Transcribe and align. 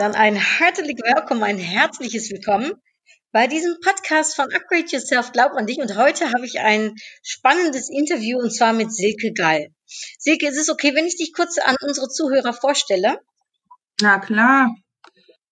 Dann 0.00 0.14
ein 0.14 0.34
herzlich 0.34 0.96
Willkommen, 0.96 1.42
ein 1.42 1.58
herzliches 1.58 2.30
Willkommen 2.30 2.72
bei 3.32 3.46
diesem 3.46 3.76
Podcast 3.84 4.34
von 4.34 4.46
Upgrade 4.46 4.86
Yourself, 4.88 5.30
Glaub 5.32 5.52
an 5.52 5.66
dich. 5.66 5.76
Und 5.76 5.94
heute 5.94 6.32
habe 6.32 6.46
ich 6.46 6.58
ein 6.58 6.94
spannendes 7.22 7.90
Interview 7.90 8.38
und 8.38 8.50
zwar 8.50 8.72
mit 8.72 8.94
Silke 8.94 9.34
Gall. 9.34 9.68
Silke, 10.18 10.48
ist 10.48 10.56
es 10.56 10.70
okay, 10.70 10.94
wenn 10.94 11.06
ich 11.06 11.18
dich 11.18 11.34
kurz 11.34 11.58
an 11.58 11.76
unsere 11.82 12.08
Zuhörer 12.08 12.54
vorstelle? 12.54 13.18
Na 14.00 14.18
klar. 14.20 14.74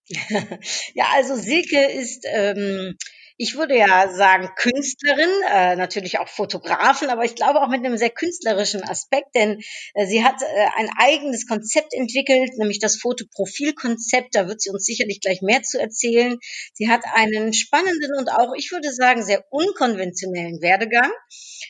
Ja, 0.94 1.04
also 1.12 1.36
Silke 1.36 1.84
ist, 1.84 2.24
ähm, 2.32 2.96
ich 3.40 3.54
würde 3.56 3.78
ja 3.78 4.12
sagen 4.12 4.50
Künstlerin, 4.56 5.30
äh, 5.48 5.76
natürlich 5.76 6.18
auch 6.18 6.26
Fotografin, 6.26 7.08
aber 7.08 7.24
ich 7.24 7.36
glaube 7.36 7.60
auch 7.62 7.68
mit 7.68 7.84
einem 7.84 7.96
sehr 7.96 8.10
künstlerischen 8.10 8.82
Aspekt, 8.82 9.34
denn 9.36 9.60
äh, 9.94 10.06
sie 10.06 10.24
hat 10.24 10.42
äh, 10.42 10.66
ein 10.76 10.90
eigenes 10.98 11.46
Konzept 11.46 11.94
entwickelt, 11.94 12.50
nämlich 12.58 12.80
das 12.80 12.96
Fotoprofilkonzept. 12.96 14.34
Da 14.34 14.48
wird 14.48 14.60
sie 14.60 14.70
uns 14.70 14.84
sicherlich 14.84 15.20
gleich 15.20 15.40
mehr 15.40 15.62
zu 15.62 15.80
erzählen. 15.80 16.36
Sie 16.74 16.88
hat 16.88 17.02
einen 17.14 17.52
spannenden 17.52 18.14
und 18.18 18.28
auch, 18.28 18.54
ich 18.56 18.72
würde 18.72 18.92
sagen, 18.92 19.24
sehr 19.24 19.44
unkonventionellen 19.50 20.60
Werdegang, 20.60 21.12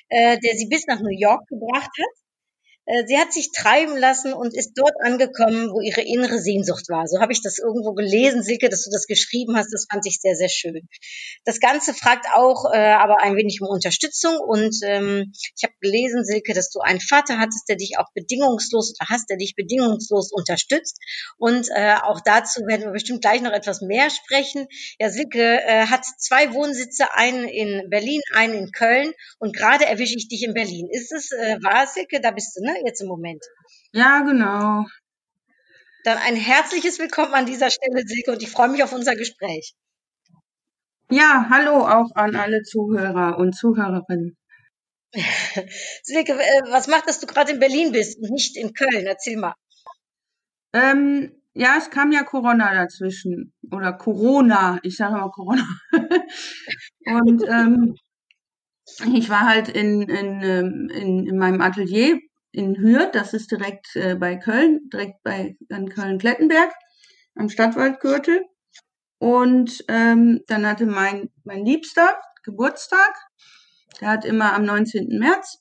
äh, 0.09 0.39
der 0.39 0.55
sie 0.57 0.69
bis 0.69 0.87
nach 0.87 1.01
New 1.01 1.17
York 1.17 1.47
gebracht 1.49 1.91
hat. 1.99 2.28
Äh, 2.89 3.07
Sie 3.07 3.19
hat 3.19 3.33
sich 3.33 3.53
treiben 3.53 3.97
lassen 3.97 4.33
und 4.33 4.57
ist 4.57 4.73
dort 4.75 4.95
angekommen, 5.03 5.71
wo 5.71 5.81
ihre 5.81 6.01
innere 6.01 6.39
Sehnsucht 6.39 6.89
war. 6.89 7.07
So 7.07 7.21
habe 7.21 7.33
ich 7.33 7.43
das 7.43 7.59
irgendwo 7.59 7.93
gelesen, 7.93 8.43
Silke, 8.43 8.71
dass 8.71 8.85
du 8.85 8.91
das 8.91 9.07
geschrieben 9.07 9.57
hast. 9.57 9.73
Das 9.73 9.87
fand 9.91 10.07
ich 10.07 10.19
sehr, 10.21 10.35
sehr 10.35 10.49
schön. 10.49 10.89
Das 11.45 11.61
Ganze 11.61 11.93
fragt 11.93 12.27
auch 12.33 12.73
äh, 12.73 12.79
aber 12.79 13.21
ein 13.21 13.37
wenig 13.37 13.61
um 13.61 13.69
Unterstützung. 13.69 14.39
Und 14.39 14.75
ähm, 14.85 15.33
ich 15.35 15.63
habe 15.65 15.75
gelesen, 15.81 16.25
Silke, 16.25 16.55
dass 16.55 16.71
du 16.71 16.81
einen 16.81 17.01
Vater 17.01 17.39
hattest, 17.39 17.69
der 17.69 17.77
dich 17.77 17.99
auch 17.99 18.09
bedingungslos 18.15 18.95
oder 18.99 19.11
hast, 19.11 19.29
der 19.29 19.37
dich 19.37 19.55
bedingungslos 19.55 20.33
unterstützt. 20.33 20.97
Und 21.37 21.69
äh, 21.75 21.95
auch 22.03 22.21
dazu 22.25 22.63
werden 22.67 22.85
wir 22.85 22.93
bestimmt 22.93 23.21
gleich 23.21 23.43
noch 23.43 23.53
etwas 23.53 23.83
mehr 23.83 24.09
sprechen. 24.09 24.67
Ja, 24.99 25.11
Silke 25.11 25.61
äh, 25.63 25.87
hat 25.87 26.05
zwei 26.19 26.55
Wohnsitze, 26.55 27.13
einen 27.13 27.47
in 27.49 27.91
Berlin, 27.91 28.23
einen 28.35 28.55
in 28.55 28.71
Köln. 28.73 29.13
Und 29.39 29.55
gerade 29.55 29.85
erwische 29.85 30.17
ich 30.17 30.29
dich 30.29 30.43
in 30.43 30.55
Berlin. 30.55 30.89
Ist 30.91 31.13
es 31.13 31.33
äh, 31.33 31.59
wahr, 31.63 31.87
Silke? 31.87 32.21
Da 32.23 32.31
bist 32.31 32.57
du, 32.57 32.65
ne? 32.65 32.78
Jetzt 32.85 33.01
im 33.01 33.09
Moment. 33.09 33.45
Ja, 33.93 34.21
genau. 34.21 34.85
Dann 36.05 36.19
ein 36.19 36.37
herzliches 36.37 36.99
Willkommen 36.99 37.35
an 37.35 37.47
dieser 37.47 37.71
Stelle, 37.71 38.03
Silke, 38.07 38.33
und 38.33 38.43
ich 38.43 38.51
freue 38.51 38.69
mich 38.69 38.83
auf 38.83 38.93
unser 38.93 39.17
Gespräch. 39.17 39.75
Ja, 41.11 41.47
hallo 41.51 41.87
auch 41.87 42.15
an 42.15 42.37
alle 42.37 42.63
Zuhörer 42.63 43.39
und 43.39 43.55
Zuhörerinnen. 43.55 44.37
Silke, 46.03 46.35
äh, 46.35 46.63
was 46.71 46.87
macht, 46.87 47.09
dass 47.09 47.21
du 47.21 47.27
gerade 47.27 47.53
in 47.53 47.61
Berlin 47.61 47.93
bist 47.93 48.19
und 48.21 48.31
nicht 48.31 48.57
in 48.57 48.75
Köln? 48.75 49.07
Erzähl 49.07 49.37
mal. 49.37 49.55
Ähm, 50.73 51.33
ja, 51.55 51.77
es 51.79 51.91
kam 51.91 52.13
ja 52.13 52.23
Corona 52.23 52.75
dazwischen. 52.75 53.55
Oder 53.73 53.95
Corona. 53.95 54.79
Ich 54.83 54.97
sage 54.97 55.17
immer 55.17 55.31
Corona. 55.31 55.67
und 57.07 57.43
ähm, 57.49 57.97
ich 59.15 59.29
war 59.29 59.47
halt 59.47 59.69
in, 59.69 60.03
in, 60.03 60.43
ähm, 60.43 60.91
in, 60.95 61.27
in 61.27 61.39
meinem 61.39 61.61
Atelier 61.61 62.19
in 62.59 62.77
Hürth. 62.77 63.15
Das 63.15 63.35
ist 63.35 63.53
direkt 63.53 63.95
äh, 63.95 64.17
bei 64.17 64.37
Köln, 64.37 64.81
direkt 64.93 65.23
bei 65.23 65.57
an 65.71 65.89
Köln-Klettenberg 65.89 66.73
am 67.37 67.49
Stadtwaldgürtel. 67.49 68.45
Und 69.19 69.85
ähm, 69.89 70.41
dann 70.49 70.67
hatte 70.67 70.87
mein, 70.87 71.31
mein 71.45 71.65
Liebster 71.65 72.21
Geburtstag. 72.43 73.15
Der 74.01 74.09
hat 74.09 74.25
immer 74.25 74.55
am 74.55 74.65
19. 74.65 75.19
März. 75.19 75.59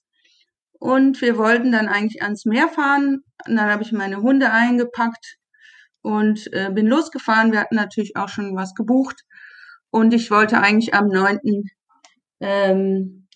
Und 0.80 1.22
wir 1.22 1.38
wollten 1.38 1.72
dann 1.72 1.88
eigentlich 1.88 2.24
ans 2.24 2.46
Meer 2.46 2.68
fahren. 2.68 3.24
Und 3.48 3.56
dann 3.56 3.70
habe 3.70 3.84
ich 3.84 3.92
meine 3.92 4.18
Hunde 4.18 4.52
eingepackt 4.52 5.38
und 6.02 6.52
äh, 6.54 6.72
bin 6.72 6.88
losgefahren. 6.88 7.52
Wir 7.52 7.60
hatten 7.60 7.76
natürlich 7.76 8.16
auch 8.16 8.30
schon 8.30 8.56
was 8.56 8.74
gebucht. 8.74 9.22
Und 9.92 10.14
ich 10.14 10.32
wollte 10.32 10.60
eigentlich 10.60 10.96
am 10.96 11.08
9. 11.08 11.40
Ähm, 12.40 13.28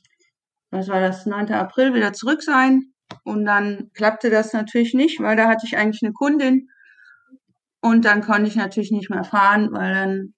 was 0.71 0.87
war 0.87 0.99
das, 0.99 1.25
9. 1.27 1.51
April 1.51 1.93
wieder 1.93 2.13
zurück 2.13 2.41
sein. 2.41 2.91
Und 3.23 3.45
dann 3.45 3.91
klappte 3.93 4.29
das 4.29 4.53
natürlich 4.53 4.93
nicht, 4.93 5.19
weil 5.19 5.35
da 5.35 5.47
hatte 5.47 5.65
ich 5.65 5.77
eigentlich 5.77 6.01
eine 6.03 6.13
Kundin. 6.13 6.69
Und 7.81 8.05
dann 8.05 8.21
konnte 8.21 8.47
ich 8.47 8.55
natürlich 8.55 8.91
nicht 8.91 9.09
mehr 9.09 9.23
fahren, 9.23 9.69
weil 9.71 9.93
dann 9.93 10.33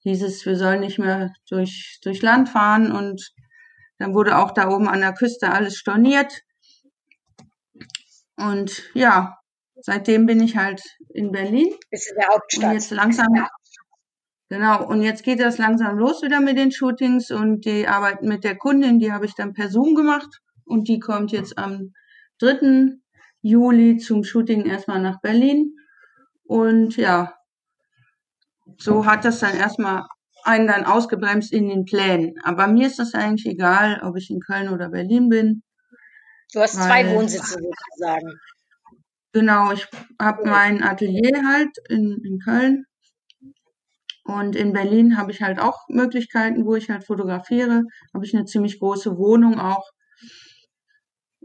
hieß 0.00 0.22
es, 0.22 0.46
wir 0.46 0.56
sollen 0.56 0.80
nicht 0.80 0.98
mehr 0.98 1.32
durch, 1.48 1.98
durch 2.02 2.22
Land 2.22 2.48
fahren. 2.48 2.92
Und 2.92 3.32
dann 3.98 4.14
wurde 4.14 4.38
auch 4.38 4.52
da 4.52 4.68
oben 4.68 4.88
an 4.88 5.00
der 5.00 5.12
Küste 5.12 5.50
alles 5.50 5.76
storniert. 5.76 6.42
Und 8.36 8.82
ja, 8.94 9.38
seitdem 9.80 10.26
bin 10.26 10.40
ich 10.40 10.56
halt 10.56 10.80
in 11.08 11.32
Berlin. 11.32 11.74
Bist 11.90 12.10
in 12.10 12.16
der 12.16 12.28
Und 12.28 12.34
Hauptstadt. 12.34 12.74
jetzt 12.74 12.90
langsam, 12.92 13.26
genau, 14.48 14.86
und 14.86 15.02
jetzt 15.02 15.24
geht 15.24 15.40
das 15.40 15.58
langsam 15.58 15.98
los 15.98 16.22
wieder 16.22 16.40
mit 16.40 16.56
den 16.56 16.70
Shootings 16.70 17.32
und 17.32 17.64
die 17.64 17.88
Arbeit 17.88 18.22
mit 18.22 18.44
der 18.44 18.56
Kundin, 18.56 19.00
die 19.00 19.10
habe 19.10 19.26
ich 19.26 19.34
dann 19.34 19.52
per 19.52 19.68
Zoom 19.68 19.96
gemacht 19.96 20.40
und 20.68 20.88
die 20.88 20.98
kommt 21.00 21.32
jetzt 21.32 21.58
am 21.58 21.92
3. 22.40 22.98
Juli 23.40 23.98
zum 23.98 24.24
Shooting 24.24 24.66
erstmal 24.66 25.00
nach 25.00 25.20
Berlin. 25.20 25.74
Und 26.44 26.96
ja, 26.96 27.34
so 28.76 29.06
hat 29.06 29.24
das 29.24 29.40
dann 29.40 29.56
erstmal 29.56 30.04
einen 30.44 30.66
dann 30.66 30.84
ausgebremst 30.84 31.52
in 31.52 31.68
den 31.68 31.84
Plänen. 31.84 32.34
Aber 32.42 32.66
mir 32.66 32.86
ist 32.86 32.98
das 32.98 33.14
eigentlich 33.14 33.46
egal, 33.46 34.00
ob 34.02 34.16
ich 34.16 34.30
in 34.30 34.40
Köln 34.40 34.68
oder 34.68 34.88
Berlin 34.88 35.28
bin. 35.28 35.62
Du 36.52 36.60
hast 36.60 36.74
zwei 36.74 37.14
Wohnsitze 37.14 37.58
sozusagen. 37.60 38.32
Genau, 39.32 39.72
ich 39.72 39.86
habe 40.20 40.48
mein 40.48 40.82
Atelier 40.82 41.42
halt 41.46 41.76
in, 41.88 42.18
in 42.24 42.38
Köln. 42.38 42.84
Und 44.24 44.56
in 44.56 44.72
Berlin 44.72 45.16
habe 45.16 45.32
ich 45.32 45.42
halt 45.42 45.58
auch 45.58 45.88
Möglichkeiten, 45.88 46.64
wo 46.66 46.74
ich 46.74 46.90
halt 46.90 47.04
fotografiere. 47.04 47.84
Habe 48.14 48.24
ich 48.24 48.34
eine 48.34 48.44
ziemlich 48.44 48.78
große 48.78 49.16
Wohnung 49.16 49.58
auch. 49.58 49.90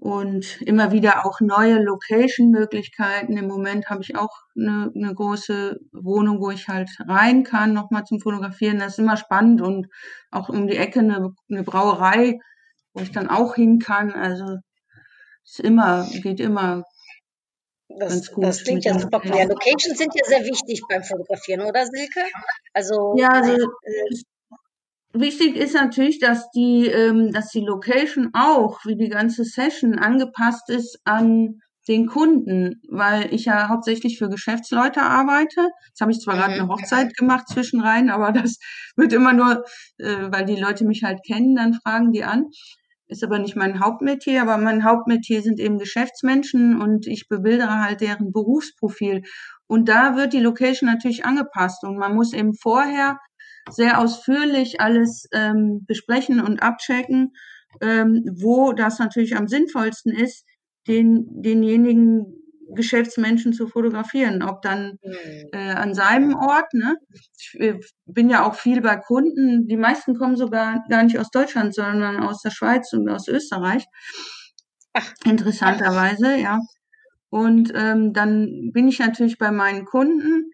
Und 0.04 0.62
immer 0.64 0.92
wieder 0.92 1.26
auch 1.26 1.40
neue 1.40 1.82
Location-Möglichkeiten. 1.82 3.38
Im 3.38 3.48
Moment 3.48 3.90
habe 3.90 4.02
ich 4.02 4.18
auch 4.18 4.36
eine, 4.54 4.92
eine 4.94 5.16
große 5.16 5.80
Wohnung, 5.94 6.42
wo 6.42 6.52
ich 6.52 6.68
halt 6.68 6.90
rein 7.08 7.44
kann, 7.44 7.72
nochmal 7.72 8.04
zum 8.04 8.20
Fotografieren. 8.20 8.80
Das 8.80 8.94
ist 8.94 9.00
immer 9.00 9.16
spannend 9.16 9.62
und 9.62 9.88
auch 10.30 10.50
um 10.50 10.68
die 10.68 10.76
Ecke 10.76 11.00
eine, 11.00 11.34
eine 11.50 11.64
Brauerei, 11.64 12.38
wo 12.94 13.02
ich 13.02 13.14
dann 13.14 13.30
auch 13.30 13.56
hin 13.56 13.80
kann. 13.80 14.12
Also 14.12 14.58
ist 15.46 15.62
immer, 15.62 16.06
geht 16.22 16.42
immer 16.42 16.84
Das, 17.88 18.10
Ganz 18.10 18.32
gut 18.32 18.44
das 18.44 18.64
klingt 18.64 18.84
ja 18.84 19.00
super. 19.00 19.22
Ja, 19.24 19.46
Locations 19.46 19.98
sind 19.98 20.14
ja 20.16 20.26
sehr 20.26 20.44
wichtig 20.44 20.82
beim 20.90 21.04
Fotografieren, 21.04 21.62
oder 21.62 21.86
Silke? 21.86 22.22
Also, 22.74 23.16
Ja, 23.18 23.30
also 23.30 23.54
äh, 23.54 24.16
wichtig 25.14 25.56
ist 25.56 25.74
natürlich, 25.76 26.20
dass 26.20 26.50
die, 26.52 26.88
ähm, 26.88 27.32
dass 27.32 27.50
die 27.50 27.62
Location 27.62 28.30
auch, 28.34 28.80
wie 28.86 28.96
die 28.96 29.10
ganze 29.10 29.44
Session, 29.46 29.98
angepasst 30.00 30.70
ist 30.70 31.00
an 31.06 31.60
den 31.88 32.08
Kunden, 32.08 32.82
weil 32.90 33.34
ich 33.34 33.46
ja 33.46 33.68
hauptsächlich 33.68 34.18
für 34.18 34.30
Geschäftsleute 34.30 35.02
arbeite. 35.02 35.70
Jetzt 35.90 36.00
habe 36.02 36.12
ich 36.12 36.20
zwar 36.20 36.36
gerade 36.36 36.54
Mhm. 36.54 36.60
eine 36.62 36.70
Hochzeit 36.70 37.16
gemacht 37.18 37.48
zwischenrein, 37.50 38.10
aber 38.10 38.32
das 38.32 38.58
wird 38.96 39.14
immer 39.14 39.34
nur, 39.34 39.64
äh, 39.98 40.32
weil 40.32 40.46
die 40.46 40.56
Leute 40.56 40.86
mich 40.86 41.04
halt 41.04 41.20
kennen, 41.26 41.56
dann 41.56 41.74
fragen 41.74 42.12
die 42.14 42.24
an. 42.24 42.46
Ist 43.08 43.24
aber 43.24 43.38
nicht 43.38 43.56
mein 43.58 43.80
Hauptmetier, 43.82 44.42
aber 44.42 44.58
mein 44.58 44.84
Hauptmetier 44.86 45.42
sind 45.42 45.60
eben 45.60 45.78
Geschäftsmenschen 45.78 46.82
und 46.82 47.06
ich 47.06 47.28
bebildere 47.28 47.80
halt 47.84 48.02
deren 48.02 48.32
Berufsprofil. 48.32 49.24
Und 49.68 49.90
da 49.90 50.16
wird 50.16 50.34
die 50.34 50.40
Location 50.40 50.90
natürlich 50.90 51.26
angepasst 51.26 51.84
und 51.84 51.98
man 51.98 52.16
muss 52.16 52.34
eben 52.34 52.54
vorher 52.56 53.18
sehr 53.70 54.00
ausführlich 54.00 54.82
alles 54.82 55.28
ähm, 55.34 55.86
besprechen 55.86 56.42
und 56.42 56.62
abchecken, 56.62 57.34
ähm, 57.82 58.24
wo 58.36 58.74
das 58.74 59.00
natürlich 59.00 59.36
am 59.36 59.48
sinnvollsten 59.48 60.14
ist, 60.14 60.46
den, 60.88 61.26
denjenigen 61.42 62.44
Geschäftsmenschen 62.76 63.54
zu 63.54 63.68
fotografieren, 63.68 64.42
ob 64.42 64.62
dann 64.62 64.98
hm, 65.02 65.50
äh, 65.52 65.72
an 65.74 65.94
seinem 65.94 66.36
Ort. 66.36 66.74
Ne? 66.74 66.98
Ich 67.38 67.60
äh, 67.60 67.80
bin 68.06 68.30
ja 68.30 68.46
auch 68.46 68.56
viel 68.56 68.82
bei 68.82 68.98
Kunden. 68.98 69.68
Die 69.68 69.78
meisten 69.78 70.18
kommen 70.18 70.36
sogar 70.36 70.84
gar 70.90 71.04
nicht 71.04 71.20
aus 71.20 71.30
Deutschland, 71.30 71.76
sondern 71.76 72.22
aus 72.24 72.42
der 72.42 72.52
Schweiz 72.52 72.92
und 72.94 73.10
aus 73.10 73.28
Österreich. 73.28 73.86
Interessanterweise, 75.26 76.38
ja. 76.38 76.60
Und 77.30 77.72
ähm, 77.76 78.14
dann 78.14 78.72
bin 78.74 78.88
ich 78.88 79.00
natürlich 79.00 79.38
bei 79.40 79.52
meinen 79.52 79.86
Kunden 79.86 80.53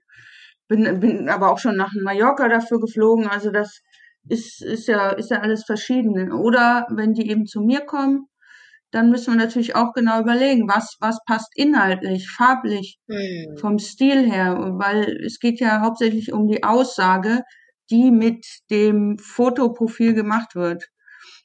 bin, 0.69 0.99
bin 1.01 1.27
aber 1.29 1.51
auch 1.51 1.59
schon 1.59 1.75
nach 1.75 1.91
Mallorca 2.01 2.47
dafür 2.47 2.79
geflogen. 2.79 3.27
Also 3.27 3.51
das 3.51 3.81
ist, 4.29 4.61
ist 4.61 4.87
ja, 4.87 5.09
ist 5.09 5.31
ja 5.31 5.41
alles 5.41 5.65
verschieden. 5.65 6.31
Oder 6.31 6.87
wenn 6.91 7.13
die 7.13 7.29
eben 7.29 7.45
zu 7.45 7.61
mir 7.61 7.81
kommen, 7.81 8.27
dann 8.91 9.11
müssen 9.11 9.33
wir 9.33 9.39
natürlich 9.39 9.75
auch 9.75 9.93
genau 9.93 10.21
überlegen, 10.21 10.67
was, 10.67 10.95
was 10.99 11.19
passt 11.25 11.51
inhaltlich, 11.55 12.29
farblich, 12.29 12.99
Hm. 13.09 13.57
vom 13.57 13.79
Stil 13.79 14.29
her, 14.31 14.57
weil 14.77 15.17
es 15.25 15.39
geht 15.39 15.59
ja 15.59 15.81
hauptsächlich 15.81 16.33
um 16.33 16.47
die 16.47 16.63
Aussage, 16.63 17.41
die 17.91 18.11
mit 18.11 18.45
dem 18.71 19.17
Fotoprofil 19.19 20.13
gemacht 20.13 20.55
wird. 20.55 20.85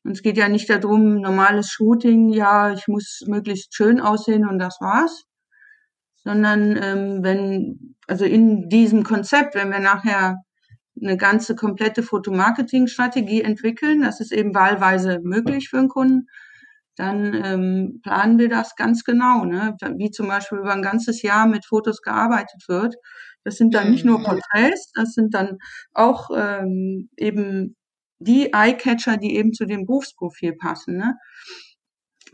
Und 0.04 0.12
es 0.12 0.22
geht 0.22 0.36
ja 0.36 0.48
nicht 0.48 0.68
darum, 0.70 1.20
normales 1.20 1.68
Shooting, 1.70 2.30
ja, 2.30 2.72
ich 2.72 2.86
muss 2.88 3.20
möglichst 3.26 3.74
schön 3.74 4.00
aussehen 4.00 4.46
und 4.48 4.58
das 4.58 4.78
war's, 4.80 5.24
sondern 6.24 6.76
ähm, 6.82 7.22
wenn, 7.22 7.96
also 8.06 8.24
in 8.24 8.68
diesem 8.68 9.04
Konzept, 9.04 9.54
wenn 9.54 9.70
wir 9.70 9.80
nachher 9.80 10.38
eine 11.00 11.16
ganze 11.16 11.54
komplette 11.56 12.02
Fotomarketing-Strategie 12.02 13.42
entwickeln, 13.42 14.02
das 14.02 14.20
ist 14.20 14.32
eben 14.32 14.54
wahlweise 14.54 15.20
möglich 15.22 15.68
für 15.68 15.78
einen 15.78 15.88
Kunden, 15.88 16.28
dann 16.96 17.34
ähm, 17.34 18.00
planen 18.02 18.38
wir 18.38 18.48
das 18.48 18.76
ganz 18.76 19.02
genau, 19.04 19.44
ne? 19.44 19.76
wie 19.96 20.10
zum 20.10 20.28
Beispiel 20.28 20.58
über 20.58 20.72
ein 20.72 20.82
ganzes 20.82 21.22
Jahr 21.22 21.46
mit 21.48 21.66
Fotos 21.66 22.02
gearbeitet 22.02 22.68
wird. 22.68 22.94
Das 23.42 23.56
sind 23.56 23.74
dann 23.74 23.90
nicht 23.90 24.04
nur 24.04 24.20
Mhm. 24.20 24.24
Porträts, 24.24 24.92
das 24.94 25.12
sind 25.12 25.34
dann 25.34 25.58
auch 25.92 26.30
ähm, 26.34 27.10
eben 27.16 27.76
die 28.20 28.52
Eyecatcher, 28.54 29.16
die 29.16 29.36
eben 29.36 29.52
zu 29.52 29.66
dem 29.66 29.86
Berufsprofil 29.86 30.54
passen. 30.54 30.96
Ne? 30.96 31.16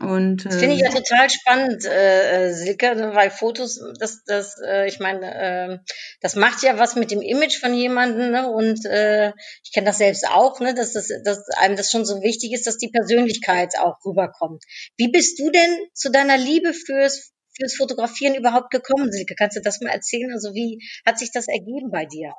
Und 0.01 0.45
Das 0.45 0.55
finde 0.55 0.75
ich 0.75 0.81
ja 0.81 0.87
ähm, 0.87 0.95
total 0.95 1.29
spannend, 1.29 1.85
äh, 1.85 2.49
äh, 2.49 2.53
Silke, 2.53 2.95
ne, 2.95 3.13
weil 3.13 3.29
Fotos, 3.29 3.79
das, 3.99 4.23
das, 4.25 4.55
äh, 4.65 4.87
ich 4.87 4.99
meine, 4.99 5.33
äh, 5.33 5.77
das 6.21 6.35
macht 6.35 6.63
ja 6.63 6.79
was 6.79 6.95
mit 6.95 7.11
dem 7.11 7.21
Image 7.21 7.59
von 7.59 7.73
jemandem, 7.73 8.31
ne? 8.31 8.49
Und 8.49 8.85
äh, 8.85 9.33
ich 9.63 9.71
kenne 9.73 9.85
das 9.85 9.99
selbst 9.99 10.27
auch, 10.27 10.59
ne, 10.59 10.73
dass 10.73 10.93
das, 10.93 11.09
dass 11.23 11.47
einem 11.57 11.75
das 11.75 11.91
schon 11.91 12.05
so 12.05 12.21
wichtig 12.21 12.51
ist, 12.53 12.65
dass 12.67 12.77
die 12.77 12.89
Persönlichkeit 12.89 13.77
auch 13.79 13.97
rüberkommt. 14.05 14.63
Wie 14.97 15.09
bist 15.09 15.39
du 15.39 15.51
denn 15.51 15.77
zu 15.93 16.11
deiner 16.11 16.37
Liebe 16.37 16.73
fürs 16.73 17.31
fürs 17.55 17.75
Fotografieren 17.75 18.35
überhaupt 18.35 18.71
gekommen, 18.71 19.11
Silke? 19.11 19.35
Kannst 19.37 19.57
du 19.57 19.61
das 19.61 19.81
mal 19.81 19.91
erzählen? 19.91 20.31
Also 20.33 20.53
wie 20.53 20.79
hat 21.05 21.19
sich 21.19 21.31
das 21.31 21.47
ergeben 21.47 21.91
bei 21.91 22.05
dir? 22.05 22.33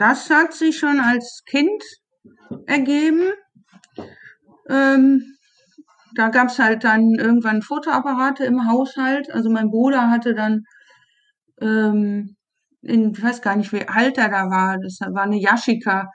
das 0.00 0.30
hat 0.30 0.54
sich 0.54 0.78
schon 0.78 0.98
als 0.98 1.42
Kind 1.44 1.84
ergeben. 2.66 3.32
Ähm, 4.68 5.36
da 6.14 6.28
gab's 6.28 6.58
halt 6.58 6.84
dann 6.84 7.14
irgendwann 7.14 7.62
Fotoapparate 7.62 8.44
im 8.44 8.68
Haushalt. 8.68 9.30
Also 9.32 9.50
mein 9.50 9.70
Bruder 9.70 10.10
hatte 10.10 10.34
dann, 10.34 10.64
ähm, 11.60 12.36
in, 12.82 13.12
ich 13.12 13.22
weiß 13.22 13.42
gar 13.42 13.56
nicht, 13.56 13.72
wie 13.72 13.88
alt 13.88 14.18
er 14.18 14.28
da 14.28 14.50
war. 14.50 14.78
Das 14.78 14.98
war 15.00 15.22
eine 15.24 15.38
Yashica, 15.40 16.10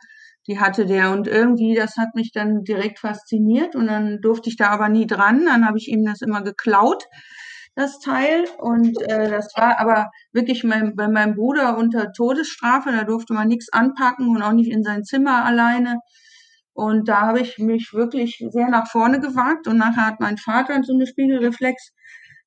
die 0.48 0.60
hatte 0.60 0.86
der. 0.86 1.12
Und 1.12 1.28
irgendwie, 1.28 1.76
das 1.76 1.98
hat 1.98 2.16
mich 2.16 2.32
dann 2.32 2.64
direkt 2.64 3.00
fasziniert. 3.00 3.76
Und 3.76 3.88
dann 3.88 4.22
durfte 4.22 4.50
ich 4.50 4.58
da 4.58 4.70
aber 4.70 4.90
nie 4.90 5.08
dran. 5.08 5.46
Dann 5.46 5.66
habe 5.66 5.78
ich 5.78 5.88
ihm 5.88 6.06
das 6.06 6.22
immer 6.22 6.42
geklaut, 6.44 7.06
das 7.76 8.00
Teil. 8.00 8.46
Und 8.60 9.00
äh, 9.10 9.30
das 9.30 9.54
war 9.56 9.80
aber 9.80 10.10
wirklich 10.34 10.64
mein, 10.64 10.96
bei 10.96 11.08
meinem 11.08 11.36
Bruder 11.36 11.78
unter 11.78 12.12
Todesstrafe. 12.12 12.92
Da 12.92 13.04
durfte 13.04 13.34
man 13.34 13.48
nichts 13.48 13.72
anpacken 13.72 14.30
und 14.30 14.42
auch 14.42 14.54
nicht 14.54 14.72
in 14.72 14.84
sein 14.84 15.04
Zimmer 15.04 15.46
alleine. 15.46 16.00
Und 16.76 17.08
da 17.08 17.22
habe 17.22 17.40
ich 17.40 17.58
mich 17.58 17.94
wirklich 17.94 18.44
sehr 18.50 18.68
nach 18.68 18.88
vorne 18.88 19.22
gewagt. 19.22 19.66
Und 19.66 19.78
nachher 19.78 20.08
hat 20.08 20.20
mein 20.20 20.38
Vater 20.38 20.84
so 20.84 20.94
eine 20.94 21.08
Spiegelreflex 21.08 21.94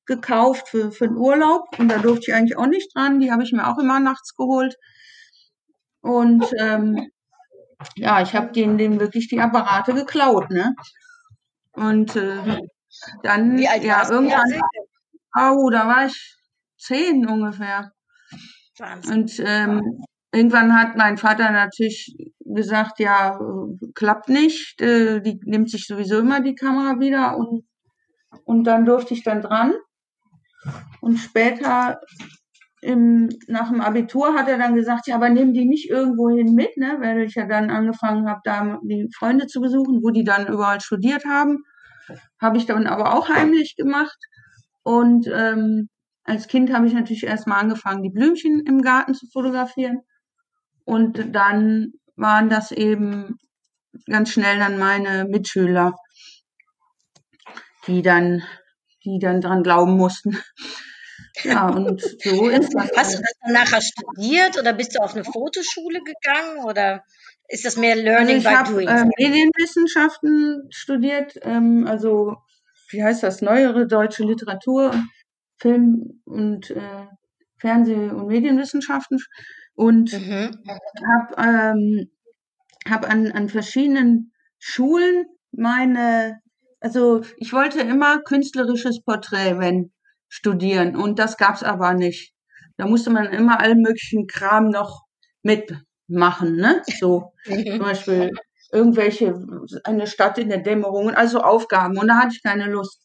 gekauft 0.05 0.69
für, 0.69 0.91
für 0.91 1.07
den 1.07 1.17
Urlaub. 1.17 1.67
Und 1.79 1.89
da 1.89 1.97
durfte 1.97 2.29
ich 2.29 2.35
eigentlich 2.35 2.55
auch 2.55 2.67
nicht 2.67 2.95
dran. 2.95 3.19
Die 3.19 3.31
habe 3.31 3.41
ich 3.41 3.51
mir 3.51 3.67
auch 3.67 3.79
immer 3.79 3.99
nachts 3.99 4.35
geholt. 4.35 4.75
Und 6.01 6.45
ähm, 6.59 7.09
ja, 7.95 8.21
ich 8.21 8.35
habe 8.35 8.51
denen, 8.51 8.77
denen 8.77 8.99
wirklich 8.99 9.29
die 9.29 9.41
Apparate 9.41 9.95
geklaut. 9.95 10.51
Ne? 10.51 10.75
Und 11.71 12.15
äh, 12.15 12.61
dann, 13.23 13.57
ja, 13.57 14.09
irgendwann, 14.09 14.61
oh, 15.35 15.71
da 15.71 15.87
war 15.87 16.05
ich 16.05 16.35
zehn 16.77 17.25
ungefähr. 17.27 17.93
Wahnsinn. 18.77 19.13
Und 19.13 19.41
ähm, 19.43 20.03
irgendwann 20.31 20.79
hat 20.79 20.95
mein 20.97 21.17
Vater 21.17 21.49
natürlich 21.49 22.15
gesagt, 22.53 22.99
ja, 22.99 23.39
klappt 23.95 24.29
nicht, 24.29 24.81
äh, 24.81 25.21
die 25.21 25.39
nimmt 25.43 25.69
sich 25.69 25.87
sowieso 25.87 26.19
immer 26.19 26.41
die 26.41 26.55
Kamera 26.55 26.99
wieder 26.99 27.37
und, 27.37 27.63
und 28.43 28.63
dann 28.65 28.85
durfte 28.85 29.13
ich 29.13 29.23
dann 29.23 29.41
dran. 29.41 29.73
Und 31.01 31.17
später 31.17 31.99
im, 32.81 33.29
nach 33.47 33.69
dem 33.69 33.81
Abitur 33.81 34.33
hat 34.33 34.47
er 34.47 34.57
dann 34.57 34.75
gesagt, 34.75 35.07
ja, 35.07 35.15
aber 35.15 35.29
nehmen 35.29 35.53
die 35.53 35.65
nicht 35.65 35.89
irgendwo 35.89 36.29
hin 36.29 36.53
mit, 36.53 36.77
ne? 36.77 36.97
Weil 36.99 37.23
ich 37.23 37.35
ja 37.35 37.45
dann 37.45 37.69
angefangen 37.69 38.29
habe, 38.29 38.39
da 38.43 38.79
die 38.83 39.09
Freunde 39.17 39.47
zu 39.47 39.59
besuchen, 39.59 40.01
wo 40.01 40.11
die 40.11 40.23
dann 40.23 40.47
überall 40.47 40.79
studiert 40.79 41.25
haben. 41.25 41.63
Habe 42.41 42.57
ich 42.57 42.65
dann 42.65 42.87
aber 42.87 43.13
auch 43.13 43.29
heimlich 43.29 43.75
gemacht. 43.75 44.17
Und 44.83 45.27
ähm, 45.27 45.89
als 46.23 46.47
Kind 46.47 46.73
habe 46.73 46.87
ich 46.87 46.93
natürlich 46.93 47.23
erstmal 47.23 47.59
angefangen, 47.59 48.03
die 48.03 48.11
Blümchen 48.11 48.61
im 48.65 48.81
Garten 48.81 49.13
zu 49.13 49.27
fotografieren. 49.27 49.99
Und 50.85 51.35
dann 51.35 51.93
waren 52.19 52.49
das 52.49 52.71
eben 52.71 53.37
ganz 54.07 54.31
schnell 54.31 54.59
dann 54.59 54.77
meine 54.77 55.25
Mitschüler, 55.25 55.95
die 57.87 58.01
dann, 58.01 58.43
die 59.03 59.19
dann 59.19 59.41
dran 59.41 59.63
glauben 59.63 59.97
mussten. 59.97 60.37
Ja, 61.43 61.69
und 61.69 62.01
so 62.01 62.49
ist 62.49 62.73
das. 62.73 62.89
Hast 62.97 63.13
du 63.13 63.21
das 63.21 63.33
dann 63.41 63.53
nachher 63.53 63.81
studiert 63.81 64.57
oder 64.59 64.73
bist 64.73 64.95
du 64.95 64.99
auf 64.99 65.13
eine 65.15 65.23
Fotoschule 65.23 65.99
gegangen 66.01 66.65
oder 66.65 67.03
ist 67.47 67.63
das 67.65 67.77
mehr 67.77 67.93
Also 67.93 68.03
Learning 68.03 68.37
ich 68.37 68.43
by 68.43 68.49
habe 68.49 68.73
doing? 68.73 68.87
äh, 68.87 69.05
Medienwissenschaften 69.17 70.67
studiert, 70.69 71.37
ähm, 71.43 71.85
also 71.87 72.37
wie 72.89 73.03
heißt 73.03 73.23
das, 73.23 73.41
neuere 73.41 73.87
deutsche 73.87 74.23
Literatur, 74.23 74.93
Film 75.59 76.21
und 76.25 76.71
äh, 76.71 77.05
Fernseh- 77.61 78.09
und 78.11 78.27
Medienwissenschaften 78.27 79.19
und 79.79 80.11
Mhm. 80.11 80.51
habe 81.07 81.35
ähm, 81.37 82.11
hab 82.89 83.09
an, 83.09 83.31
an 83.31 83.49
verschiedenen 83.49 84.33
Schulen 84.59 85.25
meine, 85.51 86.39
also 86.81 87.21
ich 87.37 87.53
wollte 87.53 87.81
immer 87.81 88.21
künstlerisches 88.21 89.03
Porträt, 89.03 89.59
wenn 89.59 89.91
studieren 90.29 90.95
und 90.95 91.19
das 91.19 91.37
gab's 91.37 91.63
aber 91.63 91.93
nicht. 91.93 92.33
Da 92.77 92.87
musste 92.87 93.09
man 93.09 93.27
immer 93.27 93.59
allen 93.61 93.81
möglichen 93.81 94.27
Kram 94.27 94.69
noch 94.69 95.03
mitmachen, 95.43 96.57
ne? 96.57 96.83
So 96.99 97.33
zum 97.75 97.79
Mhm. 97.79 97.85
Beispiel 97.87 98.31
irgendwelche, 98.71 99.33
eine 99.85 100.07
Stadt 100.07 100.37
in 100.37 100.49
der 100.49 100.59
Dämmerung, 100.59 101.11
also 101.11 101.41
Aufgaben. 101.41 101.97
Und 101.97 102.07
da 102.09 102.17
hatte 102.17 102.35
ich 102.35 102.43
keine 102.43 102.67
Lust. 102.69 103.01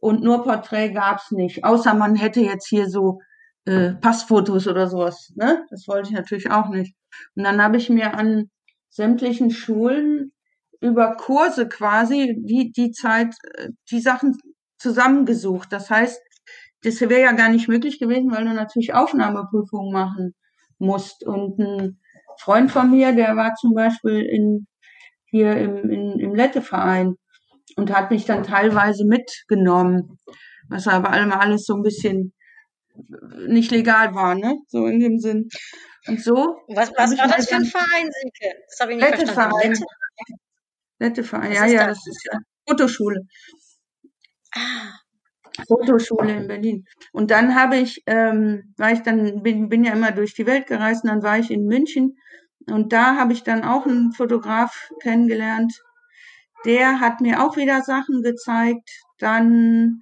Und 0.00 0.22
nur 0.22 0.42
Porträt 0.44 0.92
gab's 0.92 1.30
nicht. 1.30 1.64
Außer 1.64 1.94
man 1.94 2.16
hätte 2.16 2.40
jetzt 2.40 2.68
hier 2.68 2.88
so 2.88 3.20
äh, 3.66 3.92
Passfotos 3.92 4.66
oder 4.66 4.88
sowas. 4.88 5.32
Ne? 5.36 5.64
Das 5.70 5.86
wollte 5.86 6.10
ich 6.10 6.14
natürlich 6.14 6.50
auch 6.50 6.68
nicht. 6.68 6.94
Und 7.34 7.44
dann 7.44 7.62
habe 7.62 7.76
ich 7.76 7.90
mir 7.90 8.14
an 8.14 8.50
sämtlichen 8.88 9.50
Schulen 9.50 10.32
über 10.80 11.16
Kurse 11.16 11.68
quasi 11.68 12.36
die, 12.38 12.72
die 12.72 12.90
Zeit, 12.90 13.34
äh, 13.54 13.68
die 13.90 14.00
Sachen 14.00 14.36
zusammengesucht. 14.78 15.72
Das 15.72 15.90
heißt, 15.90 16.20
das 16.82 17.00
wäre 17.00 17.20
ja 17.20 17.32
gar 17.32 17.50
nicht 17.50 17.68
möglich 17.68 17.98
gewesen, 17.98 18.30
weil 18.30 18.44
du 18.44 18.54
natürlich 18.54 18.94
Aufnahmeprüfungen 18.94 19.92
machen 19.92 20.34
musst. 20.78 21.26
Und 21.26 21.58
ein 21.58 22.00
Freund 22.38 22.70
von 22.70 22.90
mir, 22.90 23.14
der 23.14 23.36
war 23.36 23.54
zum 23.54 23.74
Beispiel 23.74 24.20
in, 24.22 24.66
hier 25.26 25.56
im, 25.58 25.90
in, 25.90 26.18
im 26.18 26.34
Letteverein 26.34 27.16
und 27.76 27.94
hat 27.94 28.10
mich 28.10 28.24
dann 28.24 28.42
teilweise 28.42 29.04
mitgenommen, 29.04 30.18
was 30.68 30.88
aber 30.88 31.10
allem 31.10 31.32
alles 31.32 31.66
so 31.66 31.74
ein 31.74 31.82
bisschen 31.82 32.32
nicht 33.46 33.70
legal 33.70 34.14
war, 34.14 34.34
ne? 34.34 34.56
So 34.68 34.86
in 34.86 35.00
dem 35.00 35.18
Sinn. 35.18 35.48
Und 36.06 36.22
so 36.22 36.56
Was, 36.68 36.92
was 36.96 37.16
war 37.18 37.28
das 37.28 37.48
für 37.48 37.56
ein 37.56 37.64
Verein, 37.64 38.10
Silke? 38.10 38.56
Das 38.68 38.80
habe 38.80 38.92
ich 38.92 38.98
nicht 38.98 39.14
verstanden. 39.14 39.56
Letteverein, 39.56 39.70
Lette? 39.70 39.84
Letteverein, 40.98 41.50
Was 41.50 41.58
ja, 41.58 41.66
ja, 41.66 41.86
das? 41.88 41.98
das 41.98 42.06
ist 42.06 42.28
ja 42.32 42.38
Fotoschule. 42.68 43.20
Ah, 44.54 44.92
Fotoschule 45.66 46.36
in 46.36 46.48
Berlin. 46.48 46.84
Und 47.12 47.30
dann 47.30 47.54
habe 47.54 47.76
ich, 47.76 48.02
ähm, 48.06 48.74
war 48.76 48.92
ich 48.92 49.00
dann, 49.00 49.42
bin, 49.42 49.68
bin 49.68 49.84
ja 49.84 49.92
immer 49.92 50.12
durch 50.12 50.34
die 50.34 50.46
Welt 50.46 50.66
gereist 50.66 51.04
und 51.04 51.10
dann 51.10 51.22
war 51.22 51.38
ich 51.38 51.50
in 51.50 51.64
München 51.64 52.16
und 52.66 52.92
da 52.92 53.16
habe 53.16 53.32
ich 53.32 53.42
dann 53.42 53.64
auch 53.64 53.86
einen 53.86 54.12
Fotograf 54.12 54.90
kennengelernt. 55.02 55.72
Der 56.64 57.00
hat 57.00 57.20
mir 57.20 57.42
auch 57.42 57.56
wieder 57.56 57.82
Sachen 57.82 58.22
gezeigt. 58.22 58.88
Dann 59.18 60.00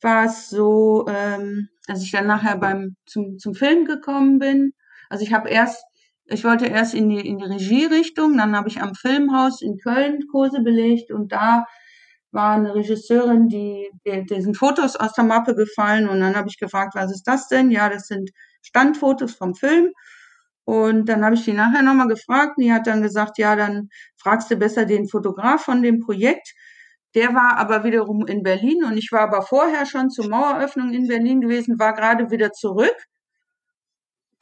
war 0.00 0.26
es 0.26 0.48
so, 0.48 1.06
ähm, 1.08 1.68
dass 1.86 2.02
ich 2.02 2.12
dann 2.12 2.26
nachher 2.26 2.56
beim 2.56 2.96
zum, 3.06 3.38
zum 3.38 3.54
Film 3.54 3.84
gekommen 3.84 4.38
bin. 4.38 4.72
Also 5.08 5.24
ich 5.24 5.32
habe 5.32 5.48
erst, 5.48 5.84
ich 6.26 6.44
wollte 6.44 6.66
erst 6.66 6.94
in 6.94 7.08
die, 7.08 7.26
in 7.26 7.38
die 7.38 7.44
Regierichtung, 7.44 8.36
dann 8.36 8.56
habe 8.56 8.68
ich 8.68 8.80
am 8.80 8.94
Filmhaus 8.94 9.62
in 9.62 9.78
Köln 9.78 10.26
Kurse 10.30 10.62
belegt 10.62 11.10
und 11.10 11.32
da 11.32 11.66
war 12.30 12.54
eine 12.54 12.74
Regisseurin, 12.74 13.48
die, 13.48 13.90
der 14.06 14.24
sind 14.40 14.56
Fotos 14.56 14.96
aus 14.96 15.12
der 15.12 15.24
Mappe 15.24 15.54
gefallen 15.54 16.08
und 16.08 16.20
dann 16.20 16.34
habe 16.34 16.48
ich 16.48 16.58
gefragt, 16.58 16.94
was 16.94 17.12
ist 17.12 17.24
das 17.24 17.48
denn? 17.48 17.70
Ja, 17.70 17.90
das 17.90 18.06
sind 18.06 18.30
Standfotos 18.62 19.34
vom 19.34 19.54
Film. 19.54 19.92
Und 20.64 21.08
dann 21.08 21.24
habe 21.24 21.34
ich 21.34 21.44
die 21.44 21.52
nachher 21.52 21.82
nochmal 21.82 22.08
gefragt 22.08 22.56
und 22.56 22.64
die 22.64 22.72
hat 22.72 22.86
dann 22.86 23.02
gesagt, 23.02 23.38
ja, 23.38 23.56
dann 23.56 23.88
fragst 24.16 24.50
du 24.50 24.56
besser 24.56 24.86
den 24.86 25.08
Fotograf 25.08 25.64
von 25.64 25.82
dem 25.82 26.00
Projekt. 26.00 26.54
Der 27.14 27.34
war 27.34 27.58
aber 27.58 27.84
wiederum 27.84 28.26
in 28.26 28.42
Berlin 28.42 28.84
und 28.84 28.96
ich 28.96 29.10
war 29.12 29.20
aber 29.20 29.42
vorher 29.42 29.84
schon 29.86 30.10
zur 30.10 30.28
Maueröffnung 30.28 30.92
in 30.92 31.08
Berlin 31.08 31.40
gewesen, 31.40 31.78
war 31.78 31.94
gerade 31.94 32.30
wieder 32.30 32.52
zurück, 32.52 32.96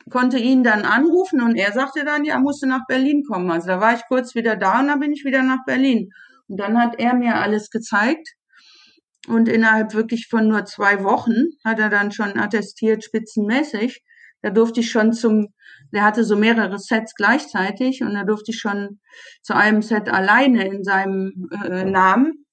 konnte 0.08 0.38
ihn 0.38 0.62
dann 0.62 0.84
anrufen 0.84 1.40
und 1.40 1.56
er 1.56 1.72
sagte 1.72 2.04
dann, 2.04 2.24
ja, 2.24 2.38
musste 2.38 2.68
nach 2.68 2.86
Berlin 2.86 3.24
kommen. 3.28 3.50
Also 3.50 3.68
da 3.68 3.80
war 3.80 3.94
ich 3.94 4.02
kurz 4.08 4.34
wieder 4.34 4.56
da 4.56 4.80
und 4.80 4.88
dann 4.88 5.00
bin 5.00 5.12
ich 5.12 5.24
wieder 5.24 5.42
nach 5.42 5.64
Berlin. 5.66 6.10
Und 6.48 6.58
dann 6.58 6.78
hat 6.80 6.98
er 6.98 7.14
mir 7.14 7.36
alles 7.36 7.70
gezeigt 7.70 8.28
und 9.28 9.48
innerhalb 9.48 9.94
wirklich 9.94 10.28
von 10.28 10.48
nur 10.48 10.64
zwei 10.64 11.04
Wochen 11.04 11.46
hat 11.64 11.78
er 11.78 11.90
dann 11.90 12.10
schon 12.10 12.38
attestiert, 12.38 13.04
spitzenmäßig. 13.04 14.02
Da 14.42 14.50
durfte 14.50 14.80
ich 14.80 14.90
schon 14.90 15.12
zum, 15.12 15.48
der 15.92 16.02
hatte 16.02 16.24
so 16.24 16.36
mehrere 16.36 16.78
Sets 16.78 17.14
gleichzeitig 17.14 18.02
und 18.02 18.14
da 18.14 18.24
durfte 18.24 18.52
ich 18.52 18.58
schon 18.58 19.00
zu 19.42 19.54
einem 19.54 19.82
Set 19.82 20.08
alleine 20.08 20.66
in 20.66 20.82
seinem 20.82 21.48
äh, 21.64 21.84
Namen. 21.84 22.46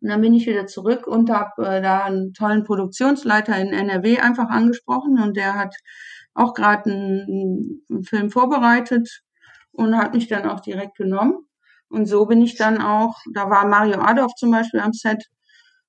Und 0.00 0.10
dann 0.10 0.20
bin 0.20 0.34
ich 0.34 0.46
wieder 0.46 0.66
zurück 0.66 1.06
und 1.06 1.30
habe 1.30 1.66
äh, 1.66 1.82
da 1.82 2.04
einen 2.04 2.34
tollen 2.34 2.64
Produktionsleiter 2.64 3.56
in 3.58 3.72
NRW 3.72 4.18
einfach 4.18 4.48
angesprochen 4.50 5.18
und 5.22 5.36
der 5.36 5.54
hat 5.54 5.74
auch 6.34 6.54
gerade 6.54 6.90
einen, 6.90 7.82
einen 7.88 8.04
Film 8.04 8.30
vorbereitet 8.30 9.22
und 9.72 9.96
hat 9.96 10.14
mich 10.14 10.28
dann 10.28 10.48
auch 10.48 10.60
direkt 10.60 10.96
genommen. 10.96 11.46
Und 11.88 12.06
so 12.06 12.26
bin 12.26 12.42
ich 12.42 12.56
dann 12.56 12.80
auch, 12.80 13.16
da 13.32 13.50
war 13.50 13.66
Mario 13.66 14.00
Adolf 14.00 14.34
zum 14.34 14.50
Beispiel 14.50 14.80
am 14.80 14.92
Set 14.92 15.24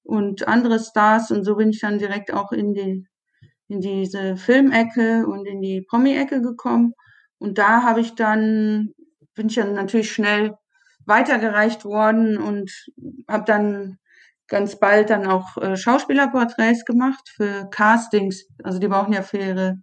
und 0.03 0.47
andere 0.47 0.79
Stars 0.79 1.31
und 1.31 1.43
so 1.43 1.55
bin 1.55 1.69
ich 1.71 1.79
dann 1.79 1.99
direkt 1.99 2.33
auch 2.33 2.51
in 2.51 2.73
die 2.73 3.07
in 3.67 3.81
diese 3.81 4.37
Filmecke 4.37 5.25
und 5.25 5.47
in 5.47 5.59
die 5.61 5.81
Promi-Ecke 5.81 6.41
gekommen 6.41 6.93
und 7.39 7.57
da 7.57 7.81
habe 7.81 8.01
ich 8.01 8.13
dann 8.13 8.93
bin 9.33 9.47
ich 9.47 9.55
dann 9.55 9.73
natürlich 9.73 10.11
schnell 10.11 10.55
weitergereicht 11.05 11.85
worden 11.85 12.37
und 12.37 12.71
habe 13.27 13.45
dann 13.45 13.97
ganz 14.47 14.79
bald 14.79 15.09
dann 15.09 15.25
auch 15.25 15.57
äh, 15.57 15.75
Schauspielerporträts 15.75 16.85
gemacht 16.85 17.29
für 17.35 17.69
Castings. 17.71 18.45
Also 18.63 18.79
die 18.79 18.87
brauchen 18.87 19.13
ja 19.13 19.23
für 19.23 19.37
ihre 19.37 19.77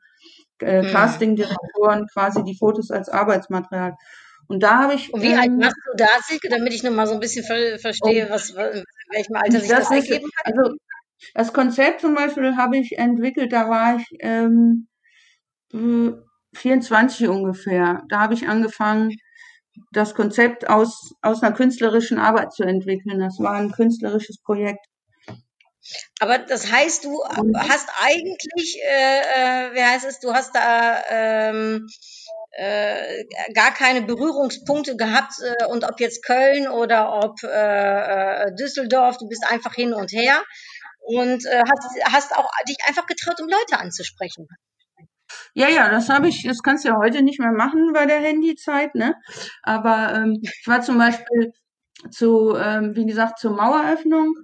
äh, 0.62 0.82
Hm. 0.82 0.92
Casting-Direktoren 0.92 2.06
quasi 2.12 2.42
die 2.44 2.56
Fotos 2.56 2.90
als 2.90 3.08
Arbeitsmaterial. 3.08 3.96
Und 4.48 4.62
da 4.62 4.82
habe 4.82 4.94
ich 4.94 5.12
Und 5.12 5.22
wie 5.22 5.34
alt 5.34 5.46
ähm, 5.46 5.60
warst 5.60 5.76
du 5.86 5.96
da, 5.96 6.06
Silke, 6.26 6.48
damit 6.48 6.72
ich 6.72 6.82
noch 6.82 6.92
mal 6.92 7.06
so 7.06 7.14
ein 7.14 7.20
bisschen 7.20 7.44
ver 7.44 7.78
verstehe, 7.78 8.28
was, 8.28 8.50
in 8.50 8.84
welchem 9.10 9.36
Alter 9.36 9.60
sich 9.60 9.68
das, 9.68 9.88
das 9.88 10.08
ergeben 10.08 10.30
hat? 10.36 10.54
also 10.54 10.76
das 11.34 11.52
Konzept 11.52 12.00
zum 12.00 12.14
Beispiel 12.14 12.56
habe 12.56 12.76
ich 12.76 12.98
entwickelt, 12.98 13.52
da 13.52 13.68
war 13.68 13.96
ich 13.96 14.06
ähm, 14.20 14.88
äh, 15.72 16.12
24 16.54 17.28
ungefähr. 17.28 18.02
Da 18.08 18.20
habe 18.20 18.34
ich 18.34 18.48
angefangen, 18.48 19.16
das 19.92 20.14
Konzept 20.14 20.68
aus, 20.68 21.14
aus 21.22 21.42
einer 21.42 21.54
künstlerischen 21.54 22.18
Arbeit 22.18 22.52
zu 22.52 22.62
entwickeln. 22.62 23.20
Das 23.20 23.38
war 23.38 23.52
ein 23.52 23.72
künstlerisches 23.72 24.40
Projekt. 24.42 24.86
Aber 26.20 26.38
das 26.38 26.70
heißt, 26.70 27.04
du 27.04 27.22
hast 27.24 27.88
eigentlich, 28.00 28.78
äh, 28.84 29.20
äh, 29.20 29.74
wie 29.74 29.82
heißt 29.82 30.04
es, 30.04 30.20
du 30.20 30.32
hast 30.32 30.54
da 30.54 31.02
ähm, 31.10 31.88
äh, 32.52 33.24
gar 33.54 33.72
keine 33.72 34.02
Berührungspunkte 34.02 34.96
gehabt 34.96 35.32
äh, 35.42 35.66
und 35.66 35.84
ob 35.84 35.98
jetzt 36.00 36.24
Köln 36.24 36.68
oder 36.68 37.12
ob 37.24 37.42
äh, 37.42 37.48
äh, 37.48 38.54
Düsseldorf, 38.54 39.18
du 39.18 39.28
bist 39.28 39.44
einfach 39.50 39.74
hin 39.74 39.92
und 39.92 40.12
her 40.12 40.40
und 41.00 41.44
äh, 41.46 41.62
hast, 41.62 42.12
hast 42.12 42.36
auch 42.36 42.48
dich 42.68 42.78
einfach 42.86 43.06
getraut, 43.06 43.40
um 43.40 43.48
Leute 43.48 43.78
anzusprechen. 43.80 44.46
Ja, 45.54 45.68
ja, 45.68 45.90
das 45.90 46.08
habe 46.08 46.28
ich, 46.28 46.42
das 46.44 46.62
kannst 46.62 46.84
du 46.84 46.88
ja 46.88 46.96
heute 46.98 47.22
nicht 47.22 47.40
mehr 47.40 47.52
machen 47.52 47.92
bei 47.92 48.06
der 48.06 48.20
Handyzeit, 48.20 48.94
ne? 48.94 49.14
Aber 49.62 50.14
ähm, 50.14 50.38
ich 50.42 50.64
war 50.66 50.80
zum 50.82 50.98
Beispiel 50.98 51.52
zu, 52.10 52.56
ähm, 52.56 52.96
wie 52.96 53.06
gesagt, 53.06 53.38
zur 53.38 53.52
Maueröffnung 53.56 54.34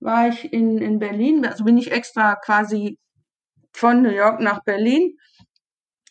war 0.00 0.28
ich 0.28 0.52
in, 0.52 0.78
in 0.78 0.98
Berlin, 0.98 1.46
also 1.46 1.64
bin 1.64 1.78
ich 1.78 1.92
extra 1.92 2.36
quasi 2.36 2.98
von 3.72 4.02
New 4.02 4.10
York 4.10 4.40
nach 4.40 4.64
Berlin, 4.64 5.16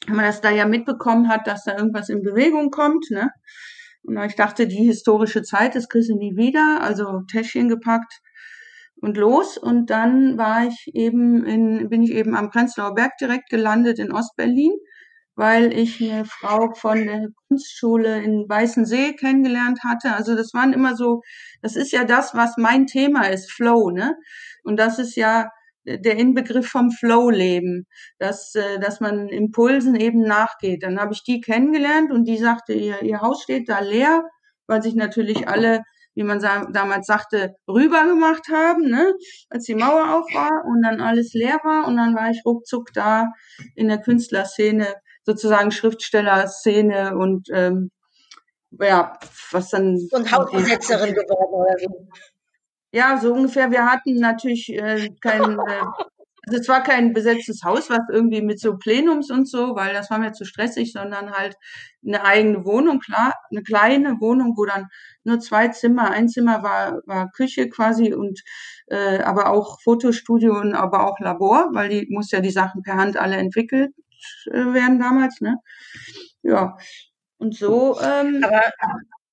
wenn 0.07 0.15
man 0.15 0.25
das 0.25 0.41
da 0.41 0.49
ja 0.49 0.65
mitbekommen 0.65 1.27
hat, 1.29 1.47
dass 1.47 1.63
da 1.63 1.77
irgendwas 1.77 2.09
in 2.09 2.21
Bewegung 2.23 2.71
kommt, 2.71 3.05
ne? 3.11 3.29
Und 4.03 4.17
ich 4.23 4.35
dachte, 4.35 4.67
die 4.67 4.85
historische 4.85 5.43
Zeit, 5.43 5.75
das 5.75 5.89
kriegst 5.89 6.09
du 6.09 6.15
nie 6.17 6.35
wieder, 6.37 6.79
also 6.81 7.21
Täschchen 7.31 7.69
gepackt 7.69 8.13
und 9.01 9.17
los. 9.17 9.57
Und 9.57 9.89
dann 9.89 10.37
war 10.37 10.65
ich 10.65 10.91
eben 10.93 11.45
in, 11.45 11.89
bin 11.89 12.03
ich 12.03 12.11
eben 12.11 12.35
am 12.35 12.49
Prenzlauer 12.49 12.95
Berg 12.95 13.17
direkt 13.17 13.49
gelandet 13.49 13.99
in 13.99 14.11
Ostberlin, 14.11 14.73
weil 15.35 15.71
ich 15.73 16.01
eine 16.01 16.25
Frau 16.25 16.73
von 16.75 17.05
der 17.05 17.27
Kunstschule 17.47 18.21
in 18.21 18.45
Weißensee 18.49 19.13
kennengelernt 19.13 19.79
hatte. 19.83 20.15
Also 20.15 20.35
das 20.35 20.53
waren 20.53 20.73
immer 20.73 20.95
so, 20.95 21.21
das 21.61 21.75
ist 21.75 21.91
ja 21.91 22.03
das, 22.03 22.35
was 22.35 22.55
mein 22.57 22.87
Thema 22.87 23.29
ist, 23.29 23.51
Flow, 23.51 23.89
ne? 23.89 24.15
Und 24.63 24.77
das 24.77 24.99
ist 24.99 25.15
ja 25.15 25.49
der 25.85 26.17
Inbegriff 26.17 26.67
vom 26.67 26.91
Flow-Leben, 26.91 27.85
dass, 28.19 28.53
äh, 28.55 28.79
dass 28.79 28.99
man 28.99 29.29
Impulsen 29.29 29.95
eben 29.95 30.21
nachgeht. 30.21 30.83
Dann 30.83 30.99
habe 30.99 31.13
ich 31.13 31.23
die 31.23 31.41
kennengelernt 31.41 32.11
und 32.11 32.25
die 32.25 32.37
sagte, 32.37 32.73
ihr, 32.73 33.01
ihr 33.01 33.21
Haus 33.21 33.41
steht 33.41 33.69
da 33.69 33.79
leer, 33.79 34.23
weil 34.67 34.83
sich 34.83 34.95
natürlich 34.95 35.47
alle 35.47 35.83
wie 36.19 36.23
man 36.23 36.41
damals 36.41 37.07
sagte, 37.07 37.55
rüber 37.65 38.03
gemacht 38.03 38.49
haben, 38.51 38.89
ne, 38.89 39.13
als 39.49 39.63
die 39.63 39.75
Mauer 39.75 40.15
auf 40.15 40.25
war 40.33 40.65
und 40.65 40.81
dann 40.81 40.99
alles 40.99 41.33
leer 41.33 41.61
war 41.63 41.87
und 41.87 41.95
dann 41.95 42.13
war 42.13 42.29
ich 42.29 42.41
ruckzuck 42.45 42.91
da 42.93 43.31
in 43.73 43.87
der 43.87 44.01
Künstlerszene, 44.01 44.95
sozusagen 45.23 45.71
Schriftstellerszene 45.71 47.15
und 47.15 47.47
ähm, 47.53 47.91
ja, 48.71 49.17
was 49.51 49.69
dann 49.69 49.97
Und 50.11 50.29
Hausbesetzerin 50.29 51.15
geworden, 51.15 51.53
oder 51.53 51.75
wie? 51.77 52.97
ja, 52.97 53.17
so 53.17 53.33
ungefähr. 53.33 53.71
Wir 53.71 53.85
hatten 53.85 54.19
natürlich 54.19 54.67
äh, 54.73 55.09
kein, 55.21 55.41
äh, 55.41 55.85
also 56.47 56.59
es 56.59 56.67
war 56.67 56.83
kein 56.83 57.13
besetztes 57.13 57.63
Haus, 57.63 57.89
was 57.89 58.01
irgendwie 58.11 58.41
mit 58.41 58.59
so 58.59 58.77
Plenums 58.77 59.31
und 59.31 59.47
so, 59.47 59.75
weil 59.75 59.93
das 59.93 60.09
war 60.09 60.19
mir 60.19 60.31
zu 60.33 60.45
stressig, 60.45 60.93
sondern 60.93 61.31
halt 61.31 61.55
eine 62.05 62.23
eigene 62.23 62.65
Wohnung, 62.65 62.99
klar, 62.99 63.33
eine 63.51 63.63
kleine 63.63 64.19
Wohnung, 64.21 64.55
wo 64.57 64.65
dann 64.65 64.87
nur 65.23 65.39
zwei 65.39 65.67
Zimmer, 65.69 66.11
ein 66.11 66.29
Zimmer 66.29 66.63
war, 66.63 67.01
war 67.05 67.29
Küche 67.31 67.69
quasi 67.69 68.13
und 68.13 68.41
äh, 68.87 69.19
aber 69.19 69.49
auch 69.49 69.81
Fotostudio 69.81 70.59
und 70.59 70.73
aber 70.75 71.07
auch 71.07 71.19
Labor, 71.19 71.69
weil 71.73 71.89
die 71.89 72.07
muss 72.09 72.31
ja 72.31 72.39
die 72.41 72.51
Sachen 72.51 72.83
per 72.83 72.95
Hand 72.95 73.17
alle 73.17 73.37
entwickelt 73.37 73.93
äh, 74.47 74.73
werden 74.73 74.99
damals, 74.99 75.41
ne? 75.41 75.57
Ja. 76.43 76.77
Und 77.37 77.55
so 77.55 77.99
ähm, 78.01 78.43
Aber 78.43 78.61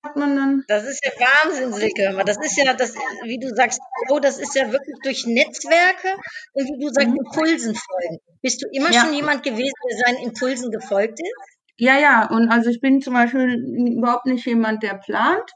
hat 0.06 0.16
man 0.16 0.36
dann 0.36 0.64
Das 0.68 0.84
ist 0.84 1.04
ja 1.04 1.10
Wahnsinn, 1.18 1.72
Silke. 1.72 2.22
Das 2.24 2.36
ist 2.38 2.56
ja, 2.56 2.72
das, 2.74 2.94
wie 3.24 3.38
du 3.38 3.48
sagst, 3.54 3.80
oh, 4.10 4.18
das 4.18 4.38
ist 4.38 4.54
ja 4.54 4.70
wirklich 4.72 4.96
durch 5.02 5.26
Netzwerke 5.26 6.08
und 6.54 6.64
wie 6.66 6.84
du 6.84 6.92
sagst, 6.92 7.08
Mhm. 7.08 7.18
Impulsen 7.24 7.74
folgen. 7.74 8.18
Bist 8.42 8.62
du 8.62 8.68
immer 8.72 8.92
Ja. 8.92 9.00
schon 9.00 9.14
jemand 9.14 9.42
gewesen, 9.42 9.74
der 9.90 9.98
seinen 10.06 10.18
Impulsen 10.28 10.70
gefolgt 10.70 11.18
ist? 11.20 11.56
Ja, 11.78 11.98
ja, 11.98 12.26
und 12.30 12.48
also 12.50 12.70
ich 12.70 12.80
bin 12.80 13.02
zum 13.02 13.12
Beispiel 13.14 13.54
überhaupt 13.98 14.26
nicht 14.26 14.46
jemand, 14.46 14.82
der 14.82 14.94
plant 14.94 15.50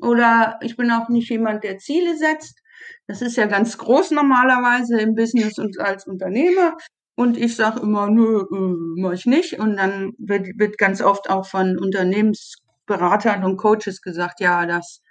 oder 0.00 0.58
ich 0.62 0.76
bin 0.76 0.90
auch 0.90 1.08
nicht 1.08 1.28
jemand, 1.30 1.62
der 1.64 1.78
Ziele 1.78 2.16
setzt. 2.16 2.58
Das 3.06 3.20
ist 3.22 3.36
ja 3.36 3.46
ganz 3.46 3.76
groß 3.76 4.12
normalerweise 4.12 4.98
im 5.00 5.14
Business 5.14 5.58
und 5.58 5.78
als 5.80 6.06
Unternehmer. 6.06 6.76
Und 7.16 7.36
ich 7.36 7.56
sage 7.56 7.80
immer, 7.80 8.08
nö, 8.08 8.42
äh, 8.42 9.00
mach 9.00 9.12
ich 9.12 9.26
nicht. 9.26 9.58
Und 9.58 9.76
dann 9.76 10.12
wird, 10.18 10.46
wird 10.56 10.78
ganz 10.78 11.02
oft 11.02 11.28
auch 11.28 11.46
von 11.46 11.76
Unternehmensberatern 12.88 13.44
und 13.44 13.56
Coaches 13.56 14.00
gesagt, 14.00 14.40
ja, 14.40 14.66
das 14.66 15.02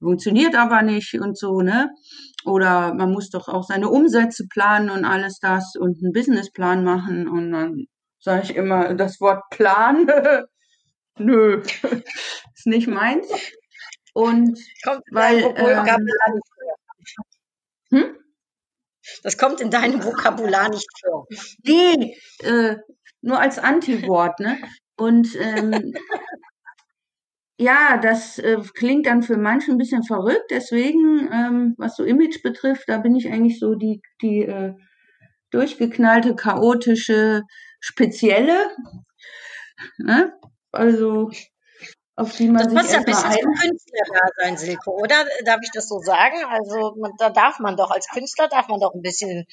funktioniert 0.00 0.54
aber 0.54 0.82
nicht 0.82 1.14
und 1.14 1.38
so, 1.38 1.62
ne? 1.62 1.90
Oder 2.44 2.94
man 2.94 3.12
muss 3.12 3.30
doch 3.30 3.48
auch 3.48 3.64
seine 3.64 3.88
Umsätze 3.88 4.46
planen 4.48 4.90
und 4.90 5.04
alles 5.04 5.38
das 5.40 5.74
und 5.76 6.02
einen 6.02 6.12
Businessplan 6.12 6.84
machen. 6.84 7.28
Und 7.28 7.52
dann 7.52 7.86
sage 8.20 8.42
ich 8.44 8.56
immer 8.56 8.94
das 8.94 9.20
Wort 9.20 9.42
Plan. 9.50 10.06
Nö, 11.18 11.62
ist 12.54 12.66
nicht 12.66 12.88
meins. 12.88 13.26
Und 14.12 14.58
Kommt 14.84 15.02
Weil, 15.10 15.54
ähm, 15.56 16.40
hm? 17.90 18.16
Das 19.22 19.38
kommt 19.38 19.60
in 19.60 19.70
deinem 19.70 20.02
Vokabular 20.02 20.68
nicht 20.68 20.88
vor. 21.00 21.26
Nee, 21.62 22.16
äh, 22.40 22.76
nur 23.22 23.40
als 23.40 23.58
Antiwort, 23.58 24.40
ne? 24.40 24.58
Und 24.96 25.28
ähm, 25.38 25.94
ja, 27.58 27.96
das 27.98 28.38
äh, 28.38 28.58
klingt 28.74 29.06
dann 29.06 29.22
für 29.22 29.36
manche 29.36 29.70
ein 29.72 29.78
bisschen 29.78 30.02
verrückt. 30.02 30.50
Deswegen, 30.50 31.30
ähm, 31.32 31.74
was 31.78 31.96
so 31.96 32.04
Image 32.04 32.42
betrifft, 32.42 32.88
da 32.88 32.98
bin 32.98 33.16
ich 33.16 33.28
eigentlich 33.30 33.58
so 33.58 33.74
die, 33.74 34.02
die 34.22 34.42
äh, 34.42 34.74
durchgeknallte, 35.50 36.34
chaotische, 36.36 37.42
spezielle. 37.80 38.70
Ne? 39.98 40.32
Also, 40.72 41.30
auf 42.16 42.34
die 42.36 42.48
man 42.48 42.62
Das 42.64 42.72
sich 42.72 42.76
passt 42.78 42.92
ja 42.92 42.98
ein 42.98 43.04
bisschen 43.04 43.30
ein. 43.30 43.38
zum 43.40 43.54
Künstlerdasein, 43.54 44.56
Silke, 44.56 44.90
oder? 44.90 45.16
Darf 45.44 45.60
ich 45.62 45.70
das 45.72 45.88
so 45.88 45.98
sagen? 46.00 46.36
Also 46.48 46.94
man, 46.98 47.12
da 47.18 47.30
darf 47.30 47.58
man 47.58 47.76
doch, 47.76 47.90
als 47.90 48.08
Künstler 48.08 48.48
darf 48.48 48.68
man 48.68 48.80
doch 48.80 48.94
ein 48.94 49.02
bisschen 49.02 49.46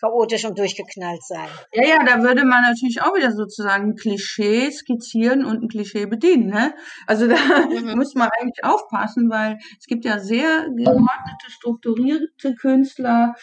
chaotisch 0.00 0.44
und 0.44 0.58
durchgeknallt 0.58 1.22
sein. 1.24 1.48
Ja, 1.72 1.86
ja, 1.88 2.04
da 2.04 2.22
würde 2.22 2.44
man 2.44 2.62
natürlich 2.62 3.02
auch 3.02 3.14
wieder 3.14 3.32
sozusagen 3.32 3.90
ein 3.90 3.96
Klischee 3.96 4.70
skizzieren 4.70 5.44
und 5.44 5.62
ein 5.62 5.68
Klischee 5.68 6.06
bedienen. 6.06 6.48
Ne? 6.48 6.74
Also 7.06 7.26
da 7.28 7.36
Mhm. 7.36 7.94
muss 7.96 8.14
man 8.14 8.28
eigentlich 8.38 8.64
aufpassen, 8.64 9.30
weil 9.30 9.58
es 9.78 9.86
gibt 9.86 10.04
ja 10.04 10.18
sehr 10.18 10.68
geordnete, 10.68 11.50
strukturierte 11.50 12.54
Künstler, 12.54 13.34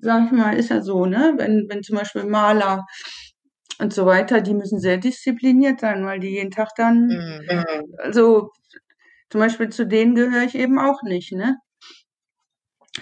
sag 0.00 0.26
ich 0.26 0.32
mal, 0.32 0.56
ist 0.56 0.70
ja 0.70 0.80
so, 0.82 1.06
ne? 1.06 1.34
Wenn, 1.36 1.66
wenn 1.68 1.82
zum 1.82 1.96
Beispiel 1.96 2.24
Maler 2.24 2.84
und 3.80 3.92
so 3.92 4.06
weiter, 4.06 4.40
die 4.40 4.54
müssen 4.54 4.80
sehr 4.80 4.96
diszipliniert 4.98 5.80
sein, 5.80 6.04
weil 6.04 6.20
die 6.20 6.28
jeden 6.30 6.50
Tag 6.50 6.70
dann, 6.76 7.08
Mhm. 7.08 7.64
also 7.98 8.50
zum 9.30 9.40
Beispiel 9.40 9.68
zu 9.70 9.86
denen 9.86 10.14
gehöre 10.14 10.42
ich 10.44 10.54
eben 10.54 10.78
auch 10.78 11.02
nicht, 11.02 11.32
ne? 11.32 11.56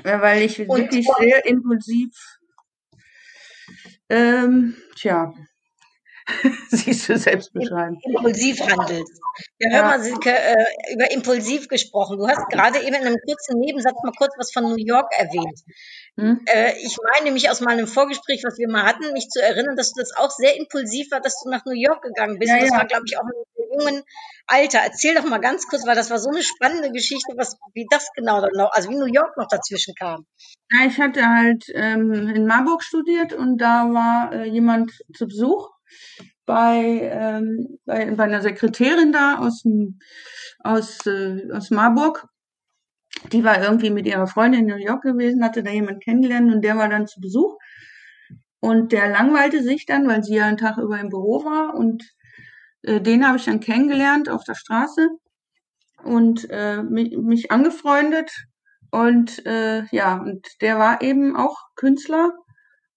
Ja, 0.05 0.21
Weil 0.21 0.43
ich 0.43 0.59
Und 0.59 0.79
wirklich 0.79 1.07
sehr 1.19 1.47
impulsiv, 1.47 2.11
ähm, 4.11 4.75
tja, 4.97 5.33
siehst 6.71 7.09
du 7.09 7.17
selbst 7.17 7.53
beschreiben. 7.53 7.99
impulsiv 8.03 8.61
handelst. 8.61 9.21
Ja, 9.59 9.71
hör 9.71 9.83
mal, 9.85 10.01
Silke, 10.01 10.31
äh, 10.31 10.95
über 10.95 11.11
impulsiv 11.13 11.69
gesprochen. 11.69 12.19
Du 12.19 12.27
hast 12.27 12.49
gerade 12.49 12.81
eben 12.81 12.95
in 12.95 13.07
einem 13.07 13.17
kurzen 13.27 13.61
Nebensatz 13.61 13.97
mal 14.03 14.13
kurz 14.17 14.35
was 14.37 14.53
von 14.53 14.65
New 14.65 14.85
York 14.85 15.13
erwähnt. 15.17 15.61
Hm? 16.19 16.41
Äh, 16.47 16.73
ich 16.83 16.97
meine 17.13 17.31
mich 17.31 17.49
aus 17.51 17.61
meinem 17.61 17.87
Vorgespräch, 17.87 18.43
was 18.45 18.59
wir 18.59 18.69
mal 18.69 18.85
hatten, 18.85 19.13
mich 19.13 19.29
zu 19.29 19.41
erinnern, 19.41 19.77
dass 19.77 19.93
du 19.93 20.01
das 20.01 20.17
auch 20.17 20.31
sehr 20.31 20.57
impulsiv 20.57 21.11
war, 21.11 21.21
dass 21.21 21.41
du 21.43 21.51
nach 21.51 21.65
New 21.65 21.79
York 21.79 22.03
gegangen 22.03 22.39
bist. 22.39 22.51
Ja, 22.51 22.59
das 22.59 22.71
ja. 22.71 22.77
war, 22.77 22.87
glaube 22.87 23.05
ich, 23.07 23.19
auch 23.19 23.23
in 23.23 23.29
einem 23.29 23.81
jungen 23.81 24.03
Alter. 24.47 24.79
Erzähl 24.79 25.15
doch 25.15 25.25
mal 25.25 25.39
ganz 25.39 25.69
kurz, 25.69 25.87
weil 25.87 25.95
das 25.95 26.11
war 26.11 26.19
so 26.19 26.31
eine 26.31 26.43
spannende 26.43 26.91
Geschichte, 26.91 27.35
was, 27.37 27.57
wie 27.75 27.87
das 27.91 28.09
genau 28.17 28.41
dann 28.41 28.53
noch, 28.55 28.73
also 28.73 28.91
wie 28.91 28.97
New 28.97 29.13
York 29.13 29.37
noch 29.37 29.49
dazwischen 29.49 29.95
kam. 29.95 30.27
Ja, 30.73 30.87
ich 30.87 30.99
hatte 30.99 31.29
halt 31.29 31.67
ähm, 31.75 32.13
in 32.35 32.47
Marburg 32.47 32.83
studiert 32.83 33.33
und 33.33 33.59
da 33.59 33.85
war 33.93 34.33
äh, 34.33 34.45
jemand 34.45 34.93
zu 35.15 35.27
Besuch 35.27 35.76
bei, 36.45 37.11
ähm, 37.13 37.79
bei, 37.85 38.11
bei 38.13 38.25
einer 38.25 38.41
Sekretärin 38.41 39.13
da 39.13 39.39
aus, 39.39 39.65
aus, 40.61 41.07
äh, 41.07 41.51
aus 41.53 41.71
Marburg. 41.71 42.27
Die 43.33 43.45
war 43.45 43.63
irgendwie 43.63 43.91
mit 43.91 44.07
ihrer 44.07 44.27
Freundin 44.27 44.61
in 44.61 44.67
New 44.67 44.83
York 44.83 45.03
gewesen, 45.03 45.45
hatte 45.45 45.63
da 45.63 45.71
jemand 45.71 46.03
kennengelernt 46.05 46.53
und 46.53 46.63
der 46.63 46.77
war 46.77 46.89
dann 46.89 47.07
zu 47.07 47.21
Besuch. 47.21 47.57
Und 48.61 48.93
der 48.93 49.09
langweilte 49.09 49.63
sich 49.63 49.87
dann, 49.87 50.09
weil 50.09 50.23
sie 50.23 50.37
ja 50.37 50.47
einen 50.47 50.57
Tag 50.57 50.79
über 50.79 50.99
im 50.99 51.09
Büro 51.09 51.45
war 51.45 51.75
und 51.75 52.05
äh, 52.83 53.01
den 53.01 53.27
habe 53.27 53.37
ich 53.37 53.45
dann 53.45 53.61
kennengelernt 53.61 54.29
auf 54.29 54.45
der 54.45 54.55
Straße 54.55 55.09
und 56.05 56.49
äh, 56.51 56.83
mich, 56.83 57.17
mich 57.17 57.51
angefreundet 57.51 58.31
und 58.91 59.45
äh, 59.47 59.85
ja, 59.91 60.17
und 60.17 60.47
der 60.61 60.79
war 60.79 61.03
eben 61.03 61.37
auch 61.37 61.57
Künstler 61.75 62.33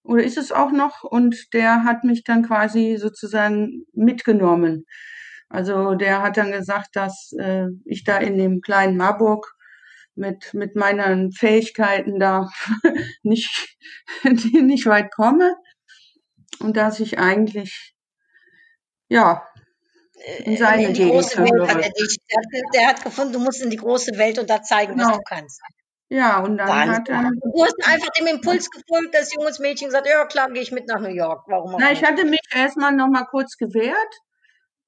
oder 0.02 0.22
ist 0.24 0.38
es 0.38 0.52
auch 0.52 0.72
noch 0.72 1.02
und 1.04 1.52
der 1.52 1.84
hat 1.84 2.04
mich 2.04 2.24
dann 2.24 2.42
quasi 2.46 2.96
sozusagen 2.98 3.84
mitgenommen. 3.92 4.86
Also 5.48 5.94
der 5.94 6.22
hat 6.22 6.36
dann 6.36 6.52
gesagt, 6.52 6.90
dass 6.94 7.32
äh, 7.38 7.66
ich 7.84 8.04
da 8.04 8.18
in 8.18 8.38
dem 8.38 8.60
kleinen 8.60 8.96
Marburg 8.96 9.52
mit, 10.14 10.54
mit 10.54 10.76
meinen 10.76 11.32
Fähigkeiten 11.32 12.18
da 12.20 12.48
nicht, 13.22 13.76
nicht 14.52 14.86
weit 14.86 15.10
komme 15.12 15.54
und 16.60 16.76
dass 16.76 17.00
ich 17.00 17.18
eigentlich, 17.18 17.94
ja, 19.08 19.42
in 20.44 20.56
seine 20.56 20.86
in 20.88 20.92
die 20.94 21.00
Gegend 21.04 21.12
große 21.14 21.38
Welt 21.38 21.68
hat 21.68 21.82
er 21.82 21.90
dich. 21.90 22.16
Der, 22.30 22.38
hat- 22.38 22.74
der 22.74 22.86
hat 22.88 23.02
gefunden, 23.04 23.32
du 23.32 23.38
musst 23.40 23.62
in 23.62 23.70
die 23.70 23.76
große 23.78 24.18
Welt 24.18 24.38
und 24.38 24.50
da 24.50 24.62
zeigen, 24.62 24.98
was 24.98 25.06
Genau. 25.06 25.16
du 25.16 25.22
kannst. 25.24 25.60
Ja, 26.12 26.40
und 26.40 26.58
dann 26.58 26.68
Wahnsinn. 26.68 26.92
hat 26.92 27.08
er, 27.08 27.22
du 27.22 27.64
hast 27.64 27.76
einfach 27.86 28.10
dem 28.18 28.26
Impuls 28.26 28.68
gefolgt, 28.68 29.14
das 29.14 29.32
junges 29.32 29.60
Mädchen 29.60 29.86
gesagt, 29.86 30.08
ja 30.08 30.24
klar, 30.26 30.50
gehe 30.50 30.62
ich 30.62 30.72
mit 30.72 30.88
nach 30.88 31.00
New 31.00 31.14
York. 31.14 31.44
Warum 31.46 31.74
auch 31.74 31.78
Na, 31.78 31.92
ich 31.92 32.02
hatte 32.02 32.24
mich 32.24 32.40
erstmal 32.52 32.92
noch 32.92 33.06
mal 33.06 33.26
kurz 33.26 33.56
gewehrt, 33.56 34.14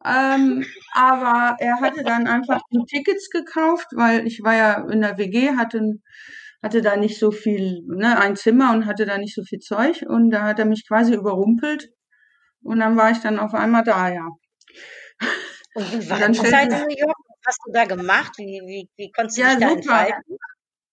ähm, 0.04 0.66
aber 0.92 1.56
er 1.60 1.80
hatte 1.80 2.02
dann 2.02 2.26
einfach 2.26 2.60
die 2.72 2.84
Tickets 2.88 3.30
gekauft, 3.30 3.86
weil 3.92 4.26
ich 4.26 4.42
war 4.42 4.56
ja 4.56 4.88
in 4.90 5.00
der 5.00 5.16
WG, 5.16 5.50
hatte, 5.56 5.92
hatte 6.60 6.82
da 6.82 6.96
nicht 6.96 7.20
so 7.20 7.30
viel, 7.30 7.82
ne, 7.86 8.18
ein 8.18 8.34
Zimmer 8.34 8.72
und 8.72 8.86
hatte 8.86 9.06
da 9.06 9.16
nicht 9.16 9.36
so 9.36 9.44
viel 9.44 9.60
Zeug 9.60 10.04
und 10.04 10.30
da 10.30 10.42
hat 10.42 10.58
er 10.58 10.64
mich 10.64 10.88
quasi 10.88 11.14
überrumpelt 11.14 11.90
und 12.64 12.80
dann 12.80 12.96
war 12.96 13.12
ich 13.12 13.18
dann 13.18 13.38
auf 13.38 13.54
einmal 13.54 13.84
da, 13.84 14.08
ja. 14.12 14.26
Und 15.74 15.92
wie 15.92 16.10
war 16.10 16.18
dann 16.18 16.32
die 16.32 16.40
Zeit 16.40 16.48
stellte, 16.48 16.74
in 16.74 16.82
New 16.82 16.98
York? 16.98 17.16
Was 17.44 17.54
hast 17.54 17.60
du 17.64 17.72
da 17.72 17.84
gemacht? 17.84 18.32
Wie, 18.38 18.60
wie, 18.66 18.88
wie 18.96 19.12
konntest 19.12 19.38
du 19.38 19.42
ja, 19.42 19.50
dich 19.50 19.58
da 19.60 19.68
super. 19.68 19.78
entfalten? 19.78 20.38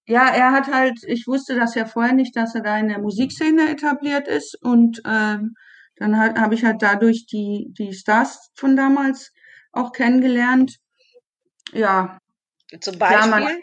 Ja, 0.10 0.28
er 0.28 0.52
hat 0.52 0.74
halt, 0.74 1.04
ich 1.06 1.28
wusste 1.28 1.56
das 1.56 1.76
ja 1.76 1.86
vorher 1.86 2.14
nicht, 2.14 2.36
dass 2.36 2.56
er 2.56 2.62
da 2.62 2.80
in 2.80 2.88
der 2.88 2.98
Musikszene 2.98 3.70
etabliert 3.70 4.28
ist 4.28 4.58
und 4.60 5.04
ähm, 5.06 5.54
dann 5.98 6.18
halt, 6.18 6.40
habe 6.40 6.56
ich 6.56 6.66
halt 6.66 6.82
dadurch 6.82 7.28
die, 7.28 7.72
die 7.78 7.94
Stars 7.94 8.50
von 8.56 8.76
damals 8.76 9.32
auch 9.72 9.92
kennengelernt. 9.92 10.78
Ja, 11.74 12.18
Zum 12.82 12.98
Beispiel? 12.98 13.62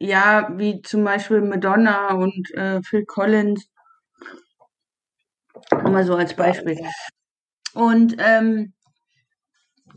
ja, 0.00 0.48
wie 0.58 0.82
zum 0.82 1.04
Beispiel 1.04 1.42
Madonna 1.42 2.14
und 2.14 2.50
äh, 2.54 2.80
Phil 2.82 3.04
Collins, 3.04 3.68
immer 5.70 6.02
so 6.02 6.16
als 6.16 6.34
Beispiel. 6.34 6.80
Und 7.72 8.16
ähm, 8.18 8.72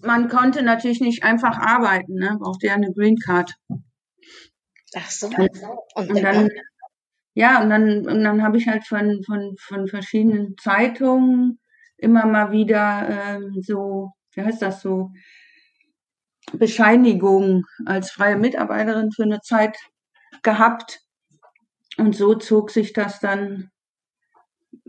man 0.03 0.29
konnte 0.29 0.61
natürlich 0.61 1.01
nicht 1.01 1.23
einfach 1.23 1.57
arbeiten, 1.57 2.13
ne? 2.13 2.37
Brauchte 2.39 2.67
ja 2.67 2.75
eine 2.75 2.93
Green 2.93 3.17
Card. 3.17 3.55
Ach 4.95 5.09
so. 5.09 5.27
Und, 5.27 5.49
Und 5.95 6.09
und 6.09 6.23
dann? 6.23 6.49
ja, 7.33 7.61
und 7.61 7.69
dann, 7.69 8.07
und 8.07 8.23
dann 8.23 8.41
habe 8.43 8.57
ich 8.57 8.67
halt 8.67 8.85
von, 8.87 9.21
von, 9.23 9.55
von 9.59 9.87
verschiedenen 9.87 10.57
Zeitungen 10.57 11.59
immer 11.97 12.25
mal 12.25 12.51
wieder 12.51 13.07
ähm, 13.09 13.61
so, 13.61 14.11
wie 14.33 14.41
heißt 14.41 14.61
das 14.61 14.81
so, 14.81 15.11
Bescheinigung 16.53 17.65
als 17.85 18.11
freie 18.11 18.37
Mitarbeiterin 18.37 19.11
für 19.11 19.23
eine 19.23 19.41
Zeit 19.41 19.77
gehabt. 20.43 21.01
Und 21.97 22.15
so 22.15 22.35
zog 22.35 22.71
sich 22.71 22.93
das 22.93 23.19
dann 23.19 23.71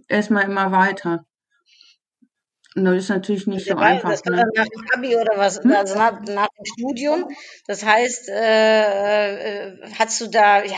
erstmal 0.08 0.44
immer 0.44 0.72
weiter. 0.72 1.24
Das 2.78 2.94
ist 2.94 3.08
natürlich 3.08 3.46
nicht 3.46 3.66
so 3.66 3.74
war, 3.74 3.84
einfach, 3.84 4.10
das 4.10 4.22
war 4.26 4.32
ne? 4.36 4.42
dann 4.42 4.64
nach 4.64 4.68
dem 4.68 4.84
Abi 4.92 5.16
oder 5.16 5.38
was, 5.38 5.64
Hm? 5.64 5.72
also 5.72 5.96
nach, 5.96 6.20
nach 6.20 6.48
dem 6.48 6.64
Studium. 6.66 7.26
Das 7.66 7.82
heißt, 7.82 8.28
äh, 8.28 9.68
äh, 9.70 9.90
hast 9.98 10.20
du 10.20 10.26
da, 10.26 10.62
ja, 10.62 10.76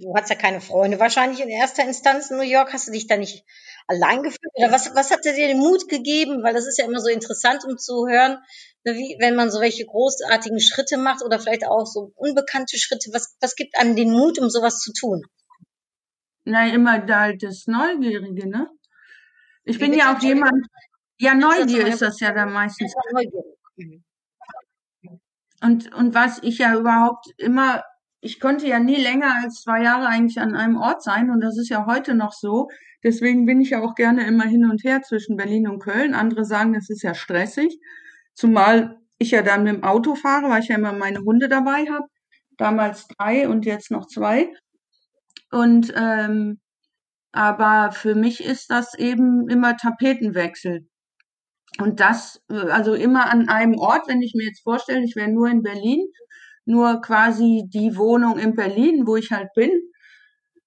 du 0.00 0.14
hast 0.16 0.30
ja 0.30 0.36
keine 0.36 0.62
Freunde 0.62 0.98
wahrscheinlich 0.98 1.42
in 1.42 1.50
erster 1.50 1.86
Instanz 1.86 2.30
in 2.30 2.38
New 2.38 2.44
York. 2.44 2.72
Hast 2.72 2.88
du 2.88 2.92
dich 2.92 3.08
da 3.08 3.18
nicht 3.18 3.44
allein 3.86 4.22
gefühlt? 4.22 4.54
Oder 4.54 4.72
was, 4.72 4.94
was 4.94 5.10
hat 5.10 5.26
dir 5.26 5.34
den 5.34 5.58
Mut 5.58 5.86
gegeben? 5.90 6.42
Weil 6.42 6.54
das 6.54 6.66
ist 6.66 6.78
ja 6.78 6.86
immer 6.86 7.00
so 7.00 7.10
interessant, 7.10 7.62
um 7.68 7.76
zu 7.76 8.08
hören, 8.08 8.38
ne, 8.84 8.94
wie, 8.94 9.18
wenn 9.20 9.36
man 9.36 9.50
so 9.50 9.60
welche 9.60 9.84
großartigen 9.84 10.60
Schritte 10.60 10.96
macht 10.96 11.22
oder 11.22 11.38
vielleicht 11.38 11.66
auch 11.66 11.84
so 11.84 12.12
unbekannte 12.14 12.78
Schritte. 12.78 13.10
Was, 13.12 13.36
was 13.42 13.54
gibt 13.54 13.78
einem 13.78 13.96
den 13.96 14.10
Mut, 14.10 14.38
um 14.38 14.48
sowas 14.48 14.78
zu 14.78 14.94
tun? 14.94 15.20
Na, 16.46 16.66
immer 16.72 17.00
da 17.00 17.20
halt 17.20 17.42
das 17.42 17.66
Neugierige, 17.66 18.48
ne? 18.48 18.70
Ich 19.64 19.78
bin 19.78 19.92
ja 19.92 20.14
auch 20.14 20.22
jemand, 20.22 20.66
ja, 21.18 21.34
Neugier 21.34 21.86
ist 21.86 22.02
das 22.02 22.20
ja 22.20 22.32
dann 22.32 22.52
meistens. 22.52 22.94
Neugierig. 23.12 23.44
Mhm. 23.76 24.04
Und, 25.62 25.94
und 25.94 26.14
was 26.14 26.42
ich 26.42 26.58
ja 26.58 26.76
überhaupt 26.78 27.26
immer, 27.38 27.82
ich 28.20 28.38
konnte 28.38 28.66
ja 28.66 28.78
nie 28.78 29.00
länger 29.00 29.34
als 29.42 29.62
zwei 29.62 29.82
Jahre 29.82 30.06
eigentlich 30.08 30.38
an 30.40 30.54
einem 30.54 30.76
Ort 30.76 31.02
sein 31.02 31.30
und 31.30 31.40
das 31.40 31.56
ist 31.56 31.70
ja 31.70 31.86
heute 31.86 32.14
noch 32.14 32.32
so. 32.32 32.68
Deswegen 33.02 33.46
bin 33.46 33.60
ich 33.60 33.70
ja 33.70 33.82
auch 33.82 33.94
gerne 33.94 34.26
immer 34.26 34.44
hin 34.44 34.68
und 34.68 34.84
her 34.84 35.02
zwischen 35.02 35.36
Berlin 35.36 35.68
und 35.68 35.78
Köln. 35.78 36.14
Andere 36.14 36.44
sagen, 36.44 36.74
das 36.74 36.90
ist 36.90 37.02
ja 37.02 37.14
stressig. 37.14 37.78
Zumal 38.34 38.98
ich 39.18 39.30
ja 39.30 39.42
dann 39.42 39.64
mit 39.64 39.74
dem 39.74 39.84
Auto 39.84 40.14
fahre, 40.14 40.50
weil 40.50 40.62
ich 40.62 40.68
ja 40.68 40.76
immer 40.76 40.92
meine 40.92 41.20
Hunde 41.20 41.48
dabei 41.48 41.86
habe. 41.90 42.06
Damals 42.58 43.06
drei 43.08 43.48
und 43.48 43.64
jetzt 43.64 43.90
noch 43.90 44.06
zwei. 44.06 44.52
Und 45.50 45.92
ähm, 45.96 46.60
aber 47.32 47.92
für 47.92 48.14
mich 48.14 48.44
ist 48.44 48.70
das 48.70 48.94
eben 48.98 49.48
immer 49.48 49.76
Tapetenwechsel. 49.76 50.86
Und 51.80 52.00
das, 52.00 52.42
äh, 52.50 52.70
also 52.70 52.94
immer 52.94 53.30
an 53.30 53.48
einem 53.48 53.78
Ort, 53.78 54.08
wenn 54.08 54.22
ich 54.22 54.34
mir 54.34 54.46
jetzt 54.46 54.62
vorstelle, 54.62 55.04
ich 55.04 55.16
wäre 55.16 55.30
nur 55.30 55.48
in 55.48 55.62
Berlin, 55.62 56.06
nur 56.64 57.00
quasi 57.00 57.64
die 57.66 57.96
Wohnung 57.96 58.38
in 58.38 58.54
Berlin, 58.54 59.06
wo 59.06 59.16
ich 59.16 59.32
halt 59.32 59.52
bin. 59.54 59.70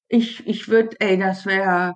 Ich, 0.09 0.45
ich 0.47 0.69
würde, 0.69 0.95
ey, 0.99 1.17
das 1.17 1.45
wäre, 1.45 1.95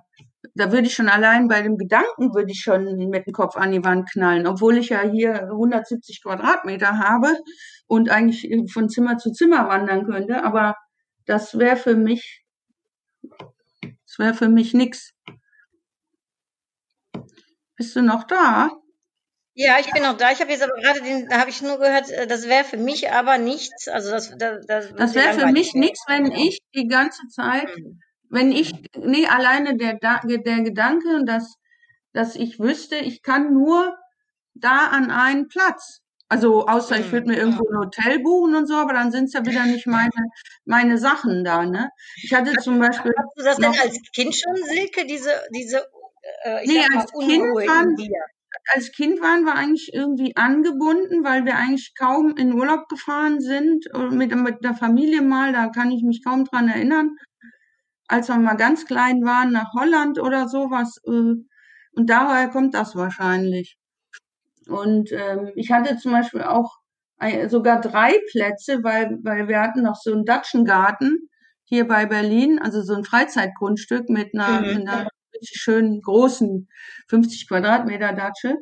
da 0.54 0.72
würde 0.72 0.86
ich 0.86 0.94
schon 0.94 1.08
allein 1.08 1.48
bei 1.48 1.62
dem 1.62 1.78
Gedanken, 1.78 2.34
würde 2.34 2.50
ich 2.50 2.60
schon 2.60 2.96
mit 3.08 3.26
dem 3.26 3.32
Kopf 3.32 3.56
an 3.56 3.72
die 3.72 3.84
Wand 3.84 4.10
knallen, 4.10 4.46
obwohl 4.46 4.76
ich 4.76 4.90
ja 4.90 5.02
hier 5.02 5.44
170 5.44 6.22
Quadratmeter 6.22 6.98
habe 6.98 7.28
und 7.86 8.10
eigentlich 8.10 8.50
von 8.72 8.88
Zimmer 8.88 9.18
zu 9.18 9.32
Zimmer 9.32 9.68
wandern 9.68 10.04
könnte. 10.06 10.44
Aber 10.44 10.76
das 11.26 11.58
wäre 11.58 11.76
für 11.76 11.94
mich, 11.94 12.44
das 13.22 14.18
wäre 14.18 14.34
für 14.34 14.48
mich 14.48 14.74
nix. 14.74 15.14
Bist 17.76 17.96
du 17.96 18.02
noch 18.02 18.24
da? 18.24 18.70
Ja, 19.54 19.78
ich 19.78 19.90
bin 19.92 20.02
noch 20.02 20.16
da. 20.16 20.32
Ich 20.32 20.40
habe 20.40 20.50
jetzt 20.50 20.62
aber 20.62 20.74
gerade 20.80 21.02
den, 21.02 21.28
da 21.28 21.38
habe 21.38 21.50
ich 21.50 21.60
nur 21.62 21.78
gehört, 21.78 22.10
äh, 22.10 22.26
das 22.26 22.48
wäre 22.48 22.64
für 22.64 22.78
mich 22.78 23.10
aber 23.10 23.38
nichts. 23.38 23.88
Also 23.88 24.10
das, 24.10 24.34
das, 24.38 24.66
das 24.66 24.92
Das 24.94 25.14
wäre 25.14 25.34
für 25.34 25.46
mich 25.46 25.68
werden. 25.68 25.80
nichts, 25.80 26.04
wenn 26.08 26.32
ich 26.32 26.58
die 26.74 26.88
ganze 26.88 27.26
Zeit 27.28 27.68
Mhm. 27.76 28.00
wenn 28.30 28.50
ich, 28.50 28.72
nee, 28.96 29.26
alleine 29.26 29.76
der, 29.76 29.98
der 29.98 30.60
Gedanke, 30.62 31.22
dass, 31.26 31.56
dass 32.14 32.34
ich 32.34 32.58
wüsste, 32.58 32.96
ich 32.96 33.22
kann 33.22 33.52
nur 33.52 33.94
da 34.54 34.86
an 34.86 35.10
einen 35.10 35.48
Platz. 35.48 36.00
Also 36.30 36.66
außer 36.66 36.98
ich 36.98 37.12
würde 37.12 37.28
mir 37.28 37.36
irgendwo 37.36 37.64
ein 37.68 37.76
Hotel 37.78 38.20
buchen 38.20 38.54
und 38.56 38.66
so, 38.66 38.74
aber 38.76 38.94
dann 38.94 39.12
sind 39.12 39.24
es 39.26 39.34
ja 39.34 39.44
wieder 39.44 39.66
nicht 39.66 39.86
meine, 39.86 40.10
meine 40.64 40.96
Sachen 40.96 41.44
da, 41.44 41.66
ne? 41.66 41.90
Ich 42.22 42.32
hatte 42.32 42.56
zum 42.56 42.78
Beispiel 42.78 43.12
Hast 43.14 43.36
du 43.36 43.44
das 43.44 43.56
denn 43.58 43.78
als 43.78 43.98
Kind 44.14 44.34
schon, 44.34 44.56
Silke, 44.56 45.04
diese, 45.04 45.30
diese 45.54 45.86
äh, 46.44 46.64
ich 46.64 46.68
nee, 46.68 46.80
sag 46.80 46.90
mal, 46.94 47.00
als 47.02 47.12
Kind 47.12 47.98
dir? 47.98 48.24
Als 48.74 48.92
Kind 48.92 49.20
waren 49.22 49.44
wir 49.44 49.54
eigentlich 49.54 49.92
irgendwie 49.94 50.36
angebunden, 50.36 51.24
weil 51.24 51.44
wir 51.44 51.56
eigentlich 51.56 51.94
kaum 51.98 52.36
in 52.36 52.52
Urlaub 52.54 52.88
gefahren 52.88 53.40
sind, 53.40 53.86
äh, 53.94 54.10
mit, 54.10 54.34
mit 54.34 54.64
der 54.64 54.74
Familie 54.74 55.22
mal, 55.22 55.52
da 55.52 55.68
kann 55.68 55.90
ich 55.90 56.02
mich 56.02 56.24
kaum 56.24 56.44
dran 56.44 56.68
erinnern, 56.68 57.16
als 58.08 58.28
wir 58.28 58.36
mal 58.38 58.54
ganz 58.56 58.86
klein 58.86 59.24
waren, 59.24 59.52
nach 59.52 59.72
Holland 59.74 60.18
oder 60.20 60.48
sowas, 60.48 60.98
äh, 61.06 61.34
und 61.94 62.06
daher 62.10 62.48
kommt 62.48 62.74
das 62.74 62.96
wahrscheinlich. 62.96 63.76
Und 64.68 65.10
ähm, 65.12 65.50
ich 65.56 65.70
hatte 65.72 65.96
zum 65.98 66.12
Beispiel 66.12 66.42
auch 66.42 66.72
ein, 67.18 67.48
sogar 67.50 67.80
drei 67.80 68.14
Plätze, 68.30 68.82
weil, 68.82 69.18
weil 69.22 69.48
wir 69.48 69.60
hatten 69.60 69.82
noch 69.82 69.96
so 69.96 70.12
einen 70.12 70.24
Datschengarten 70.24 71.28
hier 71.64 71.86
bei 71.88 72.06
Berlin, 72.06 72.58
also 72.60 72.82
so 72.82 72.94
ein 72.94 73.04
Freizeitgrundstück 73.04 74.08
mit 74.08 74.34
einer, 74.34 74.60
Mhm. 74.62 74.66
mit 74.78 74.88
einer 74.88 75.08
schönen 75.42 76.00
großen 76.00 76.68
50 77.08 77.48
Quadratmeter 77.48 78.12
Datsche. 78.12 78.56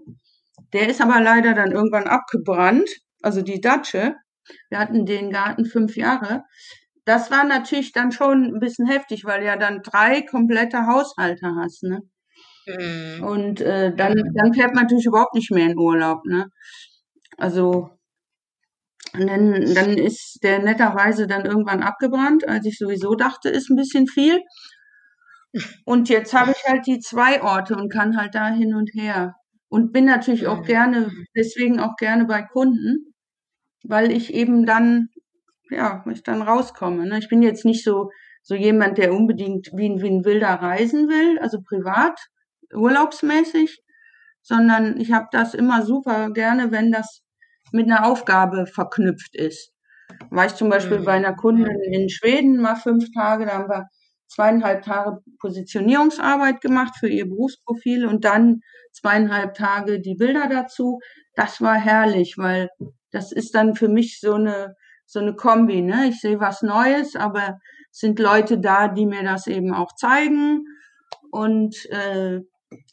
Der 0.73 0.89
ist 0.89 1.01
aber 1.01 1.21
leider 1.21 1.55
dann 1.55 1.73
irgendwann 1.73 2.07
abgebrannt, 2.07 2.91
also 3.23 3.43
die 3.43 3.61
Datsche. 3.61 4.17
Wir 4.69 4.79
hatten 4.79 5.07
den 5.07 5.31
Garten 5.31 5.65
fünf 5.65 5.97
Jahre. 5.97 6.45
Das 7.05 7.31
war 7.31 7.45
natürlich 7.45 7.93
dann 7.93 8.13
schon 8.13 8.55
ein 8.55 8.61
bisschen 8.61 8.87
heftig, 8.87 9.25
weil 9.25 9.41
du 9.41 9.47
ja 9.47 9.57
dann 9.57 9.83
drei 9.83 10.23
komplette 10.23 10.87
Haushalte 10.87 11.55
hast, 11.57 11.83
ne? 11.83 12.03
Mhm. 12.67 13.25
Und 13.25 13.61
äh, 13.61 13.95
dann, 13.95 14.15
dann 14.35 14.55
fährt 14.55 14.75
man 14.75 14.85
natürlich 14.85 15.07
überhaupt 15.07 15.35
nicht 15.35 15.51
mehr 15.51 15.67
in 15.67 15.79
Urlaub, 15.79 16.25
ne? 16.25 16.47
Also, 17.37 17.91
und 19.13 19.27
dann, 19.27 19.75
dann 19.75 19.99
ist 19.99 20.39
der 20.43 20.61
netterweise 20.61 21.27
dann 21.27 21.45
irgendwann 21.45 21.83
abgebrannt, 21.83 22.47
als 22.49 22.65
ich 22.67 22.79
sowieso 22.79 23.15
dachte, 23.15 23.49
ist 23.49 23.71
ein 23.71 23.77
bisschen 23.77 24.07
viel. 24.07 24.41
Und 25.85 26.09
jetzt 26.09 26.33
habe 26.35 26.53
ich 26.53 26.65
halt 26.69 26.87
die 26.87 27.01
zwei 27.01 27.43
Orte 27.43 27.77
und 27.77 27.93
kann 27.93 28.17
halt 28.17 28.35
da 28.35 28.49
hin 28.49 28.75
und 28.75 28.91
her. 28.95 29.35
Und 29.69 29.93
bin 29.93 30.05
natürlich 30.05 30.47
auch 30.47 30.63
gerne, 30.65 31.11
deswegen 31.37 31.81
auch 31.81 31.97
gerne 31.97 32.25
bei 32.25 32.43
Kunden, 32.43 33.15
weil 33.85 34.13
ich 34.13 34.35
eben 34.35 34.67
dann, 34.67 35.09
ja, 35.71 36.05
ich 36.11 36.23
dann 36.23 36.43
rauskomme. 36.43 37.07
Ne? 37.07 37.19
Ich 37.19 37.29
bin 37.29 37.43
jetzt 37.43 37.65
nicht 37.65 37.85
so, 37.85 38.11
so 38.43 38.55
jemand, 38.55 38.99
der 38.99 39.13
unbedingt 39.15 39.71
wie, 39.75 39.89
ein- 39.89 40.03
wie 40.03 40.11
ein 40.11 40.25
Wilder 40.25 40.51
reisen 40.55 41.09
will, 41.09 41.39
also 41.41 41.61
privat, 41.63 42.19
urlaubsmäßig, 42.75 43.83
sondern 44.43 44.99
ich 45.01 45.13
habe 45.13 45.27
das 45.33 45.55
immer 45.55 45.85
super 45.85 46.31
gerne, 46.33 46.73
wenn 46.73 46.91
das 46.93 47.23
mit 47.73 47.87
einer 47.87 48.07
Aufgabe 48.07 48.67
verknüpft 48.67 49.37
ist. 49.37 49.73
War 50.31 50.47
ich 50.47 50.55
zum 50.57 50.69
Beispiel 50.71 51.01
Mhm. 51.01 51.05
bei 51.05 51.13
einer 51.13 51.35
Kundin 51.35 51.69
in 51.93 52.09
Schweden 52.09 52.61
mal 52.61 52.77
fünf 52.77 53.07
Tage, 53.15 53.47
da 53.47 53.53
haben 53.55 53.69
wir 53.69 53.87
zweieinhalb 54.31 54.83
Tage 54.83 55.19
Positionierungsarbeit 55.41 56.61
gemacht 56.61 56.95
für 56.99 57.09
ihr 57.09 57.29
Berufsprofil 57.29 58.07
und 58.07 58.25
dann 58.25 58.61
zweieinhalb 58.93 59.55
Tage 59.55 60.01
die 60.01 60.15
Bilder 60.15 60.49
dazu. 60.49 61.01
Das 61.35 61.61
war 61.61 61.75
herrlich, 61.75 62.39
weil 62.39 62.71
das 63.11 63.33
ist 63.33 63.55
dann 63.55 63.75
für 63.75 63.89
mich 63.89 64.21
so 64.21 64.35
eine, 64.35 64.77
so 65.05 65.19
eine 65.19 65.35
Kombi, 65.35 65.83
ne? 65.83 66.07
Ich 66.09 66.21
sehe 66.21 66.41
was 66.41 66.63
Neues, 66.63 67.17
aber 67.17 67.59
es 67.91 67.99
sind 67.99 68.19
Leute 68.21 68.59
da, 68.59 68.89
die 68.89 69.07
mir 69.07 69.25
das 69.25 69.49
eben 69.49 69.75
auch 69.75 69.95
zeigen 69.97 70.65
und, 71.33 71.75
äh, 71.91 72.41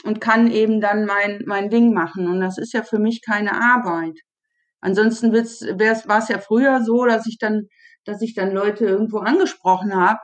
und 0.04 0.20
kann 0.20 0.50
eben 0.50 0.82
dann 0.82 1.06
mein, 1.06 1.44
mein 1.46 1.70
Ding 1.70 1.94
machen. 1.94 2.28
Und 2.28 2.42
das 2.42 2.58
ist 2.58 2.74
ja 2.74 2.82
für 2.82 3.00
mich 3.00 3.22
keine 3.24 3.54
Arbeit. 3.54 4.20
Ansonsten 4.82 5.34
war 5.34 6.20
es 6.20 6.28
ja 6.30 6.40
früher 6.40 6.84
so, 6.84 7.06
dass 7.06 7.28
ich 7.28 7.38
dann, 7.38 7.68
dass 8.06 8.22
ich 8.22 8.34
dann 8.34 8.52
Leute 8.52 8.86
irgendwo 8.86 9.20
angesprochen 9.20 9.96
habe, 9.96 10.20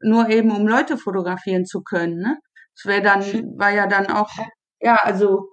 nur 0.00 0.28
eben 0.28 0.50
um 0.50 0.66
Leute 0.66 0.98
fotografieren 0.98 1.64
zu 1.64 1.82
können. 1.82 2.18
Ne? 2.18 2.38
Das 2.74 2.84
wäre 2.86 3.02
dann, 3.02 3.22
war 3.58 3.70
ja 3.70 3.86
dann 3.86 4.06
auch, 4.08 4.30
ja, 4.80 4.96
also 4.96 5.48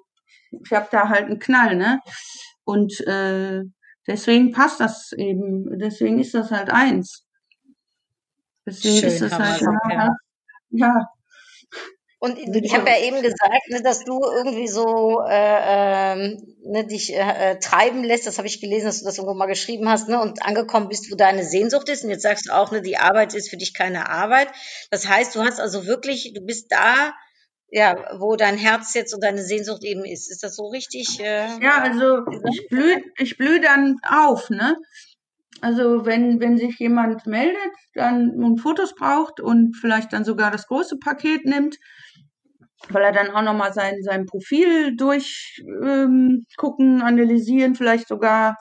ich 0.51 0.71
habe 0.71 0.88
da 0.91 1.10
halt 1.10 1.25
einen 1.25 1.39
Knall, 1.39 1.75
ne? 1.75 1.99
Und 2.63 2.99
äh, 3.08 3.62
deswegen 4.08 4.51
passt 4.51 4.79
das 4.79 5.12
eben, 5.13 5.77
deswegen 5.79 6.19
ist 6.19 6.34
das 6.34 6.51
halt 6.51 6.69
eins. 6.69 7.25
Deswegen 8.65 9.08
ist 9.08 9.19
Schön, 9.19 9.29
das 9.29 9.39
halt, 9.39 9.62
ja, 9.62 10.10
ja, 10.69 11.08
Und 12.23 12.38
ich 12.38 12.73
habe 12.73 12.89
ja 12.89 13.01
eben 13.01 13.21
gesagt, 13.21 13.67
ne, 13.67 13.81
dass 13.81 14.05
du 14.05 14.17
irgendwie 14.23 14.69
so 14.69 15.19
äh, 15.27 16.13
ähm, 16.13 16.55
ne, 16.63 16.88
dich 16.88 17.13
äh, 17.13 17.17
äh, 17.17 17.59
treiben 17.59 18.01
lässt. 18.01 18.25
Das 18.25 18.38
habe 18.38 18.47
ich 18.47 18.62
gelesen, 18.62 18.86
dass 18.86 18.99
du 18.99 19.05
das 19.05 19.17
irgendwo 19.17 19.33
mal 19.36 19.45
geschrieben 19.45 19.89
hast, 19.89 20.07
ne, 20.07 20.21
und 20.21 20.41
angekommen 20.41 20.88
bist, 20.88 21.12
wo 21.12 21.17
deine 21.17 21.43
Sehnsucht 21.43 21.89
ist. 21.89 22.05
Und 22.05 22.12
jetzt 22.12 22.21
sagst 22.21 22.47
du 22.47 22.55
auch, 22.55 22.71
ne, 22.71 22.81
die 22.81 22.95
Arbeit 22.95 23.33
ist 23.33 23.49
für 23.49 23.57
dich 23.57 23.73
keine 23.73 24.09
Arbeit. 24.09 24.47
Das 24.89 25.05
heißt, 25.05 25.36
du 25.36 25.41
hast 25.43 25.59
also 25.59 25.86
wirklich, 25.86 26.31
du 26.33 26.39
bist 26.45 26.67
da, 26.71 27.13
ja, 27.69 27.93
wo 28.17 28.38
dein 28.38 28.57
Herz 28.57 28.93
jetzt 28.93 29.13
und 29.13 29.21
deine 29.21 29.43
Sehnsucht 29.43 29.83
eben 29.83 30.05
ist. 30.05 30.31
Ist 30.31 30.43
das 30.43 30.55
so 30.55 30.67
richtig? 30.69 31.19
Äh, 31.19 31.47
Ja, 31.62 31.81
also 31.81 32.19
ich 32.53 32.69
blühe 32.69 33.03
ich 33.17 33.36
blüh 33.38 33.59
dann 33.59 33.97
auf, 34.07 34.49
ne? 34.49 34.77
Also 35.59 36.05
wenn, 36.05 36.39
wenn 36.39 36.57
sich 36.57 36.77
jemand 36.79 37.25
meldet, 37.25 37.57
dann 37.93 38.31
und 38.31 38.59
Fotos 38.59 38.95
braucht 38.95 39.41
und 39.41 39.75
vielleicht 39.75 40.13
dann 40.13 40.23
sogar 40.25 40.51
das 40.51 40.67
große 40.67 40.97
Paket 40.99 41.45
nimmt, 41.45 41.77
weil 42.89 43.04
er 43.04 43.12
dann 43.12 43.32
auch 43.32 43.41
nochmal 43.41 43.74
sein, 43.74 44.02
sein 44.04 44.26
Profil 44.26 44.96
durchgucken, 44.96 46.46
ähm, 46.98 47.02
analysieren, 47.02 47.76
vielleicht 47.76 48.08
sogar, 48.08 48.58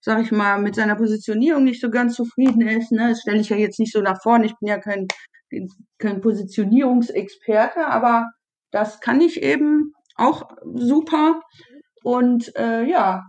sag 0.00 0.20
ich 0.22 0.32
mal, 0.32 0.58
mit 0.60 0.74
seiner 0.74 0.96
Positionierung 0.96 1.64
nicht 1.64 1.80
so 1.80 1.90
ganz 1.90 2.14
zufrieden 2.14 2.62
ist. 2.62 2.92
Ne? 2.92 3.10
Das 3.10 3.20
stelle 3.20 3.40
ich 3.40 3.48
ja 3.48 3.56
jetzt 3.56 3.78
nicht 3.78 3.92
so 3.92 4.00
nach 4.00 4.20
vorne. 4.22 4.46
Ich 4.46 4.54
bin 4.58 4.68
ja 4.68 4.78
kein, 4.78 5.06
kein 5.98 6.20
Positionierungsexperte, 6.20 7.86
aber 7.86 8.26
das 8.70 9.00
kann 9.00 9.20
ich 9.20 9.42
eben 9.42 9.92
auch 10.16 10.48
super. 10.74 11.40
Und 12.02 12.54
äh, 12.56 12.84
ja, 12.84 13.22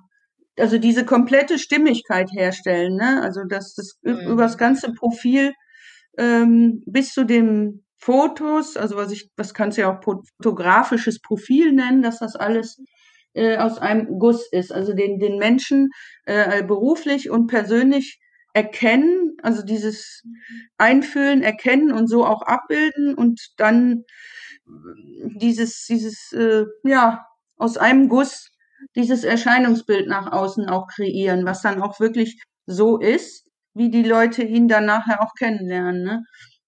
also 0.57 0.77
diese 0.77 1.05
komplette 1.05 1.59
Stimmigkeit 1.59 2.29
herstellen, 2.31 2.95
ne? 2.95 3.21
Also 3.21 3.43
dass 3.47 3.73
das 3.75 3.97
Mhm. 4.03 4.31
über 4.31 4.43
das 4.43 4.57
ganze 4.57 4.93
Profil 4.93 5.53
ähm, 6.17 6.83
bis 6.85 7.13
zu 7.13 7.25
den 7.25 7.84
Fotos, 7.97 8.77
also 8.77 8.95
was 8.97 9.11
ich, 9.11 9.29
was 9.37 9.53
kannst 9.53 9.77
du 9.77 9.81
ja 9.81 9.97
auch 9.97 10.03
fotografisches 10.03 11.21
Profil 11.21 11.71
nennen, 11.71 12.01
dass 12.01 12.19
das 12.19 12.35
alles 12.35 12.81
äh, 13.33 13.57
aus 13.57 13.77
einem 13.77 14.19
Guss 14.19 14.47
ist. 14.51 14.71
Also 14.71 14.93
den, 14.93 15.19
den 15.19 15.37
Menschen 15.37 15.89
äh, 16.25 16.63
beruflich 16.63 17.29
und 17.29 17.47
persönlich 17.47 18.19
erkennen, 18.53 19.35
also 19.43 19.63
dieses 19.63 20.23
Einfühlen, 20.77 21.43
erkennen 21.43 21.91
und 21.91 22.07
so 22.07 22.25
auch 22.25 22.41
abbilden 22.41 23.15
und 23.15 23.41
dann 23.57 24.03
dieses, 25.35 25.85
dieses, 25.85 26.31
äh, 26.31 26.65
ja, 26.83 27.25
aus 27.57 27.77
einem 27.77 28.09
Guss 28.09 28.49
dieses 28.95 29.23
Erscheinungsbild 29.23 30.07
nach 30.07 30.31
außen 30.31 30.69
auch 30.69 30.87
kreieren, 30.87 31.45
was 31.45 31.61
dann 31.61 31.81
auch 31.81 31.99
wirklich 31.99 32.41
so 32.65 32.97
ist, 32.97 33.47
wie 33.73 33.89
die 33.89 34.03
Leute 34.03 34.43
ihn 34.43 34.67
dann 34.67 34.85
nachher 34.85 35.21
auch 35.21 35.33
kennenlernen. 35.37 36.03
Ne? 36.03 36.23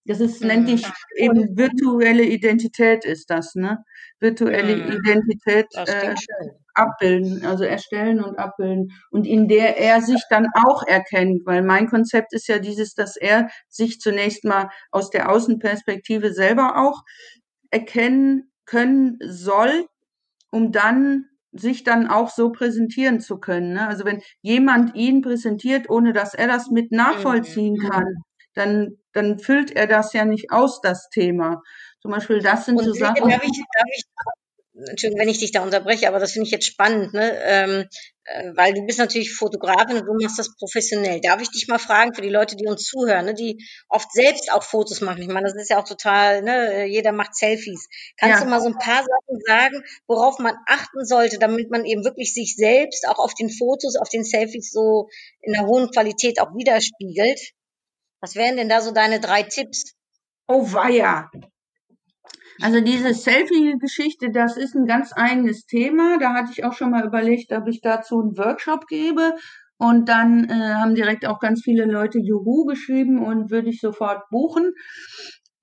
Das 0.08 0.20
ist, 0.22 0.42
nennt 0.44 0.70
Mhm. 0.70 0.76
ich 0.76 0.88
eben 1.18 1.58
virtuelle 1.58 2.24
Identität 2.24 3.06
ist 3.06 3.30
das, 3.30 3.56
ne? 3.56 3.84
Virtuelle 4.20 4.76
Mhm. 4.76 4.94
Identität 4.98 5.68
äh, 5.86 6.16
abbilden, 6.74 7.44
also 7.46 7.64
erstellen 7.64 8.22
und 8.24 8.38
abbilden 8.40 8.92
und 9.12 9.26
in 9.28 9.48
der 9.48 9.78
er 9.80 10.02
sich 10.02 10.22
dann 10.30 10.48
auch 10.54 10.84
erkennt, 10.88 11.46
weil 11.46 11.64
mein 11.64 11.88
Konzept 11.90 12.34
ist 12.34 12.48
ja 12.48 12.60
dieses, 12.60 12.94
dass 12.94 13.18
er 13.18 13.50
sich 13.70 14.00
zunächst 14.00 14.44
mal 14.46 14.70
aus 14.92 15.10
der 15.10 15.30
Außenperspektive 15.32 16.34
selber 16.34 16.78
auch 16.78 17.04
erkennen 17.72 18.52
können 18.66 19.18
soll, 19.22 19.88
um 20.52 20.72
dann 20.72 21.26
sich 21.54 21.84
dann 21.84 22.08
auch 22.08 22.30
so 22.30 22.52
präsentieren 22.52 23.20
zu 23.20 23.40
können. 23.40 23.74
Ne? 23.74 23.88
Also 23.88 24.06
wenn 24.06 24.22
jemand 24.42 24.96
ihn 24.96 25.22
präsentiert, 25.22 25.90
ohne 25.90 26.14
dass 26.14 26.34
er 26.34 26.48
das 26.48 26.70
mit 26.72 26.92
nachvollziehen 26.92 27.78
Mhm. 27.78 27.90
kann, 27.90 28.16
dann, 28.54 28.98
dann 29.18 29.40
füllt 29.40 29.72
er 29.76 29.88
das 29.88 30.14
ja 30.14 30.26
nicht 30.26 30.52
aus, 30.52 30.80
das 30.82 31.10
Thema. 31.10 31.62
Zum 32.02 32.12
Beispiel, 32.12 32.40
das 32.42 32.66
sind 32.66 32.78
Und 32.78 32.86
so 32.86 32.94
Sachen. 32.94 33.30
darf 33.30 33.44
ich, 33.44 33.58
darf 33.74 33.86
ich, 33.94 34.04
Entschuldigung, 34.90 35.22
wenn 35.22 35.30
ich 35.30 35.40
dich 35.40 35.52
da 35.52 35.64
unterbreche, 35.64 36.08
aber 36.08 36.20
das 36.20 36.34
finde 36.34 36.46
ich 36.46 36.52
jetzt 36.52 36.68
spannend, 36.68 37.14
ne? 37.14 37.32
Ähm, 37.44 37.86
äh, 38.26 38.52
weil 38.56 38.74
du 38.74 38.86
bist 38.86 39.00
natürlich 39.00 39.34
Fotografin 39.34 39.98
und 39.98 40.06
du 40.06 40.14
machst 40.22 40.38
das 40.38 40.56
professionell. 40.56 41.20
Darf 41.22 41.42
ich 41.42 41.50
dich 41.50 41.68
mal 41.68 41.80
fragen 41.80 42.14
für 42.14 42.22
die 42.22 42.30
Leute, 42.30 42.56
die 42.56 42.68
uns 42.68 42.84
zuhören, 42.84 43.26
ne, 43.26 43.34
die 43.34 43.58
oft 43.90 44.12
selbst 44.12 44.52
auch 44.52 44.62
Fotos 44.64 45.02
machen? 45.02 45.22
Ich 45.22 45.30
meine, 45.30 45.48
das 45.48 45.56
ist 45.56 45.70
ja 45.70 45.80
auch 45.80 45.88
total, 45.88 46.44
ne, 46.44 46.86
jeder 46.86 47.12
macht 47.12 47.36
Selfies. 47.36 47.88
Kannst 48.20 48.40
Ja. 48.40 48.44
du 48.46 48.52
mal 48.52 48.62
so 48.62 48.68
ein 48.68 48.78
paar 48.78 49.04
Sachen 49.04 49.40
sagen, 49.48 49.84
worauf 50.08 50.38
man 50.40 50.54
achten 50.68 51.06
sollte, 51.06 51.40
damit 51.40 51.72
man 51.72 51.86
eben 51.86 52.04
wirklich 52.04 52.34
sich 52.34 52.56
selbst 52.56 53.08
auch 53.08 53.18
auf 53.20 53.34
den 53.34 53.50
Fotos, 53.50 53.96
auf 53.96 54.10
den 54.10 54.24
Selfies 54.24 54.72
so 54.72 55.08
in 55.42 55.56
einer 55.56 55.66
hohen 55.66 55.90
Qualität 55.90 56.40
auch 56.40 56.54
widerspiegelt? 56.54 57.40
Was 58.22 58.36
wären 58.36 58.58
denn 58.58 58.70
da 58.70 58.82
so 58.82 58.92
deine 58.92 59.20
drei 59.20 59.44
Tipps? 59.44 59.94
Oh 60.48 60.72
weia. 60.74 61.30
Also 62.62 62.82
diese 62.82 63.14
Selfie-Geschichte, 63.14 64.32
das 64.32 64.58
ist 64.58 64.76
ein 64.76 64.86
ganz 64.86 65.12
eigenes 65.16 65.66
Thema. 65.66 66.18
Da 66.18 66.34
hatte 66.34 66.52
ich 66.52 66.64
auch 66.64 66.74
schon 66.74 66.90
mal 66.90 67.06
überlegt, 67.06 67.52
ob 67.52 67.68
ich 67.68 67.82
dazu 67.82 68.20
einen 68.20 68.38
Workshop 68.38 68.88
gebe. 68.88 69.36
Und 69.78 70.10
dann 70.10 70.50
äh, 70.50 70.54
haben 70.54 70.96
direkt 70.96 71.28
auch 71.28 71.40
ganz 71.40 71.62
viele 71.64 71.86
Leute 71.86 72.18
Juhu 72.18 72.66
geschrieben 72.66 73.24
und 73.24 73.52
würde 73.52 73.70
ich 73.70 73.80
sofort 73.80 74.24
buchen. 74.32 74.72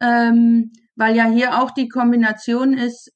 Ähm, 0.01 0.71
weil 0.97 1.17
ja 1.17 1.27
hier 1.27 1.61
auch 1.61 1.73
die 1.73 1.88
Kombination 1.88 2.75
ist, 2.75 3.11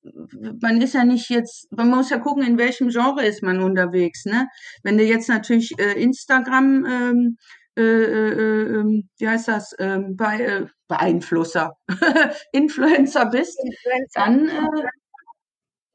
man 0.60 0.80
ist 0.80 0.94
ja 0.94 1.04
nicht 1.04 1.30
jetzt, 1.30 1.68
man 1.70 1.88
muss 1.88 2.10
ja 2.10 2.18
gucken, 2.18 2.42
in 2.42 2.58
welchem 2.58 2.88
Genre 2.88 3.24
ist 3.24 3.42
man 3.42 3.62
unterwegs, 3.62 4.24
ne? 4.24 4.48
Wenn 4.82 4.98
du 4.98 5.04
jetzt 5.04 5.28
natürlich 5.28 5.78
äh, 5.78 5.92
Instagram 5.92 6.84
ähm, 6.84 7.36
äh, 7.78 8.04
äh, 8.04 8.80
äh, 8.80 9.02
wie 9.18 9.28
heißt 9.28 9.48
das, 9.48 9.74
ähm, 9.78 10.16
bei, 10.16 10.40
äh, 10.40 10.66
Beeinflusser, 10.88 11.76
Influencer 12.52 13.26
bist, 13.26 13.58
Influencer. 13.58 14.24
dann, 14.24 14.48
äh, 14.48 14.88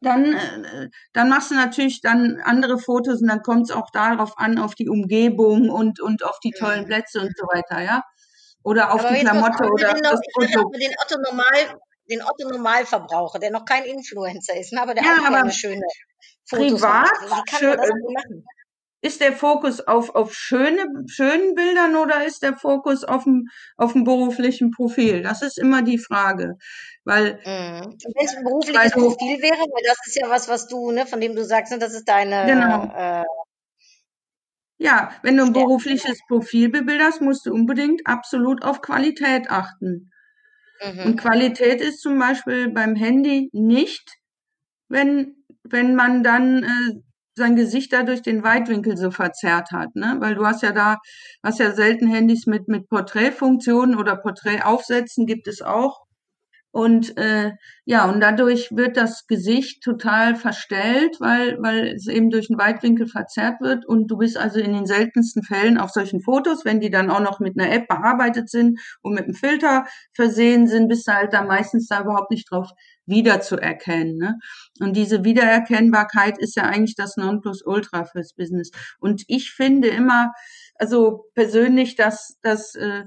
dann, 0.02 0.34
äh, 0.34 0.89
dann 1.13 1.30
machst 1.30 1.52
du 1.52 1.56
natürlich 1.56 2.02
dann 2.02 2.41
andere 2.43 2.78
Fotos 2.78 3.22
und 3.22 3.28
dann 3.28 3.41
kommt 3.41 3.69
es 3.69 3.76
auch 3.76 3.89
darauf 3.91 4.38
an, 4.38 4.60
auf 4.60 4.76
die 4.76 4.89
Umgebung 4.89 5.69
und, 5.69 6.00
und 6.02 6.24
auf 6.26 6.39
die 6.43 6.52
tollen 6.52 6.84
Mhm. 6.84 6.88
Plätze 6.88 7.22
und 7.22 7.32
so 7.38 7.46
weiter, 7.48 7.82
ja. 7.82 8.04
Oder 8.63 8.93
auf 8.93 9.02
Aber 9.02 9.13
die 9.13 9.19
Klamotte 9.22 9.63
oder 9.72 9.93
noch, 9.93 10.12
das 10.12 10.22
Produkt. 10.34 10.76
den 10.76 10.91
Otto 11.02 11.19
Normal, 11.22 11.80
den 12.10 12.22
Otto 12.22 12.50
Normalverbraucher, 12.50 13.39
der 13.39 13.52
noch 13.52 13.65
kein 13.65 13.86
Influencer 13.86 14.58
ist, 14.60 14.74
ne, 14.74 14.82
aber 14.82 14.93
der 14.93 15.04
Ja, 15.04 15.12
auch 15.15 15.26
aber 15.28 15.38
gerne 15.38 15.52
schöne 15.52 15.82
Fotos 16.46 16.82
privat, 16.82 17.10
schön, 17.50 17.78
ist 19.03 19.19
der 19.19 19.33
Fokus 19.33 19.81
auf, 19.81 20.15
auf 20.15 20.33
schöne, 20.33 20.85
schönen 21.07 21.55
Bildern 21.55 21.95
oder 21.97 22.25
ist 22.25 22.41
der 22.41 22.55
Fokus 22.55 23.03
auf 23.03 23.25
dem, 23.25 23.49
auf 23.75 23.91
dem 23.93 24.05
beruflichen 24.05 24.71
Profil? 24.71 25.21
Das 25.21 25.41
ist 25.41 25.59
immer 25.59 25.81
die 25.81 25.97
Frage. 25.97 26.55
Weil, 27.03 27.39
Mhm. 27.45 27.83
Und 27.83 28.15
wenn 28.15 28.25
es 28.25 28.35
ein 28.35 28.43
berufliches 28.43 28.91
du, 28.93 29.09
Profil 29.09 29.41
wäre, 29.41 29.59
weil 29.59 29.83
das 29.85 29.97
ist 30.07 30.15
ja 30.15 30.29
was, 30.29 30.47
was 30.47 30.67
du, 30.67 30.91
ne, 30.91 31.05
von 31.05 31.19
dem 31.19 31.35
du 31.35 31.43
sagst, 31.43 31.73
ne, 31.73 31.79
das 31.79 31.93
ist 31.93 32.07
deine 32.07 32.47
genau. 32.47 32.93
äh, 32.95 33.23
Ja, 34.77 35.11
wenn 35.21 35.37
du 35.37 35.43
ein 35.45 35.53
berufliches 35.53 36.19
Profil 36.27 36.69
bebilderst, 36.69 37.21
musst 37.21 37.45
du 37.45 37.53
unbedingt 37.53 38.07
absolut 38.07 38.63
auf 38.63 38.81
Qualität 38.81 39.49
achten. 39.49 40.11
Und 41.03 41.15
Mhm. 41.15 41.17
Qualität 41.17 41.81
ist 41.81 42.01
zum 42.01 42.17
Beispiel 42.19 42.69
beim 42.69 42.95
Handy 42.95 43.49
nicht, 43.53 44.17
wenn, 44.89 45.35
wenn 45.63 45.95
man 45.95 46.23
dann 46.23 46.63
äh, 46.63 47.01
sein 47.36 47.56
Gesicht 47.56 47.93
dadurch 47.93 48.22
den 48.22 48.43
Weitwinkel 48.43 48.98
so 48.98 49.12
verzerrt 49.12 49.72
hat, 49.72 49.96
ne? 49.96 50.17
Weil 50.19 50.36
du 50.36 50.46
hast 50.46 50.63
ja 50.63 50.72
da, 50.72 50.98
hast 51.43 51.60
ja 51.60 51.72
selten 51.74 52.08
Handys 52.08 52.46
mit, 52.46 52.67
mit 52.67 52.88
Porträtfunktionen 52.89 53.98
oder 53.98 54.15
Porträtaufsätzen 54.15 55.26
gibt 55.26 55.48
es 55.48 55.62
auch. 55.62 56.02
Und 56.73 57.15
äh, 57.17 57.51
ja, 57.86 58.09
und 58.09 58.19
dadurch 58.19 58.69
wird 58.71 58.97
das 58.97 59.27
Gesicht 59.27 59.83
total 59.83 60.36
verstellt, 60.36 61.17
weil, 61.19 61.62
weil 61.62 61.89
es 61.89 62.07
eben 62.07 62.31
durch 62.31 62.47
den 62.47 62.57
Weitwinkel 62.57 63.05
verzerrt 63.05 63.62
wird. 63.62 63.86
Und 63.86 64.07
du 64.07 64.17
bist 64.17 64.38
also 64.38 64.59
in 64.59 64.73
den 64.73 64.88
seltensten 64.88 65.43
Fällen 65.43 65.77
auf 65.77 65.91
solchen 65.91 66.19
Fotos, 66.21 66.65
wenn 66.65 66.79
die 66.79 66.89
dann 66.89 67.12
auch 67.12 67.19
noch 67.19 67.39
mit 67.39 67.59
einer 67.59 67.71
App 67.71 67.88
bearbeitet 67.88 68.49
sind 68.49 68.79
und 69.03 69.13
mit 69.13 69.25
einem 69.25 69.36
Filter 69.36 69.86
versehen 70.13 70.65
sind, 70.65 70.88
bist 70.88 71.07
du 71.07 71.13
halt 71.13 71.31
da 71.31 71.43
meistens 71.43 71.88
da 71.88 72.01
überhaupt 72.01 72.31
nicht 72.31 72.49
drauf 72.49 72.71
wiederzuerkennen. 73.05 74.17
Ne? 74.17 74.39
Und 74.79 74.97
diese 74.97 75.23
Wiedererkennbarkeit 75.23 76.39
ist 76.39 76.55
ja 76.55 76.63
eigentlich 76.63 76.95
das 76.95 77.17
Nonplusultra 77.17 78.05
fürs 78.05 78.33
Business. 78.33 78.71
Und 78.99 79.23
ich 79.27 79.51
finde 79.51 79.89
immer, 79.89 80.31
also 80.75 81.25
persönlich, 81.36 81.95
dass, 81.95 82.38
dass 82.41 82.75
äh, 82.75 83.03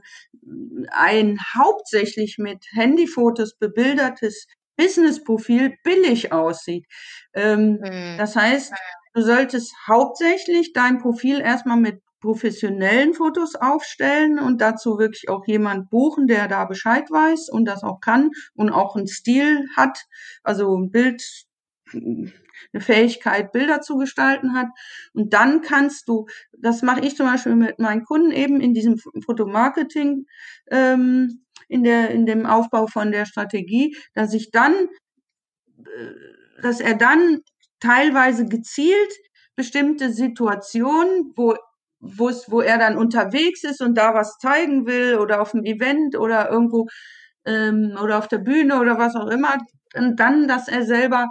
ein 0.91 1.39
hauptsächlich 1.55 2.39
mit 2.39 2.65
Handyfotos 2.73 3.57
bebildertes 3.57 4.47
Businessprofil 4.77 5.77
billig 5.83 6.33
aussieht. 6.33 6.87
Ähm, 7.35 7.79
Mhm. 7.81 8.17
das 8.19 8.37
heißt, 8.37 8.73
du 9.15 9.23
solltest 9.23 9.75
hauptsächlich 9.89 10.73
dein 10.73 10.99
Profil 10.99 11.41
erstmal 11.41 11.79
mit 11.79 12.01
professionellen 12.21 13.15
Fotos 13.15 13.55
aufstellen 13.55 14.39
und 14.39 14.61
dazu 14.61 14.99
wirklich 14.99 15.29
auch 15.29 15.47
jemand 15.47 15.91
buchen, 15.91 16.27
der 16.27 16.49
da 16.49 16.65
Bescheid 16.65 17.11
weiß 17.11 17.49
und 17.51 17.67
das 17.67 17.83
auch 17.85 18.01
kann 18.01 18.31
und 18.55 18.71
auch 18.71 18.97
einen 18.97 19.07
Stil 19.07 19.67
hat, 19.77 20.07
also 20.43 20.77
ein 20.77 20.91
Bild, 20.91 21.23
eine 22.73 22.81
Fähigkeit, 22.83 23.53
Bilder 23.53 23.81
zu 23.81 23.97
gestalten 23.97 24.55
hat. 24.55 24.69
Und 25.13 25.33
dann 25.33 25.63
kannst 25.63 26.09
du, 26.09 26.27
das 26.59 26.83
mache 26.83 27.01
ich 27.01 27.17
zum 27.17 27.27
Beispiel 27.27 27.55
mit 27.55 27.79
meinen 27.79 28.05
Kunden 28.05 28.31
eben 28.31 28.61
in 28.61 28.75
diesem 28.75 28.99
Fotomarketing, 28.99 30.27
ähm, 30.71 31.43
in 31.69 31.85
der, 31.85 32.11
in 32.11 32.27
dem 32.27 32.47
Aufbau 32.47 32.87
von 32.87 33.13
der 33.13 33.27
Strategie, 33.27 33.97
dass 34.15 34.35
ich 34.35 34.51
dann, 34.51 34.75
äh, 35.79 36.63
dass 36.63 36.81
er 36.81 36.95
dann 36.95 37.41
teilweise 37.81 38.47
gezielt 38.47 39.13
bestimmte 39.57 40.13
Situationen, 40.13 41.33
wo 41.37 41.57
wo 41.99 42.29
es, 42.29 42.51
wo 42.51 42.61
er 42.61 42.79
dann 42.79 42.99
unterwegs 42.99 43.65
ist 43.65 43.81
und 43.81 43.97
da 43.97 44.15
was 44.15 44.39
zeigen 44.39 44.87
will 44.87 45.17
oder 45.17 45.41
auf 45.41 45.55
einem 45.55 45.65
Event 45.65 46.17
oder 46.17 46.51
irgendwo 46.51 46.87
ähm, 47.47 47.97
oder 48.01 48.19
auf 48.19 48.29
der 48.29 48.39
Bühne 48.39 48.79
oder 48.81 48.99
was 48.99 49.17
auch 49.17 49.29
immer, 49.29 49.57
und 49.95 50.21
dann, 50.21 50.47
dass 50.49 50.69
er 50.69 50.85
selber 50.85 51.29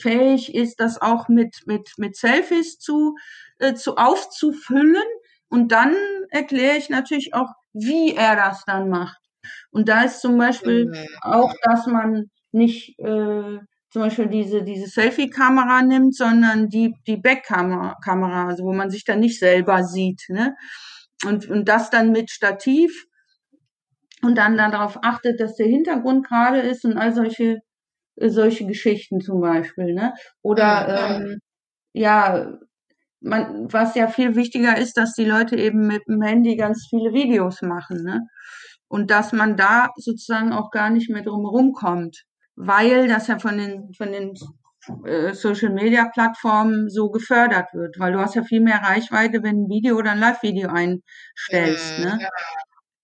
fähig 0.00 0.54
ist, 0.54 0.80
das 0.80 1.00
auch 1.00 1.28
mit 1.28 1.56
mit 1.66 1.90
mit 1.98 2.16
Selfies 2.16 2.78
zu 2.78 3.14
äh, 3.58 3.74
zu 3.74 3.96
aufzufüllen 3.96 5.02
und 5.48 5.72
dann 5.72 5.94
erkläre 6.30 6.76
ich 6.76 6.88
natürlich 6.90 7.34
auch, 7.34 7.48
wie 7.72 8.14
er 8.14 8.36
das 8.36 8.64
dann 8.66 8.88
macht. 8.88 9.18
Und 9.70 9.88
da 9.88 10.02
ist 10.02 10.20
zum 10.20 10.38
Beispiel 10.38 10.86
Mhm. 10.86 11.06
auch, 11.22 11.52
dass 11.62 11.86
man 11.86 12.30
nicht 12.52 12.98
äh, 12.98 13.58
zum 13.90 14.02
Beispiel 14.02 14.26
diese, 14.28 14.62
diese 14.64 14.86
Selfie-Kamera 14.88 15.82
nimmt, 15.82 16.16
sondern 16.16 16.68
die, 16.68 16.94
die 17.06 17.16
Backkamera, 17.16 17.96
Kamera, 18.02 18.48
also 18.48 18.64
wo 18.64 18.72
man 18.72 18.90
sich 18.90 19.04
dann 19.04 19.20
nicht 19.20 19.38
selber 19.38 19.84
sieht. 19.84 20.22
Ne? 20.28 20.54
Und, 21.24 21.48
und 21.48 21.68
das 21.68 21.90
dann 21.90 22.10
mit 22.12 22.30
Stativ 22.30 23.06
und 24.22 24.36
dann 24.36 24.56
darauf 24.56 24.98
achtet, 25.02 25.40
dass 25.40 25.56
der 25.56 25.66
Hintergrund 25.66 26.26
gerade 26.26 26.60
ist 26.60 26.84
und 26.84 26.96
all 26.96 27.12
solche, 27.14 27.58
solche 28.16 28.66
Geschichten 28.66 29.20
zum 29.20 29.40
Beispiel. 29.40 29.94
Ne? 29.94 30.14
Oder 30.42 31.18
ähm, 31.18 31.38
ja, 31.92 32.58
man, 33.20 33.72
was 33.72 33.94
ja 33.94 34.08
viel 34.08 34.36
wichtiger 34.36 34.76
ist, 34.76 34.96
dass 34.96 35.14
die 35.14 35.24
Leute 35.24 35.56
eben 35.56 35.86
mit 35.86 36.02
dem 36.08 36.22
Handy 36.22 36.56
ganz 36.56 36.86
viele 36.88 37.12
Videos 37.12 37.62
machen. 37.62 38.02
Ne? 38.02 38.20
Und 38.88 39.10
dass 39.10 39.32
man 39.32 39.56
da 39.56 39.88
sozusagen 39.96 40.52
auch 40.52 40.70
gar 40.70 40.90
nicht 40.90 41.10
mehr 41.10 41.22
drum 41.22 41.46
rumkommt, 41.46 42.24
weil 42.54 43.08
das 43.08 43.26
ja 43.26 43.38
von 43.38 43.56
den, 43.58 43.92
von 43.94 44.12
den 44.12 44.34
äh, 45.04 45.32
Social 45.32 45.70
Media 45.72 46.08
Plattformen 46.12 46.90
so 46.90 47.10
gefördert 47.10 47.72
wird, 47.72 47.98
weil 47.98 48.12
du 48.12 48.20
hast 48.20 48.34
ja 48.34 48.44
viel 48.44 48.60
mehr 48.60 48.82
Reichweite, 48.82 49.42
wenn 49.42 49.64
ein 49.64 49.68
Video 49.68 49.96
oder 49.96 50.12
ein 50.12 50.20
Live-Video 50.20 50.68
einstellst. 50.68 51.98
Mhm. 51.98 52.04
Ne? 52.04 52.28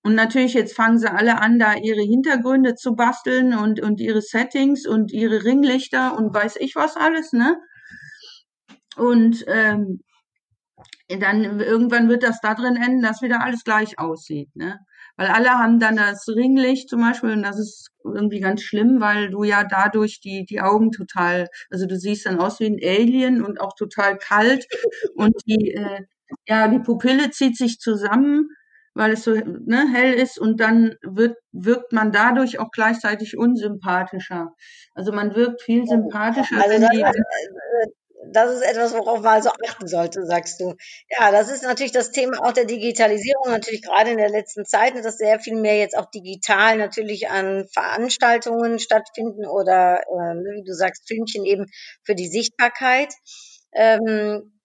Und 0.02 0.14
natürlich, 0.14 0.54
jetzt 0.54 0.74
fangen 0.74 0.98
sie 0.98 1.10
alle 1.12 1.40
an, 1.40 1.58
da 1.58 1.74
ihre 1.74 2.00
Hintergründe 2.00 2.74
zu 2.74 2.94
basteln 2.94 3.54
und, 3.54 3.80
und 3.80 4.00
ihre 4.00 4.22
Settings 4.22 4.86
und 4.86 5.12
ihre 5.12 5.44
Ringlichter 5.44 6.16
und 6.16 6.34
weiß 6.34 6.56
ich 6.56 6.74
was 6.74 6.96
alles, 6.96 7.32
ne? 7.32 7.56
Und 8.96 9.44
ähm, 9.46 10.00
dann 11.08 11.60
irgendwann 11.60 12.08
wird 12.08 12.22
das 12.22 12.40
da 12.40 12.54
drin 12.54 12.76
enden, 12.76 13.02
dass 13.02 13.22
wieder 13.22 13.42
alles 13.42 13.64
gleich 13.64 13.98
aussieht, 13.98 14.54
ne? 14.54 14.78
Weil 15.16 15.28
alle 15.28 15.50
haben 15.50 15.80
dann 15.80 15.96
das 15.96 16.26
Ringlicht 16.28 16.88
zum 16.88 17.00
Beispiel 17.02 17.32
und 17.32 17.42
das 17.42 17.58
ist 17.58 17.90
irgendwie 18.04 18.40
ganz 18.40 18.62
schlimm, 18.62 19.00
weil 19.00 19.30
du 19.30 19.44
ja 19.44 19.64
dadurch 19.64 20.20
die, 20.20 20.46
die 20.48 20.60
Augen 20.62 20.92
total, 20.92 21.48
also 21.70 21.86
du 21.86 21.98
siehst 21.98 22.24
dann 22.26 22.38
aus 22.40 22.58
wie 22.60 22.66
ein 22.66 22.78
Alien 22.82 23.42
und 23.44 23.60
auch 23.60 23.74
total 23.76 24.16
kalt 24.16 24.66
und 25.14 25.34
die, 25.46 25.72
äh, 25.72 26.04
ja, 26.46 26.68
die 26.68 26.78
Pupille 26.78 27.30
zieht 27.30 27.56
sich 27.56 27.78
zusammen, 27.80 28.48
weil 28.94 29.12
es 29.12 29.24
so 29.24 29.32
ne, 29.32 29.86
hell 29.92 30.14
ist 30.14 30.38
und 30.38 30.60
dann 30.60 30.96
wird, 31.02 31.36
wirkt 31.52 31.92
man 31.92 32.12
dadurch 32.12 32.58
auch 32.58 32.70
gleichzeitig 32.70 33.36
unsympathischer. 33.36 34.54
Also 34.94 35.12
man 35.12 35.34
wirkt 35.34 35.62
viel 35.62 35.86
sympathischer, 35.86 36.56
Also 36.62 36.80
das 36.80 36.94
äh, 36.94 37.12
das 38.32 38.52
ist 38.52 38.62
etwas, 38.62 38.92
worauf 38.92 39.20
man 39.20 39.34
also 39.34 39.50
achten 39.66 39.88
sollte, 39.88 40.24
sagst 40.26 40.60
du. 40.60 40.74
Ja, 41.08 41.30
das 41.32 41.50
ist 41.50 41.62
natürlich 41.62 41.92
das 41.92 42.10
Thema 42.10 42.44
auch 42.44 42.52
der 42.52 42.64
Digitalisierung, 42.66 43.48
natürlich 43.48 43.82
gerade 43.82 44.10
in 44.10 44.18
der 44.18 44.28
letzten 44.28 44.64
Zeit, 44.64 44.94
dass 45.02 45.16
sehr 45.16 45.40
viel 45.40 45.56
mehr 45.56 45.78
jetzt 45.78 45.96
auch 45.96 46.10
digital 46.10 46.76
natürlich 46.76 47.30
an 47.30 47.66
Veranstaltungen 47.72 48.78
stattfinden 48.78 49.46
oder, 49.46 50.00
äh, 50.00 50.34
wie 50.54 50.64
du 50.64 50.74
sagst, 50.74 51.08
Filmchen 51.08 51.44
eben 51.44 51.66
für 52.04 52.14
die 52.14 52.28
Sichtbarkeit. 52.28 53.12
Ähm, 53.72 54.59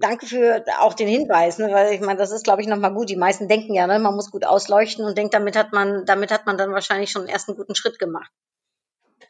danke 0.00 0.26
für 0.26 0.64
auch 0.80 0.94
den 0.94 1.08
Hinweis, 1.08 1.58
ne, 1.58 1.68
weil 1.70 1.94
ich 1.94 2.00
meine, 2.00 2.18
das 2.18 2.32
ist, 2.32 2.44
glaube 2.44 2.62
ich, 2.62 2.68
nochmal 2.68 2.94
gut. 2.94 3.08
Die 3.10 3.16
meisten 3.16 3.48
denken 3.48 3.74
ja, 3.74 3.86
ne, 3.86 3.98
man 3.98 4.14
muss 4.14 4.30
gut 4.30 4.44
ausleuchten 4.44 5.04
und 5.04 5.16
denkt, 5.16 5.34
damit 5.34 5.56
hat 5.56 5.72
man, 5.72 6.04
damit 6.06 6.32
hat 6.32 6.46
man 6.46 6.56
dann 6.56 6.72
wahrscheinlich 6.72 7.10
schon 7.10 7.22
einen 7.22 7.30
ersten 7.30 7.56
guten 7.56 7.74
Schritt 7.74 7.98
gemacht. 7.98 8.30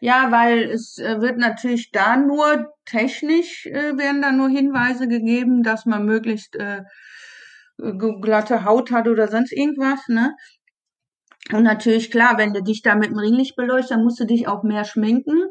Ja, 0.00 0.30
weil 0.30 0.70
es 0.70 0.98
äh, 0.98 1.20
wird 1.20 1.38
natürlich 1.38 1.90
da 1.90 2.16
nur 2.16 2.72
technisch 2.84 3.66
äh, 3.66 3.96
werden 3.96 4.22
da 4.22 4.30
nur 4.30 4.48
Hinweise 4.48 5.08
gegeben, 5.08 5.62
dass 5.62 5.86
man 5.86 6.04
möglichst 6.04 6.54
äh, 6.54 6.82
glatte 7.78 8.64
Haut 8.64 8.90
hat 8.92 9.08
oder 9.08 9.28
sonst 9.28 9.52
irgendwas, 9.52 10.00
ne? 10.08 10.34
Und 11.52 11.62
natürlich, 11.62 12.10
klar, 12.10 12.36
wenn 12.36 12.52
du 12.52 12.62
dich 12.62 12.82
da 12.82 12.94
mit 12.94 13.10
dem 13.10 13.18
Ringlicht 13.18 13.56
beleuchtest, 13.56 13.92
dann 13.92 14.04
musst 14.04 14.20
du 14.20 14.26
dich 14.26 14.48
auch 14.48 14.62
mehr 14.62 14.84
schminken. 14.84 15.42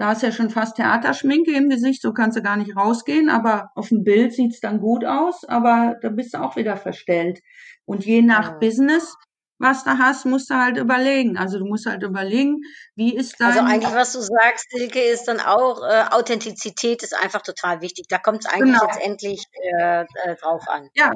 Da 0.00 0.06
hast 0.08 0.22
du 0.22 0.28
ja 0.28 0.32
schon 0.32 0.48
fast 0.48 0.76
Theaterschminke 0.76 1.52
im 1.54 1.68
Gesicht, 1.68 2.00
so 2.00 2.14
kannst 2.14 2.38
du 2.38 2.42
gar 2.42 2.56
nicht 2.56 2.74
rausgehen, 2.74 3.28
aber 3.28 3.70
auf 3.74 3.90
dem 3.90 4.02
Bild 4.02 4.32
sieht's 4.32 4.58
dann 4.58 4.80
gut 4.80 5.04
aus, 5.04 5.44
aber 5.44 5.96
da 6.00 6.08
bist 6.08 6.32
du 6.32 6.38
auch 6.40 6.56
wieder 6.56 6.78
verstellt. 6.78 7.40
Und 7.84 8.06
je 8.06 8.22
nach 8.22 8.52
Ja. 8.52 8.58
Business, 8.60 9.14
was 9.60 9.84
du 9.84 9.90
hast, 9.98 10.24
musst 10.24 10.50
du 10.50 10.54
halt 10.54 10.78
überlegen. 10.78 11.36
Also 11.36 11.58
du 11.58 11.66
musst 11.66 11.86
halt 11.86 12.02
überlegen, 12.02 12.62
wie 12.96 13.14
ist 13.14 13.38
dein... 13.38 13.48
Also 13.48 13.60
eigentlich, 13.60 13.94
was 13.94 14.12
du 14.14 14.20
sagst, 14.20 14.70
Silke, 14.70 15.00
ist 15.00 15.28
dann 15.28 15.38
auch, 15.38 15.82
äh, 15.82 16.04
Authentizität 16.10 17.02
ist 17.02 17.14
einfach 17.14 17.42
total 17.42 17.82
wichtig. 17.82 18.06
Da 18.08 18.18
kommt 18.18 18.44
es 18.44 18.50
eigentlich 18.50 18.72
Genau. 18.72 18.86
letztendlich 18.86 19.44
äh, 19.52 20.00
äh, 20.02 20.36
drauf 20.40 20.62
an. 20.66 20.88
Ja, 20.94 21.12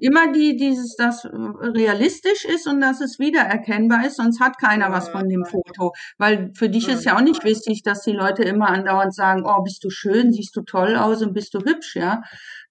immer 0.00 0.32
die, 0.32 0.56
dieses, 0.56 0.96
das 0.96 1.24
realistisch 1.26 2.44
ist 2.44 2.66
und 2.66 2.80
dass 2.80 3.00
es 3.00 3.18
wiedererkennbar 3.18 4.06
ist, 4.06 4.16
sonst 4.16 4.40
hat 4.40 4.58
keiner 4.58 4.90
was 4.90 5.10
von 5.10 5.28
dem 5.28 5.44
Foto. 5.44 5.92
Weil 6.18 6.50
für 6.54 6.68
dich 6.68 6.88
ist 6.88 7.04
ja 7.04 7.16
auch 7.16 7.20
nicht 7.20 7.44
wichtig, 7.44 7.82
dass 7.82 8.02
die 8.02 8.12
Leute 8.12 8.42
immer 8.42 8.68
andauernd 8.68 9.14
sagen, 9.14 9.44
oh, 9.44 9.62
bist 9.62 9.84
du 9.84 9.90
schön, 9.90 10.32
siehst 10.32 10.56
du 10.56 10.62
toll 10.62 10.96
aus 10.96 11.22
und 11.22 11.34
bist 11.34 11.54
du 11.54 11.60
hübsch, 11.60 11.94
ja. 11.96 12.22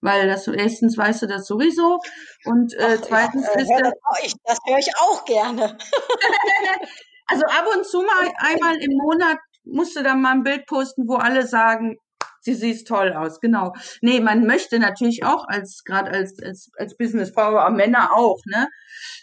Weil 0.03 0.27
das 0.27 0.47
erstens 0.47 0.97
weißt 0.97 1.21
du 1.21 1.27
das 1.27 1.45
sowieso 1.45 1.99
und 2.45 2.73
äh, 2.73 2.97
zweitens 3.01 3.47
äh, 3.49 3.61
ist 3.61 3.69
das, 3.69 3.93
ich, 4.23 4.33
das 4.43 4.57
höre 4.65 4.79
ich 4.79 4.89
auch 4.97 5.10
gerne. 5.25 5.77
also 7.27 7.45
ab 7.45 7.65
und 7.75 7.85
zu 7.85 8.01
mal 8.01 8.31
einmal 8.37 8.75
im 8.77 8.97
Monat 8.97 9.37
musst 9.63 9.95
du 9.95 10.03
dann 10.03 10.21
mal 10.21 10.31
ein 10.31 10.43
Bild 10.43 10.65
posten, 10.65 11.07
wo 11.07 11.15
alle 11.15 11.45
sagen, 11.45 11.97
sie 12.41 12.53
sieht 12.55 12.87
toll 12.87 13.13
aus, 13.13 13.39
genau. 13.39 13.73
Nee, 14.01 14.19
man 14.19 14.45
möchte 14.45 14.79
natürlich 14.79 15.23
auch 15.25 15.47
als 15.47 15.83
gerade 15.85 16.11
als 16.11 16.37
als 16.43 16.71
als 16.77 16.97
Businessfrau, 16.97 17.69
Männer 17.71 18.11
auch, 18.13 18.39
ne? 18.45 18.67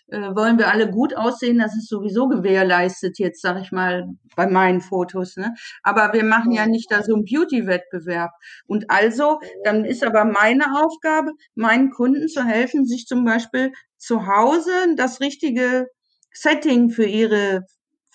Äh, 0.09 0.35
wollen 0.35 0.59
wir 0.59 0.69
alle 0.73 0.91
gut 0.91 1.15
aussehen, 1.17 1.59
das 1.59 1.77
ist 1.77 1.89
sowieso 1.89 2.29
gewährleistet 2.29 3.19
jetzt, 3.19 3.43
sag 3.43 3.61
ich 3.61 3.73
mal, 3.73 4.07
bei 4.37 4.47
meinen 4.47 4.81
Fotos, 4.81 5.37
ne? 5.37 5.55
Aber 5.83 6.13
wir 6.13 6.25
machen 6.25 6.53
ja 6.53 6.67
nicht 6.67 6.91
da 6.91 7.03
so 7.03 7.15
einen 7.15 7.25
Beauty-Wettbewerb. 7.25 8.31
Und 8.67 8.91
also, 8.91 9.41
dann 9.65 9.85
ist 9.85 10.05
aber 10.05 10.25
meine 10.25 10.65
Aufgabe, 10.83 11.33
meinen 11.55 11.91
Kunden 11.91 12.29
zu 12.29 12.45
helfen, 12.45 12.87
sich 12.87 13.07
zum 13.07 13.25
Beispiel 13.25 13.73
zu 13.99 14.27
Hause 14.27 14.71
das 14.97 15.21
richtige 15.21 15.89
Setting 16.33 16.91
für 16.91 17.05
ihre 17.07 17.65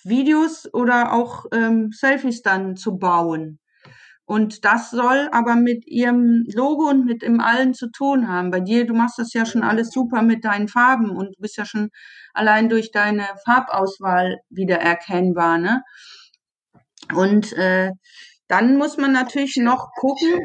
Videos 0.03 0.73
oder 0.73 1.13
auch 1.13 1.45
ähm, 1.53 1.91
Selfies 1.91 2.41
dann 2.41 2.75
zu 2.75 2.97
bauen. 2.97 3.59
Und 4.25 4.63
das 4.63 4.89
soll 4.91 5.29
aber 5.31 5.55
mit 5.55 5.85
ihrem 5.85 6.45
Logo 6.53 6.89
und 6.89 7.05
mit 7.05 7.23
dem 7.23 7.41
allen 7.41 7.73
zu 7.73 7.91
tun 7.91 8.29
haben. 8.29 8.51
Bei 8.51 8.61
dir, 8.61 8.85
du 8.85 8.93
machst 8.93 9.19
das 9.19 9.33
ja 9.33 9.45
schon 9.45 9.63
alles 9.63 9.91
super 9.91 10.21
mit 10.21 10.45
deinen 10.45 10.69
Farben 10.69 11.09
und 11.09 11.35
du 11.35 11.41
bist 11.41 11.57
ja 11.57 11.65
schon 11.65 11.89
allein 12.33 12.69
durch 12.69 12.91
deine 12.91 13.25
Farbauswahl 13.45 14.39
wieder 14.49 14.77
erkennbar, 14.77 15.57
ne? 15.57 15.83
Und 17.13 17.51
äh, 17.53 17.91
dann 18.47 18.77
muss 18.77 18.97
man 18.97 19.11
natürlich 19.11 19.57
noch 19.57 19.91
gucken, 19.99 20.39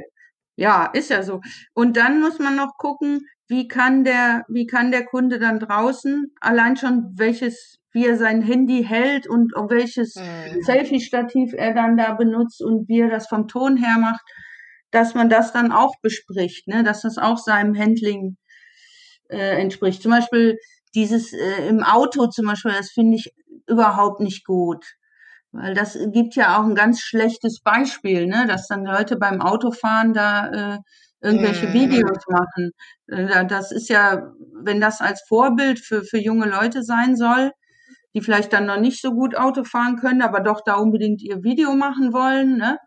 ja, 0.56 0.86
ist 0.86 1.10
ja 1.10 1.22
so. 1.22 1.40
Und 1.74 1.96
dann 1.96 2.20
muss 2.20 2.38
man 2.40 2.56
noch 2.56 2.76
gucken, 2.78 3.20
wie 3.46 3.68
kann 3.68 4.04
der, 4.04 4.44
wie 4.48 4.66
kann 4.66 4.90
der 4.90 5.04
Kunde 5.04 5.38
dann 5.38 5.60
draußen 5.60 6.34
allein 6.40 6.76
schon 6.76 7.12
welches, 7.16 7.78
wie 7.98 8.06
er 8.06 8.16
sein 8.16 8.42
Handy 8.42 8.84
hält 8.84 9.26
und 9.28 9.56
auf 9.56 9.70
welches 9.70 10.22
Mhm. 10.22 10.62
Selfie-Stativ 10.66 11.52
er 11.54 11.74
dann 11.74 11.96
da 11.96 12.14
benutzt 12.14 12.62
und 12.62 12.88
wie 12.88 13.00
er 13.00 13.10
das 13.10 13.28
vom 13.28 13.48
Ton 13.48 13.76
her 13.76 13.98
macht, 13.98 14.22
dass 14.90 15.14
man 15.14 15.28
das 15.28 15.52
dann 15.52 15.72
auch 15.72 15.94
bespricht, 16.02 16.68
ne, 16.68 16.84
dass 16.84 17.02
das 17.02 17.18
auch 17.18 17.38
seinem 17.38 17.76
Handling 17.78 18.36
äh, 19.28 19.60
entspricht. 19.60 20.02
Zum 20.02 20.10
Beispiel 20.12 20.58
dieses 20.94 21.32
äh, 21.32 21.68
im 21.68 21.82
Auto 21.82 22.26
zum 22.28 22.46
Beispiel, 22.46 22.72
das 22.72 22.90
finde 22.90 23.16
ich 23.16 23.32
überhaupt 23.66 24.20
nicht 24.20 24.44
gut. 24.46 24.84
Weil 25.52 25.74
das 25.74 25.98
gibt 26.12 26.36
ja 26.36 26.58
auch 26.58 26.64
ein 26.64 26.74
ganz 26.74 27.00
schlechtes 27.00 27.60
Beispiel, 27.62 28.26
ne? 28.26 28.46
dass 28.46 28.68
dann 28.68 28.84
Leute 28.84 29.16
beim 29.16 29.40
Autofahren 29.40 30.12
da 30.14 30.74
äh, 30.76 30.78
irgendwelche 31.22 31.66
Mhm. 31.66 31.72
Videos 31.72 32.18
machen. 32.28 32.72
Äh, 33.08 33.26
da- 33.26 33.44
das 33.44 33.72
ist 33.72 33.88
ja, 33.88 34.32
wenn 34.62 34.80
das 34.80 35.00
als 35.00 35.22
Vorbild 35.28 35.80
für, 35.80 36.04
für 36.04 36.18
junge 36.18 36.48
Leute 36.48 36.82
sein 36.84 37.16
soll, 37.16 37.52
die 38.18 38.24
vielleicht 38.24 38.52
dann 38.52 38.66
noch 38.66 38.80
nicht 38.80 39.00
so 39.00 39.12
gut 39.12 39.36
Auto 39.36 39.64
fahren 39.64 39.96
können, 39.96 40.22
aber 40.22 40.40
doch 40.40 40.60
da 40.64 40.74
unbedingt 40.74 41.22
ihr 41.22 41.42
Video 41.44 41.72
machen 41.74 42.12
wollen, 42.12 42.56
ne? 42.56 42.78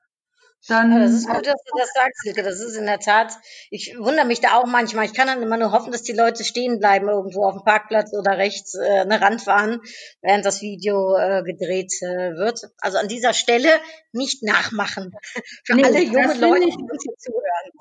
Dann 0.67 0.91
Ja, 0.91 0.99
das 0.99 1.11
ist 1.13 1.27
gut, 1.27 1.37
dass 1.47 1.55
du 1.63 1.77
das 1.77 1.89
sagst, 1.95 2.21
Silke. 2.23 2.43
Das 2.43 2.59
ist 2.59 2.75
in 2.75 2.85
der 2.85 2.99
Tat, 2.99 3.33
ich 3.71 3.95
wundere 3.97 4.27
mich 4.27 4.41
da 4.41 4.53
auch 4.57 4.67
manchmal. 4.67 5.05
Ich 5.05 5.13
kann 5.15 5.25
dann 5.25 5.41
immer 5.41 5.57
nur 5.57 5.71
hoffen, 5.71 5.91
dass 5.91 6.03
die 6.03 6.11
Leute 6.13 6.43
stehen 6.43 6.77
bleiben 6.77 7.09
irgendwo 7.09 7.45
auf 7.45 7.55
dem 7.55 7.63
Parkplatz 7.63 8.13
oder 8.13 8.37
rechts 8.37 8.75
äh, 8.75 8.99
eine 8.99 9.19
Rand 9.21 9.41
fahren, 9.41 9.79
während 10.21 10.45
das 10.45 10.61
Video 10.61 11.15
äh, 11.17 11.41
gedreht 11.41 11.91
äh, 12.03 12.35
wird. 12.37 12.59
Also 12.79 12.99
an 12.99 13.07
dieser 13.07 13.33
Stelle 13.33 13.69
nicht 14.11 14.43
nachmachen. 14.43 15.11
Für 15.65 15.73
Nee, 15.75 15.83
alle 15.83 15.99
junge 16.03 16.29
finde 16.29 16.47
Leute, 16.47 16.65
die 16.67 16.83
uns 16.91 17.03
hier 17.05 17.17
zuhören. 17.17 17.71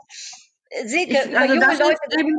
Äh, 0.70 0.88
Silke, 0.88 1.12
Ich- 1.12 1.30
über 1.30 1.38
also 1.40 1.54
junge 1.54 1.66
das 1.66 1.74
ist 1.74 1.80
Leute 1.80 1.98
eben- 2.18 2.38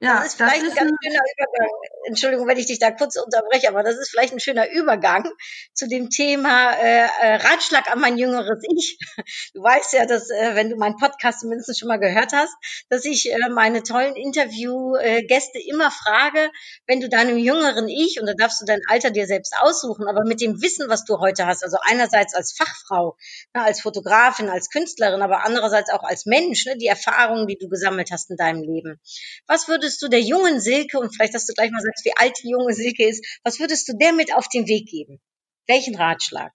ja, 0.00 0.18
das 0.18 0.28
ist 0.28 0.34
vielleicht 0.36 0.62
ein 0.62 0.74
ganz 0.74 0.92
schöner 1.02 1.20
Übergang. 1.36 1.70
Entschuldigung, 2.06 2.46
wenn 2.46 2.58
ich 2.58 2.66
dich 2.66 2.78
da 2.78 2.90
kurz 2.90 3.16
unterbreche, 3.16 3.68
aber 3.68 3.82
das 3.82 3.96
ist 3.96 4.10
vielleicht 4.10 4.32
ein 4.32 4.40
schöner 4.40 4.70
Übergang 4.70 5.28
zu 5.74 5.88
dem 5.88 6.08
Thema 6.08 6.72
äh, 6.72 7.08
äh, 7.20 7.34
Ratschlag 7.34 7.90
an 7.90 8.00
mein 8.00 8.16
jüngeres 8.16 8.62
Ich. 8.70 8.98
Du 9.54 9.62
weißt 9.62 9.92
ja, 9.94 10.06
dass, 10.06 10.30
äh, 10.30 10.54
wenn 10.54 10.70
du 10.70 10.76
meinen 10.76 10.96
Podcast 10.96 11.40
zumindest 11.40 11.78
schon 11.78 11.88
mal 11.88 11.98
gehört 11.98 12.32
hast, 12.32 12.54
dass 12.88 13.04
ich 13.04 13.32
äh, 13.32 13.48
meine 13.50 13.82
tollen 13.82 14.14
Interviewgäste 14.14 15.58
immer 15.58 15.90
frage, 15.90 16.50
wenn 16.86 17.00
du 17.00 17.08
deinem 17.08 17.36
jüngeren 17.36 17.88
Ich, 17.88 18.20
und 18.20 18.26
da 18.26 18.34
darfst 18.34 18.60
du 18.60 18.64
dein 18.64 18.80
Alter 18.88 19.10
dir 19.10 19.26
selbst 19.26 19.54
aussuchen, 19.58 20.06
aber 20.08 20.24
mit 20.24 20.40
dem 20.40 20.62
Wissen, 20.62 20.88
was 20.88 21.04
du 21.04 21.18
heute 21.18 21.46
hast, 21.46 21.64
also 21.64 21.76
einerseits 21.82 22.34
als 22.34 22.52
Fachfrau, 22.56 23.16
ne, 23.54 23.64
als 23.64 23.80
Fotografin, 23.80 24.48
als 24.48 24.70
Künstlerin, 24.70 25.22
aber 25.22 25.44
andererseits 25.44 25.90
auch 25.90 26.04
als 26.04 26.26
Mensch, 26.26 26.66
ne, 26.66 26.76
die 26.76 26.86
Erfahrungen, 26.86 27.46
die 27.46 27.58
du 27.58 27.68
gesammelt 27.68 28.10
hast 28.12 28.30
in 28.30 28.36
deinem 28.36 28.62
Leben. 28.62 29.00
Was 29.46 29.68
würdest 29.88 30.02
du 30.02 30.08
der 30.08 30.20
jungen 30.20 30.60
Silke, 30.60 30.98
und 30.98 31.14
vielleicht, 31.14 31.34
dass 31.34 31.46
du 31.46 31.54
gleich 31.54 31.70
mal 31.70 31.80
sagst, 31.80 32.04
wie 32.04 32.12
alt 32.16 32.34
die 32.42 32.50
junge 32.50 32.74
Silke 32.74 33.08
ist, 33.08 33.24
was 33.42 33.58
würdest 33.58 33.88
du 33.88 33.94
der 33.96 34.12
mit 34.12 34.34
auf 34.34 34.46
den 34.48 34.66
Weg 34.66 34.86
geben? 34.86 35.18
Welchen 35.66 35.96
Ratschlag? 35.96 36.52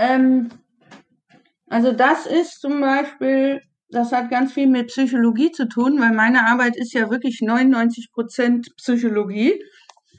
Ähm, 0.00 0.50
also 1.68 1.92
das 1.92 2.26
ist 2.26 2.60
zum 2.60 2.80
Beispiel, 2.80 3.62
das 3.88 4.10
hat 4.10 4.30
ganz 4.30 4.52
viel 4.52 4.66
mit 4.66 4.88
Psychologie 4.88 5.52
zu 5.52 5.68
tun, 5.68 6.00
weil 6.00 6.12
meine 6.12 6.48
Arbeit 6.48 6.76
ist 6.76 6.92
ja 6.92 7.08
wirklich 7.08 7.40
99 7.40 8.10
Prozent 8.12 8.68
Psychologie. 8.78 9.62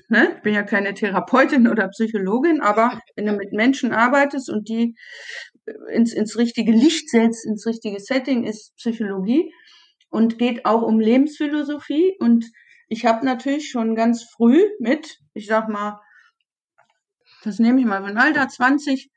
Ne? 0.08 0.32
Ich 0.38 0.42
bin 0.44 0.54
ja 0.54 0.64
keine 0.64 0.94
Therapeutin 0.94 1.68
oder 1.68 1.90
Psychologin, 1.90 2.62
aber 2.62 2.98
wenn 3.18 3.26
du 3.26 3.34
mit 3.34 3.52
Menschen 3.52 3.92
arbeitest 3.92 4.50
und 4.50 4.70
die 4.70 4.96
ins, 5.92 6.14
ins 6.14 6.38
richtige 6.38 6.72
Licht 6.72 7.10
setzt, 7.10 7.46
ins 7.46 7.66
richtige 7.66 8.00
Setting, 8.00 8.46
ist 8.46 8.74
Psychologie 8.78 9.52
und 10.14 10.38
geht 10.40 10.66
auch 10.66 10.82
um 10.84 11.00
Lebensphilosophie. 11.00 12.16
Und 12.20 12.46
ich 12.88 13.06
habe 13.06 13.26
natürlich 13.26 13.70
schon 13.70 13.96
ganz 13.96 14.24
früh 14.24 14.62
mit, 14.80 15.20
ich 15.34 15.48
sag 15.48 15.70
mal, 15.70 16.00
das 17.44 17.60
nehme 17.60 17.80
ich 17.80 17.86
mal 17.86 18.02
von 18.04 18.18
Alter 18.18 18.48
20, 18.48 19.12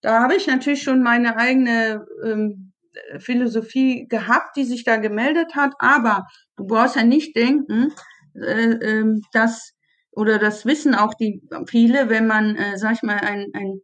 da 0.00 0.20
habe 0.20 0.34
ich 0.36 0.46
natürlich 0.46 0.82
schon 0.82 1.02
meine 1.02 1.36
eigene 1.36 2.04
ähm, 2.24 2.72
Philosophie 3.18 4.06
gehabt, 4.08 4.56
die 4.56 4.64
sich 4.64 4.84
da 4.84 4.96
gemeldet 4.96 5.54
hat. 5.54 5.72
Aber 5.78 6.26
du 6.56 6.66
brauchst 6.66 6.96
ja 6.96 7.04
nicht 7.04 7.34
denken, 7.36 7.92
äh, 8.34 8.72
ähm, 8.72 9.22
dass 9.32 9.72
oder 10.12 10.38
das 10.38 10.64
wissen 10.66 10.94
auch 10.94 11.14
die 11.14 11.42
viele, 11.68 12.08
wenn 12.08 12.26
man, 12.26 12.54
äh, 12.56 12.76
sag 12.78 12.92
ich 12.94 13.02
mal, 13.02 13.16
ein, 13.18 13.46
ein 13.54 13.80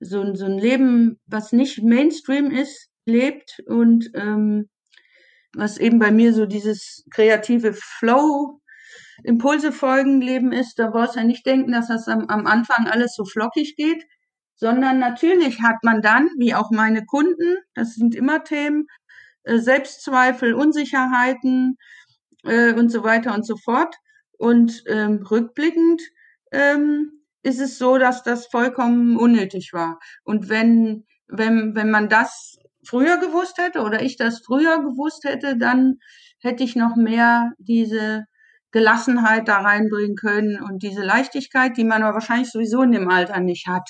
so, 0.00 0.20
ein- 0.22 0.36
so 0.36 0.46
ein 0.46 0.58
Leben, 0.58 1.20
was 1.26 1.52
nicht 1.52 1.82
Mainstream 1.82 2.50
ist, 2.50 2.88
lebt 3.04 3.60
und 3.66 4.10
ähm, 4.14 4.68
was 5.54 5.78
eben 5.78 5.98
bei 5.98 6.10
mir 6.10 6.32
so 6.32 6.46
dieses 6.46 7.04
kreative 7.10 7.72
Flow 7.72 8.60
Impulse 9.22 9.70
folgen 9.70 10.20
Leben 10.20 10.52
ist, 10.52 10.78
da 10.78 10.88
brauchst 10.88 11.14
du 11.14 11.20
ja 11.20 11.24
nicht 11.24 11.46
denken, 11.46 11.72
dass 11.72 11.88
das 11.88 12.08
am, 12.08 12.26
am 12.26 12.46
Anfang 12.46 12.88
alles 12.88 13.14
so 13.14 13.24
flockig 13.24 13.76
geht, 13.76 14.04
sondern 14.56 14.98
natürlich 14.98 15.62
hat 15.62 15.76
man 15.82 16.02
dann, 16.02 16.28
wie 16.38 16.54
auch 16.54 16.70
meine 16.70 17.04
Kunden, 17.04 17.58
das 17.74 17.94
sind 17.94 18.14
immer 18.14 18.42
Themen, 18.44 18.86
äh, 19.44 19.58
Selbstzweifel, 19.58 20.54
Unsicherheiten 20.54 21.76
äh, 22.44 22.72
und 22.72 22.90
so 22.90 23.04
weiter 23.04 23.34
und 23.34 23.46
so 23.46 23.56
fort. 23.56 23.94
Und 24.38 24.82
ähm, 24.88 25.24
rückblickend 25.30 26.02
ähm, 26.50 27.12
ist 27.42 27.60
es 27.60 27.78
so, 27.78 27.98
dass 27.98 28.22
das 28.22 28.46
vollkommen 28.46 29.16
unnötig 29.16 29.72
war. 29.72 30.00
Und 30.24 30.48
wenn, 30.48 31.06
wenn, 31.28 31.74
wenn 31.74 31.90
man 31.90 32.08
das 32.08 32.56
früher 32.84 33.18
gewusst 33.18 33.58
hätte 33.58 33.80
oder 33.80 34.02
ich 34.02 34.16
das 34.16 34.40
früher 34.44 34.78
gewusst 34.78 35.24
hätte, 35.24 35.56
dann 35.56 35.96
hätte 36.40 36.64
ich 36.64 36.76
noch 36.76 36.96
mehr 36.96 37.52
diese 37.58 38.24
Gelassenheit 38.70 39.48
da 39.48 39.58
reinbringen 39.58 40.16
können 40.16 40.60
und 40.60 40.82
diese 40.82 41.02
Leichtigkeit, 41.02 41.76
die 41.76 41.84
man 41.84 42.02
aber 42.02 42.14
wahrscheinlich 42.14 42.50
sowieso 42.50 42.82
in 42.82 42.92
dem 42.92 43.08
Alter 43.08 43.40
nicht 43.40 43.66
hat. 43.66 43.88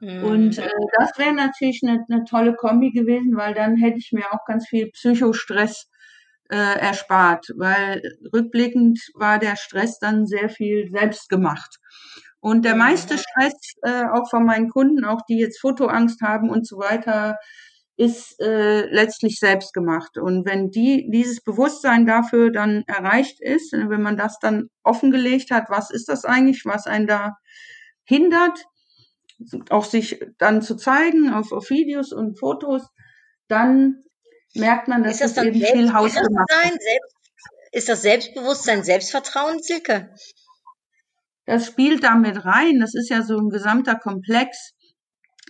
Und 0.00 0.58
äh, 0.58 0.70
das 0.98 1.18
wäre 1.18 1.34
natürlich 1.34 1.80
eine, 1.82 2.04
eine 2.08 2.24
tolle 2.24 2.54
Kombi 2.54 2.90
gewesen, 2.90 3.36
weil 3.36 3.54
dann 3.54 3.76
hätte 3.76 3.98
ich 3.98 4.12
mir 4.12 4.32
auch 4.32 4.44
ganz 4.46 4.66
viel 4.66 4.90
Psychostress 4.90 5.88
äh, 6.50 6.78
erspart, 6.78 7.46
weil 7.56 8.02
rückblickend 8.32 8.98
war 9.14 9.38
der 9.38 9.56
Stress 9.56 9.98
dann 9.98 10.26
sehr 10.26 10.48
viel 10.48 10.90
selbst 10.90 11.28
gemacht. 11.28 11.76
Und 12.40 12.64
der 12.64 12.74
meiste 12.74 13.18
Stress, 13.18 13.74
äh, 13.82 14.04
auch 14.06 14.30
von 14.30 14.46
meinen 14.46 14.70
Kunden, 14.70 15.04
auch 15.04 15.20
die 15.28 15.38
jetzt 15.38 15.60
Fotoangst 15.60 16.22
haben 16.22 16.48
und 16.48 16.66
so 16.66 16.78
weiter, 16.78 17.36
ist 18.00 18.40
äh, 18.40 18.86
letztlich 18.86 19.38
selbst 19.38 19.74
gemacht. 19.74 20.16
Und 20.16 20.46
wenn 20.46 20.70
die 20.70 21.10
dieses 21.10 21.42
Bewusstsein 21.42 22.06
dafür 22.06 22.50
dann 22.50 22.82
erreicht 22.86 23.42
ist, 23.42 23.72
wenn 23.74 24.00
man 24.00 24.16
das 24.16 24.38
dann 24.38 24.70
offengelegt 24.82 25.50
hat, 25.50 25.68
was 25.68 25.90
ist 25.90 26.08
das 26.08 26.24
eigentlich, 26.24 26.64
was 26.64 26.86
einen 26.86 27.06
da 27.06 27.36
hindert, 28.04 28.64
auch 29.68 29.84
sich 29.84 30.24
dann 30.38 30.62
zu 30.62 30.76
zeigen 30.76 31.34
auf, 31.34 31.52
auf 31.52 31.68
Videos 31.68 32.14
und 32.14 32.38
Fotos, 32.38 32.88
dann 33.48 34.02
merkt 34.54 34.88
man, 34.88 35.02
dass 35.02 35.20
Ist 35.20 35.20
das 35.20 35.34
das 35.34 35.44
eben 35.44 35.60
viel 35.60 35.92
hausgemacht 35.92 36.48
ist. 36.50 36.70
Selbst, 36.70 37.16
ist 37.72 37.88
das 37.90 38.00
Selbstbewusstsein, 38.00 38.82
Selbstvertrauen, 38.82 39.60
Silke? 39.60 40.08
Das 41.44 41.66
spielt 41.66 42.02
damit 42.02 42.46
rein. 42.46 42.80
Das 42.80 42.94
ist 42.94 43.10
ja 43.10 43.20
so 43.20 43.36
ein 43.36 43.50
gesamter 43.50 43.96
Komplex. 43.96 44.72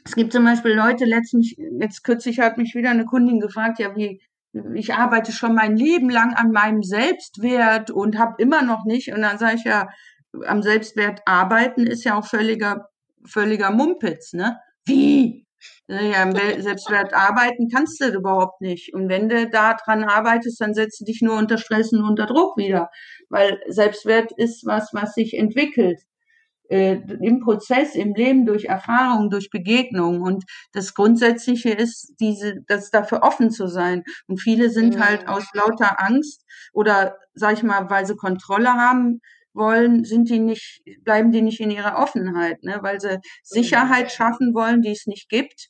Es 0.05 0.14
gibt 0.14 0.32
zum 0.32 0.44
Beispiel 0.44 0.72
Leute, 0.72 1.05
letztens, 1.05 1.55
jetzt 1.57 2.05
kürzlich 2.05 2.38
hat 2.40 2.59
mich 2.59 2.74
wieder 2.74 2.90
eine 2.90 3.05
Kundin 3.05 3.40
gefragt, 3.40 3.78
ja, 3.78 3.94
wie, 3.96 4.20
ich 4.74 4.94
arbeite 4.94 5.32
schon 5.32 5.55
mein 5.55 5.76
Leben 5.76 6.11
lang 6.11 6.34
an 6.34 6.51
meinem 6.51 6.82
Selbstwert 6.82 7.90
und 7.90 8.18
habe 8.18 8.34
immer 8.38 8.62
noch 8.62 8.84
nicht. 8.84 9.12
Und 9.12 9.22
dann 9.22 9.38
sage 9.38 9.57
ich 9.57 9.64
ja, 9.64 9.88
am 10.46 10.62
Selbstwert 10.62 11.20
arbeiten 11.26 11.86
ist 11.86 12.05
ja 12.05 12.18
auch 12.18 12.26
völliger, 12.26 12.88
völliger 13.24 13.70
Mumpitz, 13.70 14.32
ne? 14.32 14.59
Wie? 14.84 15.46
Ja, 15.88 16.22
am 16.22 16.32
Selbstwert 16.32 17.12
arbeiten 17.12 17.68
kannst 17.68 18.01
du 18.01 18.09
überhaupt 18.09 18.61
nicht. 18.62 18.94
Und 18.94 19.09
wenn 19.09 19.28
du 19.28 19.48
da 19.51 19.74
dran 19.74 20.05
arbeitest, 20.05 20.61
dann 20.61 20.72
setzt 20.72 21.01
du 21.01 21.05
dich 21.05 21.20
nur 21.20 21.36
unter 21.36 21.59
Stress 21.59 21.92
und 21.92 22.03
unter 22.03 22.26
Druck 22.26 22.57
wieder. 22.57 22.90
Weil 23.28 23.61
Selbstwert 23.68 24.32
ist 24.36 24.64
was, 24.66 24.90
was 24.94 25.14
sich 25.14 25.34
entwickelt 25.34 26.01
äh, 26.71 26.95
im 27.21 27.41
Prozess, 27.41 27.95
im 27.95 28.14
Leben, 28.14 28.47
durch 28.47 28.64
Erfahrung, 28.66 29.31
durch 29.31 29.51
Begegnung. 29.51 30.23
Und 30.23 30.45
das 30.73 30.95
Grundsätzliche 30.95 31.71
ist, 31.71 32.14
diese, 32.21 32.62
das 32.68 32.91
dafür 32.91 33.23
offen 33.23 33.51
zu 33.51 33.66
sein. 33.68 34.05
Und 34.29 34.41
viele 34.41 34.71
sind 34.71 34.97
Mhm. 34.97 35.05
halt 35.05 35.29
aus 35.29 35.45
lauter 35.55 36.01
Angst 36.01 36.45
oder, 36.73 37.16
sag 37.35 37.55
ich 37.55 37.62
mal, 37.62 37.91
weil 37.91 38.07
sie 38.07 38.16
Kontrolle 38.16 38.73
haben 38.73 39.21
wollen, 39.53 40.05
sind 40.05 40.31
die 40.31 40.39
nicht, 40.39 40.83
bleiben 41.05 41.33
die 41.33 41.43
nicht 41.43 41.61
in 41.61 41.71
ihrer 41.71 41.99
Offenheit, 41.99 42.62
ne? 42.62 42.79
weil 42.83 43.01
sie 43.01 43.18
Sicherheit 43.43 44.12
schaffen 44.12 44.55
wollen, 44.55 44.83
die 44.83 44.93
es 44.93 45.07
nicht 45.07 45.29
gibt. 45.29 45.68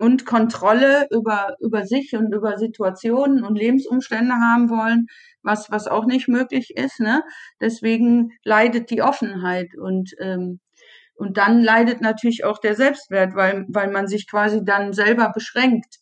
Und 0.00 0.26
Kontrolle 0.26 1.06
über, 1.10 1.54
über 1.60 1.84
sich 1.86 2.14
und 2.16 2.32
über 2.34 2.58
Situationen 2.58 3.44
und 3.44 3.56
Lebensumstände 3.56 4.34
haben 4.34 4.70
wollen, 4.70 5.06
was, 5.42 5.70
was 5.70 5.86
auch 5.88 6.06
nicht 6.06 6.26
möglich 6.28 6.76
ist. 6.76 7.00
Ne? 7.00 7.22
Deswegen 7.60 8.32
leidet 8.44 8.90
die 8.90 9.02
Offenheit 9.02 9.68
und, 9.78 10.12
ähm, 10.18 10.60
und 11.14 11.36
dann 11.36 11.62
leidet 11.62 12.00
natürlich 12.00 12.44
auch 12.44 12.58
der 12.58 12.74
Selbstwert, 12.74 13.34
weil, 13.34 13.66
weil 13.68 13.90
man 13.90 14.08
sich 14.08 14.28
quasi 14.28 14.64
dann 14.64 14.92
selber 14.94 15.30
beschränkt. 15.34 15.96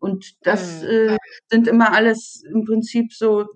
Und 0.00 0.32
das 0.42 0.82
Mhm. 0.82 0.88
äh, 0.88 1.16
sind 1.50 1.68
immer 1.68 1.92
alles 1.92 2.42
im 2.52 2.64
Prinzip 2.64 3.12
so, 3.12 3.46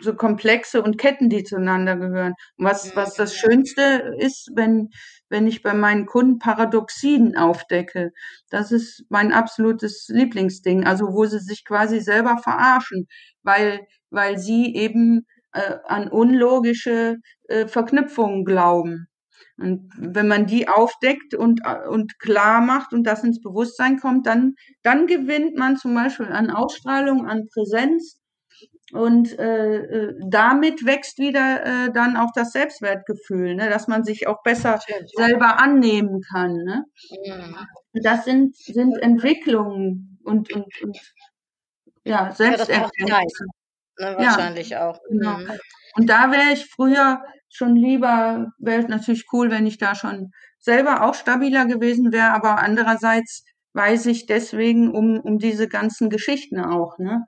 so 0.00 0.14
Komplexe 0.14 0.82
und 0.82 0.98
Ketten, 0.98 1.28
die 1.30 1.44
zueinander 1.44 1.96
gehören. 1.96 2.34
Was, 2.56 2.96
was 2.96 3.14
das 3.14 3.34
Schönste 3.34 4.14
ist, 4.18 4.50
wenn, 4.54 4.90
wenn 5.28 5.46
ich 5.46 5.62
bei 5.62 5.74
meinen 5.74 6.06
Kunden 6.06 6.38
Paradoxien 6.38 7.36
aufdecke. 7.36 8.12
Das 8.50 8.72
ist 8.72 9.04
mein 9.08 9.32
absolutes 9.32 10.08
Lieblingsding. 10.08 10.84
Also 10.84 11.12
wo 11.12 11.24
sie 11.26 11.40
sich 11.40 11.64
quasi 11.64 12.00
selber 12.00 12.38
verarschen, 12.38 13.06
weil, 13.42 13.80
weil 14.10 14.38
sie 14.38 14.74
eben 14.74 15.26
äh, 15.52 15.76
an 15.84 16.08
unlogische 16.08 17.16
äh, 17.48 17.66
Verknüpfungen 17.66 18.44
glauben. 18.44 19.08
Und 19.58 19.90
wenn 19.96 20.28
man 20.28 20.46
die 20.46 20.68
aufdeckt 20.68 21.34
und, 21.34 21.60
äh, 21.64 21.86
und 21.88 22.18
klar 22.18 22.60
macht 22.60 22.92
und 22.92 23.04
das 23.04 23.24
ins 23.24 23.40
Bewusstsein 23.40 23.98
kommt, 23.98 24.26
dann, 24.26 24.54
dann 24.82 25.06
gewinnt 25.06 25.56
man 25.56 25.76
zum 25.76 25.94
Beispiel 25.94 26.26
an 26.26 26.50
Ausstrahlung, 26.50 27.26
an 27.26 27.48
Präsenz 27.52 28.20
und 28.96 29.38
äh, 29.38 29.76
äh, 29.76 30.14
damit 30.28 30.84
wächst 30.86 31.18
wieder 31.18 31.64
äh, 31.86 31.92
dann 31.92 32.16
auch 32.16 32.30
das 32.34 32.52
Selbstwertgefühl, 32.52 33.54
ne? 33.54 33.68
dass 33.70 33.88
man 33.88 34.04
sich 34.04 34.26
auch 34.26 34.42
besser 34.42 34.80
selber 35.16 35.58
annehmen 35.60 36.22
kann. 36.22 36.52
Ne? 36.64 36.84
Mhm. 37.26 37.56
Das 38.02 38.24
sind, 38.24 38.56
sind 38.56 38.96
Entwicklungen 39.02 40.18
und, 40.24 40.52
und, 40.52 40.66
und 40.82 40.98
ja, 42.04 42.28
Ja. 42.28 42.34
Zeit. 42.34 42.58
Ne, 43.98 44.10
Ja, 44.12 44.16
wahrscheinlich 44.18 44.76
auch. 44.76 44.98
genau. 45.08 45.38
Mhm. 45.38 45.50
Und 45.96 46.10
da 46.10 46.30
wäre 46.30 46.52
ich 46.52 46.66
früher 46.66 47.22
schon 47.48 47.76
lieber, 47.76 48.52
wäre 48.58 48.82
es 48.82 48.88
natürlich 48.88 49.24
cool, 49.32 49.50
wenn 49.50 49.66
ich 49.66 49.78
da 49.78 49.94
schon 49.94 50.32
selber 50.58 51.02
auch 51.02 51.14
stabiler 51.14 51.64
gewesen 51.66 52.12
wäre, 52.12 52.32
aber 52.32 52.58
andererseits 52.58 53.44
weiß 53.76 54.06
ich 54.06 54.24
deswegen 54.24 54.90
um, 54.90 55.20
um 55.20 55.38
diese 55.38 55.68
ganzen 55.68 56.08
Geschichten 56.08 56.58
auch. 56.58 56.98
Ne? 56.98 57.26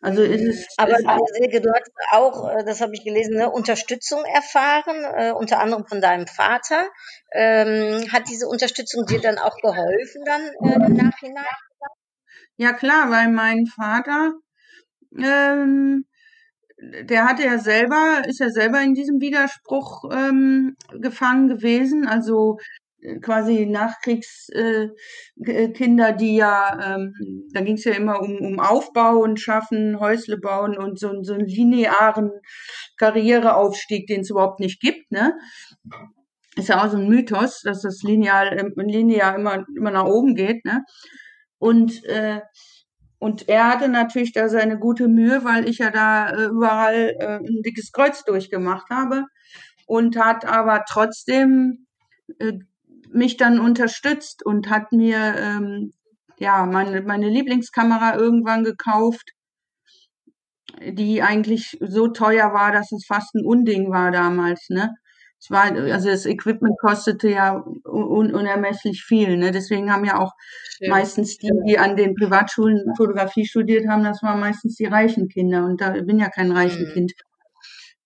Also 0.00 0.22
ist 0.22 0.42
es, 0.42 0.66
Aber 0.78 0.98
ist 0.98 1.06
auch, 1.06 1.26
Silke, 1.34 1.60
du 1.60 1.70
hast 1.70 1.90
auch, 2.10 2.48
äh, 2.50 2.64
das 2.64 2.80
habe 2.80 2.94
ich 2.94 3.04
gelesen, 3.04 3.36
ne, 3.36 3.50
Unterstützung 3.50 4.24
erfahren, 4.24 5.04
äh, 5.14 5.32
unter 5.32 5.60
anderem 5.60 5.84
von 5.86 6.00
deinem 6.00 6.26
Vater. 6.26 6.88
Ähm, 7.32 8.10
hat 8.10 8.30
diese 8.30 8.48
Unterstützung 8.48 9.04
dir 9.04 9.20
dann 9.20 9.38
auch 9.38 9.56
geholfen 9.58 10.22
dann 10.24 10.40
äh, 10.40 10.86
im 10.86 10.96
Nachhinein? 10.96 11.44
ja 12.56 12.72
klar, 12.72 13.10
weil 13.10 13.28
mein 13.28 13.66
Vater, 13.66 14.32
ähm, 15.18 16.06
der 16.78 17.28
hatte 17.28 17.44
ja 17.44 17.58
selber, 17.58 18.22
ist 18.26 18.40
ja 18.40 18.48
selber 18.48 18.80
in 18.80 18.94
diesem 18.94 19.20
Widerspruch 19.20 20.04
ähm, 20.10 20.76
gefangen 20.92 21.48
gewesen. 21.48 22.06
Also 22.08 22.56
quasi 23.20 23.66
Nachkriegskinder, 23.66 26.08
äh, 26.08 26.16
die 26.16 26.36
ja, 26.36 26.96
ähm, 26.96 27.14
da 27.52 27.60
ging 27.60 27.74
es 27.74 27.84
ja 27.84 27.92
immer 27.92 28.20
um, 28.20 28.38
um 28.38 28.60
Aufbau 28.60 29.18
und 29.18 29.40
Schaffen, 29.40 30.00
Häusle 30.00 30.38
bauen 30.38 30.76
und 30.76 30.98
so, 30.98 31.22
so 31.22 31.34
einen 31.34 31.46
linearen 31.46 32.30
Karriereaufstieg, 32.98 34.06
den 34.06 34.20
es 34.20 34.30
überhaupt 34.30 34.60
nicht 34.60 34.80
gibt, 34.80 35.10
ne? 35.10 35.34
Ist 36.56 36.68
ja 36.68 36.84
auch 36.84 36.90
so 36.90 36.96
ein 36.96 37.08
Mythos, 37.08 37.60
dass 37.62 37.82
das 37.82 38.02
lineal, 38.02 38.58
ähm, 38.58 38.72
linear 38.76 39.36
immer, 39.36 39.64
immer 39.76 39.90
nach 39.90 40.04
oben 40.04 40.34
geht, 40.34 40.64
ne? 40.64 40.84
Und 41.58 42.04
äh, 42.04 42.40
und 43.22 43.50
er 43.50 43.68
hatte 43.68 43.88
natürlich 43.88 44.32
da 44.32 44.48
seine 44.48 44.78
gute 44.78 45.06
Mühe, 45.06 45.44
weil 45.44 45.68
ich 45.68 45.78
ja 45.78 45.90
da 45.90 46.30
äh, 46.30 46.46
überall 46.46 47.14
äh, 47.18 47.36
ein 47.36 47.62
dickes 47.62 47.92
Kreuz 47.92 48.24
durchgemacht 48.24 48.88
habe 48.88 49.26
und 49.86 50.16
hat 50.16 50.46
aber 50.46 50.84
trotzdem 50.88 51.86
äh, 52.38 52.54
mich 53.12 53.36
dann 53.36 53.60
unterstützt 53.60 54.44
und 54.44 54.70
hat 54.70 54.92
mir 54.92 55.34
ähm, 55.38 55.92
ja 56.38 56.66
meine, 56.66 57.02
meine 57.02 57.28
Lieblingskamera 57.28 58.16
irgendwann 58.16 58.64
gekauft, 58.64 59.32
die 60.80 61.22
eigentlich 61.22 61.76
so 61.80 62.08
teuer 62.08 62.52
war, 62.52 62.72
dass 62.72 62.92
es 62.92 63.04
fast 63.06 63.34
ein 63.34 63.44
Unding 63.44 63.90
war 63.90 64.10
damals, 64.10 64.68
ne? 64.68 64.94
Es 65.42 65.50
war, 65.50 65.64
also 65.72 66.10
das 66.10 66.26
Equipment 66.26 66.76
kostete 66.80 67.30
ja 67.30 67.64
un 67.84 68.34
unermesslich 68.34 69.02
viel, 69.04 69.36
ne? 69.38 69.50
Deswegen 69.52 69.90
haben 69.92 70.04
ja 70.04 70.18
auch 70.18 70.32
Schön. 70.78 70.90
meistens 70.90 71.38
die, 71.38 71.50
die 71.66 71.78
an 71.78 71.96
den 71.96 72.14
Privatschulen 72.14 72.94
Fotografie 72.96 73.46
studiert 73.46 73.88
haben, 73.88 74.04
das 74.04 74.22
waren 74.22 74.38
meistens 74.40 74.76
die 74.76 74.84
reichen 74.86 75.28
Kinder 75.28 75.64
und 75.64 75.80
da 75.80 75.94
ich 75.94 76.06
bin 76.06 76.18
ja 76.18 76.28
kein 76.28 76.52
reichen 76.52 76.84
Mhm. 76.88 76.92
Kind. 76.92 77.12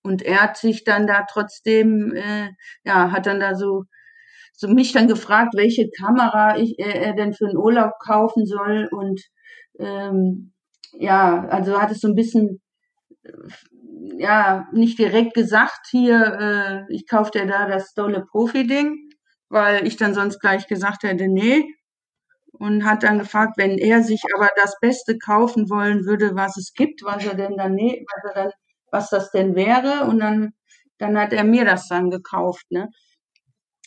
Und 0.02 0.22
er 0.22 0.42
hat 0.42 0.56
sich 0.56 0.84
dann 0.84 1.06
da 1.06 1.24
trotzdem, 1.30 2.12
äh, 2.14 2.50
ja, 2.84 3.10
hat 3.10 3.26
dann 3.26 3.40
da 3.40 3.54
so, 3.54 3.84
so 4.56 4.68
mich 4.68 4.92
dann 4.92 5.08
gefragt, 5.08 5.54
welche 5.56 5.90
Kamera 5.90 6.56
ich, 6.58 6.78
er, 6.78 6.94
er 6.94 7.14
denn 7.14 7.32
für 7.34 7.46
einen 7.46 7.56
Urlaub 7.58 7.92
kaufen 8.04 8.46
soll. 8.46 8.88
Und 8.90 9.20
ähm, 9.78 10.52
ja, 10.98 11.46
also 11.48 11.80
hat 11.80 11.90
es 11.90 12.00
so 12.00 12.08
ein 12.08 12.14
bisschen, 12.14 12.62
äh, 13.24 13.32
ja, 14.18 14.66
nicht 14.72 14.98
direkt 14.98 15.34
gesagt, 15.34 15.88
hier, 15.90 16.86
äh, 16.88 16.94
ich 16.94 17.06
kauf 17.08 17.30
dir 17.30 17.46
da 17.46 17.66
das 17.68 17.94
dolle 17.94 18.24
Profi-Ding, 18.30 18.96
weil 19.48 19.86
ich 19.86 19.96
dann 19.96 20.14
sonst 20.14 20.40
gleich 20.40 20.66
gesagt 20.68 21.02
hätte, 21.04 21.28
nee. 21.28 21.64
Und 22.52 22.84
hat 22.84 23.02
dann 23.02 23.18
gefragt, 23.18 23.54
wenn 23.56 23.78
er 23.78 24.02
sich 24.04 24.22
aber 24.36 24.48
das 24.56 24.76
Beste 24.80 25.18
kaufen 25.18 25.68
wollen 25.70 26.04
würde, 26.06 26.36
was 26.36 26.56
es 26.56 26.72
gibt, 26.74 27.02
was 27.04 27.26
er 27.26 27.34
denn 27.34 27.56
dann, 27.56 27.74
ne, 27.74 28.04
was 28.14 28.30
er 28.34 28.44
dann, 28.44 28.52
was 28.92 29.10
das 29.10 29.30
denn 29.32 29.56
wäre. 29.56 30.06
Und 30.08 30.20
dann, 30.20 30.52
dann 30.98 31.18
hat 31.18 31.32
er 31.32 31.44
mir 31.44 31.64
das 31.64 31.88
dann 31.88 32.10
gekauft, 32.10 32.66
ne. 32.70 32.88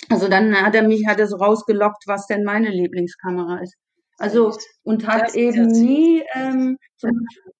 Also 0.10 0.28
dann 0.28 0.56
hat 0.56 0.76
er 0.76 0.84
mich, 0.88 1.06
hat 1.08 1.20
er 1.20 1.28
so 1.28 1.38
rausgelockt, 1.38 2.04
was 2.08 2.28
denn 2.28 2.44
meine 2.44 2.70
Lieblingskamera 2.70 3.60
ist. 3.62 3.76
Also, 4.18 4.58
und 4.84 5.06
hat 5.08 5.24
Das 5.24 5.36
eben 5.36 5.68
nie, 5.68 6.24
ähm, 6.34 6.78
Beispiel, 7.02 7.54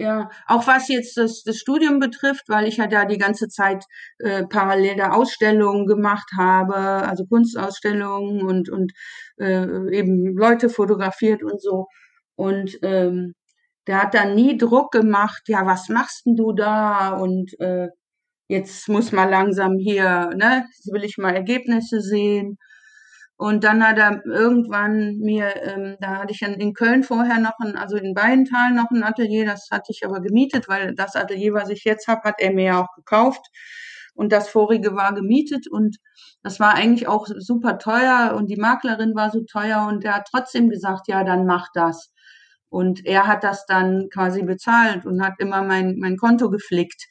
ja, 0.00 0.30
auch 0.46 0.66
was 0.66 0.88
jetzt 0.88 1.16
das, 1.16 1.42
das 1.44 1.56
Studium 1.58 1.98
betrifft, 1.98 2.44
weil 2.48 2.68
ich 2.68 2.76
ja 2.76 2.86
da 2.86 3.04
die 3.04 3.18
ganze 3.18 3.48
Zeit 3.48 3.84
äh, 4.18 4.44
parallel 4.46 4.96
da 4.96 5.10
Ausstellungen 5.12 5.86
gemacht 5.86 6.30
habe, 6.38 6.76
also 6.76 7.24
Kunstausstellungen 7.26 8.42
und, 8.42 8.70
und 8.70 8.92
äh, 9.38 9.64
eben 9.96 10.36
Leute 10.36 10.70
fotografiert 10.70 11.42
und 11.42 11.60
so. 11.60 11.86
Und 12.36 12.78
ähm, 12.82 13.34
der 13.88 14.02
hat 14.02 14.14
dann 14.14 14.34
nie 14.36 14.56
Druck 14.58 14.92
gemacht, 14.92 15.42
ja, 15.48 15.66
was 15.66 15.88
machst 15.88 16.26
denn 16.26 16.36
du 16.36 16.52
da? 16.52 17.10
Und 17.14 17.58
äh, 17.60 17.88
jetzt 18.48 18.88
muss 18.88 19.12
man 19.12 19.30
langsam 19.30 19.78
hier, 19.78 20.30
ne, 20.36 20.66
will 20.92 21.04
ich 21.04 21.18
mal 21.18 21.34
Ergebnisse 21.34 22.00
sehen. 22.00 22.58
Und 23.36 23.62
dann 23.64 23.86
hat 23.86 23.98
er 23.98 24.24
irgendwann 24.26 25.18
mir, 25.18 25.54
ähm, 25.62 25.96
da 26.00 26.18
hatte 26.18 26.32
ich 26.32 26.42
in, 26.42 26.74
Köln 26.74 27.04
vorher 27.04 27.38
noch 27.38 27.56
ein, 27.60 27.76
also 27.76 27.96
in 27.96 28.14
Beiental 28.14 28.72
noch 28.72 28.90
ein 28.90 29.04
Atelier, 29.04 29.46
das 29.46 29.68
hatte 29.70 29.92
ich 29.92 30.04
aber 30.04 30.20
gemietet, 30.20 30.68
weil 30.68 30.94
das 30.94 31.14
Atelier, 31.14 31.54
was 31.54 31.68
ich 31.70 31.84
jetzt 31.84 32.08
habe, 32.08 32.22
hat 32.24 32.36
er 32.40 32.52
mir 32.52 32.64
ja 32.64 32.82
auch 32.82 32.94
gekauft. 32.96 33.46
Und 34.14 34.32
das 34.32 34.48
vorige 34.48 34.96
war 34.96 35.14
gemietet 35.14 35.68
und 35.70 35.98
das 36.42 36.58
war 36.58 36.74
eigentlich 36.74 37.06
auch 37.08 37.28
super 37.38 37.78
teuer 37.78 38.34
und 38.36 38.48
die 38.50 38.56
Maklerin 38.56 39.14
war 39.14 39.30
so 39.30 39.42
teuer 39.44 39.86
und 39.88 40.02
der 40.04 40.16
hat 40.16 40.28
trotzdem 40.30 40.70
gesagt, 40.70 41.06
ja, 41.08 41.22
dann 41.24 41.46
mach 41.46 41.68
das. 41.74 42.12
Und 42.70 43.06
er 43.06 43.26
hat 43.28 43.44
das 43.44 43.66
dann 43.66 44.08
quasi 44.12 44.42
bezahlt 44.42 45.06
und 45.06 45.22
hat 45.22 45.34
immer 45.38 45.62
mein, 45.62 45.96
mein 45.98 46.16
Konto 46.16 46.50
geflickt 46.50 47.06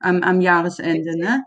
am, 0.00 0.22
am 0.22 0.40
Jahresende, 0.40 1.18
ne? 1.18 1.44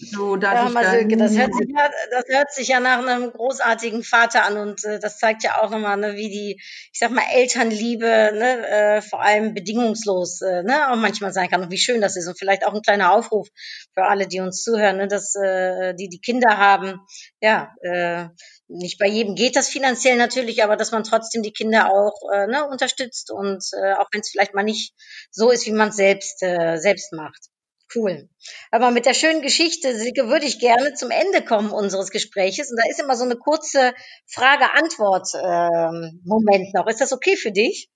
So, 0.00 0.36
dass 0.36 0.54
Ja, 0.54 0.68
Masilke, 0.70 1.16
das 1.16 1.36
hört, 1.36 1.54
sich 1.54 1.68
ja, 1.68 1.90
das 2.10 2.24
hört 2.28 2.52
sich 2.52 2.68
ja 2.68 2.80
nach 2.80 2.98
einem 2.98 3.32
großartigen 3.32 4.04
Vater 4.04 4.44
an 4.44 4.56
und 4.56 4.84
äh, 4.84 4.98
das 5.00 5.18
zeigt 5.18 5.42
ja 5.42 5.60
auch 5.60 5.70
nochmal, 5.70 5.96
ne, 5.96 6.14
wie 6.14 6.28
die, 6.28 6.60
ich 6.92 6.98
sag 6.98 7.10
mal, 7.10 7.24
Elternliebe, 7.32 8.06
ne, 8.06 8.68
äh, 8.68 9.02
vor 9.02 9.20
allem 9.22 9.54
bedingungslos, 9.54 10.40
äh, 10.42 10.62
ne, 10.62 10.90
auch 10.90 10.96
manchmal 10.96 11.32
sein 11.32 11.48
kann 11.48 11.62
und 11.62 11.70
wie 11.70 11.78
schön 11.78 12.00
das 12.00 12.16
ist 12.16 12.28
und 12.28 12.38
vielleicht 12.38 12.64
auch 12.64 12.74
ein 12.74 12.82
kleiner 12.82 13.12
Aufruf 13.12 13.48
für 13.94 14.04
alle, 14.04 14.28
die 14.28 14.40
uns 14.40 14.62
zuhören, 14.62 14.98
ne, 14.98 15.08
dass 15.08 15.34
äh, 15.34 15.94
die 15.94 16.08
die 16.08 16.20
Kinder 16.20 16.58
haben, 16.58 17.00
ja, 17.40 17.72
äh, 17.82 18.28
nicht 18.68 18.98
bei 18.98 19.08
jedem 19.08 19.34
geht 19.34 19.56
das 19.56 19.68
finanziell 19.68 20.16
natürlich, 20.16 20.62
aber 20.62 20.76
dass 20.76 20.92
man 20.92 21.04
trotzdem 21.04 21.42
die 21.42 21.52
Kinder 21.52 21.90
auch 21.90 22.20
äh, 22.32 22.46
ne, 22.46 22.68
unterstützt 22.68 23.32
und 23.32 23.64
äh, 23.80 23.94
auch 23.94 24.08
wenn 24.12 24.20
es 24.20 24.30
vielleicht 24.30 24.54
mal 24.54 24.62
nicht 24.64 24.92
so 25.30 25.50
ist, 25.50 25.66
wie 25.66 25.72
man 25.72 25.88
es 25.88 25.96
selbst 25.96 26.42
äh, 26.42 26.76
selbst 26.76 27.12
macht. 27.12 27.48
Cool. 27.94 28.28
Aber 28.70 28.90
mit 28.90 29.06
der 29.06 29.14
schönen 29.14 29.40
Geschichte, 29.42 29.98
Silke, 29.98 30.28
würde 30.28 30.44
ich 30.46 30.58
gerne 30.60 30.94
zum 30.94 31.10
Ende 31.10 31.42
kommen 31.44 31.70
unseres 31.70 32.10
Gespräches. 32.10 32.70
Und 32.70 32.76
da 32.76 32.84
ist 32.90 33.00
immer 33.00 33.16
so 33.16 33.24
eine 33.24 33.36
kurze 33.36 33.94
Frage-Antwort-Moment 34.26 36.74
noch. 36.74 36.86
Ist 36.86 37.00
das 37.00 37.12
okay 37.12 37.36
für 37.36 37.52
dich? 37.52 37.88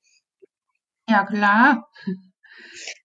ja 1.09 1.25
klar, 1.27 1.91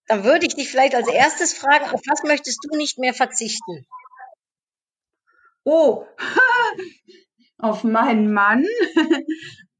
Dann 0.07 0.23
würde 0.23 0.45
ich 0.45 0.55
dich 0.55 0.69
vielleicht 0.69 0.95
als 0.95 1.09
erstes 1.09 1.53
fragen, 1.53 1.89
auf 1.89 2.01
was 2.07 2.23
möchtest 2.23 2.59
du 2.63 2.77
nicht 2.77 2.97
mehr 2.99 3.13
verzichten? 3.13 3.85
oh, 5.65 6.05
auf 7.57 7.83
meinen 7.83 8.31
Mann 8.33 8.65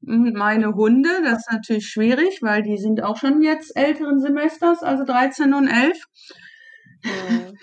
meine 0.34 0.74
Hunde, 0.74 1.08
das 1.24 1.38
ist 1.38 1.52
natürlich 1.52 1.88
schwierig, 1.88 2.42
weil 2.42 2.62
die 2.62 2.76
sind 2.76 3.02
auch 3.02 3.16
schon 3.16 3.42
jetzt 3.42 3.74
älteren 3.76 4.20
Semesters, 4.20 4.82
also 4.82 5.04
13 5.04 5.54
und 5.54 5.68
11. 5.68 5.98
Hm. 7.04 7.58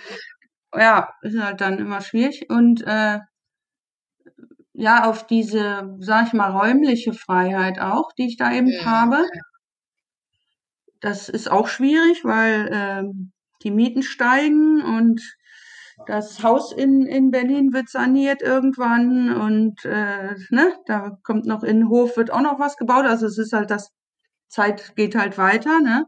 Ja, 0.75 1.09
ist 1.23 1.39
halt 1.39 1.61
dann 1.61 1.79
immer 1.79 2.01
schwierig. 2.01 2.49
Und 2.49 2.81
äh, 2.87 3.19
ja, 4.73 5.05
auf 5.09 5.25
diese, 5.27 5.95
sag 5.99 6.27
ich 6.27 6.33
mal, 6.33 6.51
räumliche 6.51 7.13
Freiheit 7.13 7.79
auch, 7.79 8.11
die 8.17 8.27
ich 8.27 8.37
da 8.37 8.51
eben 8.53 8.67
Hm. 8.67 8.85
habe. 8.85 9.25
Das 11.01 11.29
ist 11.29 11.49
auch 11.51 11.67
schwierig, 11.67 12.23
weil 12.25 12.69
ähm, 12.71 13.31
die 13.63 13.71
Mieten 13.71 14.01
steigen 14.03 14.81
und 14.81 15.21
das 16.07 16.43
Haus 16.43 16.71
in, 16.73 17.05
in 17.05 17.31
Berlin 17.31 17.73
wird 17.73 17.89
saniert 17.89 18.41
irgendwann 18.41 19.33
und 19.33 19.85
äh, 19.85 20.35
ne, 20.49 20.73
da 20.85 21.17
kommt 21.23 21.45
noch 21.45 21.63
in 21.63 21.77
den 21.81 21.89
Hof, 21.89 22.17
wird 22.17 22.31
auch 22.31 22.41
noch 22.41 22.59
was 22.59 22.77
gebaut. 22.77 23.05
Also 23.05 23.27
es 23.27 23.37
ist 23.37 23.53
halt 23.53 23.71
das 23.71 23.91
Zeit 24.49 24.95
geht 24.95 25.15
halt 25.15 25.37
weiter, 25.37 25.79
ne? 25.81 26.05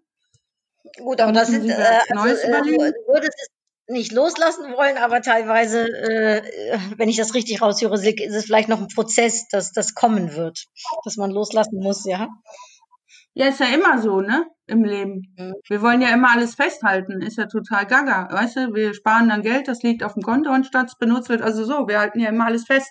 Gut, 0.97 1.21
aber 1.21 1.31
das 1.31 1.49
sind, 1.49 1.69
äh, 1.69 1.99
also 2.15 2.35
äh, 2.35 2.93
würdest 3.07 3.35
es 3.37 3.49
nicht 3.87 4.11
loslassen 4.11 4.73
wollen, 4.73 4.97
aber 4.97 5.21
teilweise, 5.21 5.87
äh, 5.87 6.41
wenn 6.97 7.09
ich 7.09 7.17
das 7.17 7.33
richtig 7.33 7.61
raushöre, 7.61 7.95
ist 7.95 8.35
es 8.35 8.45
vielleicht 8.45 8.69
noch 8.69 8.81
ein 8.81 8.87
Prozess, 8.87 9.47
dass 9.49 9.71
das 9.71 9.93
kommen 9.93 10.35
wird, 10.35 10.65
dass 11.05 11.15
man 11.17 11.31
loslassen 11.31 11.79
muss, 11.79 12.05
ja? 12.05 12.27
Ja, 13.33 13.49
ist 13.49 13.59
ja 13.59 13.67
immer 13.67 14.01
so, 14.01 14.21
ne? 14.21 14.47
Im 14.65 14.83
Leben. 14.83 15.33
Mhm. 15.37 15.53
Wir 15.67 15.81
wollen 15.83 16.01
ja 16.01 16.09
immer 16.09 16.31
alles 16.31 16.55
festhalten. 16.55 17.21
Ist 17.21 17.37
ja 17.37 17.45
total 17.45 17.85
gaga. 17.85 18.27
Weißt 18.31 18.55
du, 18.55 18.73
wir 18.73 18.95
sparen 18.95 19.29
dann 19.29 19.43
Geld, 19.43 19.67
das 19.67 19.83
liegt 19.83 20.03
auf 20.03 20.15
dem 20.15 20.23
Konto 20.23 20.49
anstatt 20.49 20.87
es 20.87 20.97
benutzt 20.97 21.29
wird. 21.29 21.43
Also 21.43 21.63
so, 21.63 21.87
wir 21.87 21.99
halten 21.99 22.19
ja 22.19 22.29
immer 22.29 22.47
alles 22.47 22.65
fest. 22.65 22.89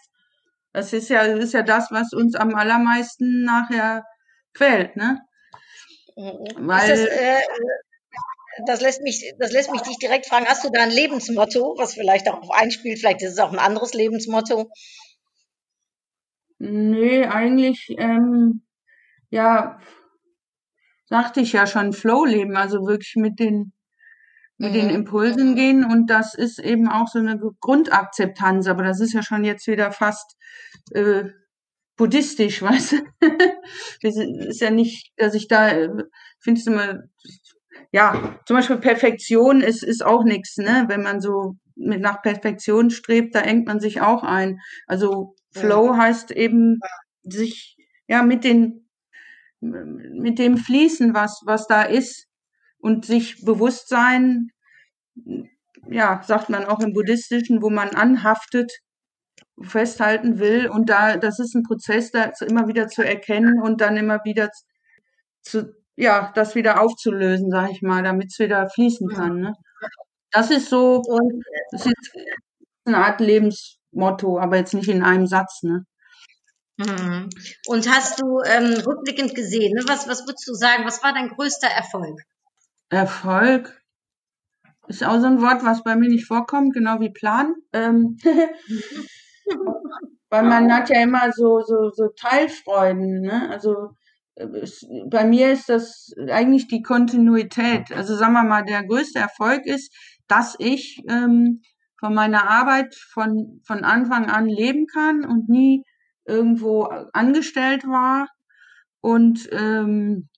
Das 0.72 0.92
ist 0.92 1.08
ja, 1.08 1.26
das 1.26 1.42
ist 1.46 1.52
ja 1.52 1.62
das, 1.62 1.90
was 1.90 2.12
uns 2.12 2.36
am 2.36 2.54
allermeisten 2.54 3.42
nachher 3.42 4.04
quält, 4.54 4.94
ne? 4.94 5.20
Mhm. 6.16 6.44
Ist 6.46 6.54
das, 6.54 6.60
Weil, 6.60 7.08
äh, 7.08 7.40
das 8.66 8.80
lässt 8.80 9.02
mich, 9.02 9.32
das 9.38 9.52
lässt 9.52 9.70
mich 9.70 9.82
dich 9.82 9.98
direkt 9.98 10.26
fragen, 10.26 10.46
hast 10.46 10.64
du 10.64 10.70
da 10.70 10.82
ein 10.82 10.90
Lebensmotto, 10.90 11.74
was 11.78 11.94
vielleicht 11.94 12.28
auch 12.28 12.50
einspielt, 12.50 12.98
vielleicht 12.98 13.22
ist 13.22 13.32
es 13.32 13.38
auch 13.38 13.52
ein 13.52 13.58
anderes 13.58 13.92
Lebensmotto? 13.94 14.70
nee, 16.58 17.24
eigentlich, 17.24 17.94
ähm, 17.98 18.62
ja, 19.30 19.78
sagte 21.06 21.40
ich 21.40 21.52
ja 21.52 21.66
schon, 21.66 21.92
Flow-Leben, 21.92 22.56
also 22.56 22.86
wirklich 22.86 23.14
mit 23.16 23.38
den, 23.38 23.72
mit 24.58 24.74
den 24.74 24.88
Mhm. 24.88 24.94
Impulsen 24.94 25.54
gehen 25.54 25.84
und 25.84 26.08
das 26.08 26.34
ist 26.34 26.58
eben 26.58 26.88
auch 26.88 27.08
so 27.08 27.18
eine 27.18 27.38
Grundakzeptanz, 27.60 28.66
aber 28.66 28.82
das 28.84 29.00
ist 29.00 29.12
ja 29.12 29.22
schon 29.22 29.44
jetzt 29.44 29.66
wieder 29.66 29.92
fast 29.92 30.36
äh, 30.92 31.24
buddhistisch, 31.96 32.62
weißt 32.62 32.92
du? 32.92 34.10
Sind, 34.10 34.44
ist 34.46 34.60
ja 34.60 34.70
nicht, 34.70 35.12
dass 35.16 35.34
ich 35.34 35.48
da, 35.48 35.70
äh, 35.70 35.88
finde 36.40 36.60
es 36.60 36.66
immer, 36.66 37.02
ja, 37.92 38.38
zum 38.46 38.56
Beispiel 38.56 38.78
Perfektion 38.78 39.60
ist, 39.60 39.82
ist 39.82 40.04
auch 40.04 40.24
nichts, 40.24 40.56
ne? 40.56 40.84
Wenn 40.88 41.02
man 41.02 41.20
so 41.20 41.56
mit 41.76 42.00
nach 42.00 42.22
Perfektion 42.22 42.90
strebt, 42.90 43.34
da 43.34 43.40
engt 43.40 43.66
man 43.66 43.80
sich 43.80 44.00
auch 44.00 44.22
ein. 44.22 44.60
Also 44.86 45.34
Flow 45.52 45.96
heißt 45.96 46.30
eben 46.30 46.80
sich, 47.22 47.76
ja, 48.08 48.22
mit 48.22 48.44
den, 48.44 48.88
mit 49.60 50.38
dem 50.38 50.56
fließen, 50.56 51.14
was, 51.14 51.42
was 51.44 51.66
da 51.66 51.82
ist 51.82 52.26
und 52.78 53.04
sich 53.04 53.44
bewusst 53.44 53.88
sein, 53.88 54.50
ja, 55.88 56.22
sagt 56.24 56.48
man 56.50 56.64
auch 56.64 56.80
im 56.80 56.92
Buddhistischen, 56.92 57.62
wo 57.62 57.70
man 57.70 57.90
anhaftet, 57.90 58.72
festhalten 59.60 60.38
will 60.38 60.68
und 60.68 60.90
da, 60.90 61.16
das 61.16 61.38
ist 61.38 61.54
ein 61.54 61.62
Prozess, 61.62 62.10
da 62.10 62.30
immer 62.46 62.68
wieder 62.68 62.88
zu 62.88 63.02
erkennen 63.02 63.60
und 63.62 63.80
dann 63.80 63.96
immer 63.96 64.20
wieder 64.24 64.50
zu, 65.42 65.74
ja, 65.96 66.32
das 66.34 66.54
wieder 66.54 66.80
aufzulösen, 66.80 67.50
sag 67.50 67.70
ich 67.70 67.82
mal, 67.82 68.02
damit 68.02 68.28
es 68.30 68.38
wieder 68.38 68.68
fließen 68.68 69.08
kann, 69.08 69.40
ne? 69.40 69.54
Das 70.30 70.50
ist 70.50 70.68
so, 70.68 71.02
Und, 71.06 71.42
das 71.70 71.86
ist 71.86 72.12
eine 72.84 72.98
Art 72.98 73.20
Lebensmotto, 73.20 74.38
aber 74.38 74.56
jetzt 74.56 74.74
nicht 74.74 74.88
in 74.88 75.02
einem 75.02 75.26
Satz, 75.26 75.62
ne? 75.62 75.84
mhm. 76.76 77.30
und 77.66 77.90
hast 77.90 78.20
du 78.20 78.40
ähm, 78.44 78.74
rückblickend 78.86 79.34
gesehen, 79.34 79.74
ne, 79.74 79.82
was, 79.86 80.08
was 80.08 80.26
würdest 80.26 80.48
du 80.48 80.54
sagen, 80.54 80.84
was 80.84 81.02
war 81.02 81.12
dein 81.12 81.30
größter 81.30 81.68
Erfolg? 81.68 82.20
Erfolg 82.90 83.80
ist 84.88 85.04
auch 85.04 85.18
so 85.18 85.26
ein 85.26 85.40
Wort, 85.40 85.64
was 85.64 85.82
bei 85.82 85.96
mir 85.96 86.08
nicht 86.08 86.26
vorkommt, 86.26 86.74
genau 86.74 87.00
wie 87.00 87.10
Plan. 87.10 87.54
Ähm, 87.72 88.18
weil 90.30 90.42
man 90.42 90.72
hat 90.72 90.90
ja 90.90 91.02
immer 91.02 91.32
so, 91.32 91.62
so, 91.62 91.90
so 91.90 92.08
Teilfreuden, 92.16 93.22
ne? 93.22 93.48
Also 93.50 93.96
bei 95.10 95.24
mir 95.24 95.52
ist 95.52 95.68
das 95.68 96.12
eigentlich 96.30 96.68
die 96.68 96.82
Kontinuität. 96.82 97.90
Also 97.92 98.16
sagen 98.16 98.34
wir 98.34 98.44
mal, 98.44 98.64
der 98.64 98.84
größte 98.84 99.18
Erfolg 99.18 99.64
ist, 99.66 99.92
dass 100.28 100.56
ich 100.58 101.02
ähm, 101.08 101.62
von 101.98 102.14
meiner 102.14 102.48
Arbeit 102.50 102.94
von, 102.94 103.60
von 103.66 103.84
Anfang 103.84 104.26
an 104.30 104.46
leben 104.46 104.86
kann 104.86 105.24
und 105.24 105.48
nie 105.48 105.82
irgendwo 106.26 106.84
angestellt 107.12 107.84
war 107.86 108.28
und 109.00 109.48
ähm, 109.52 110.28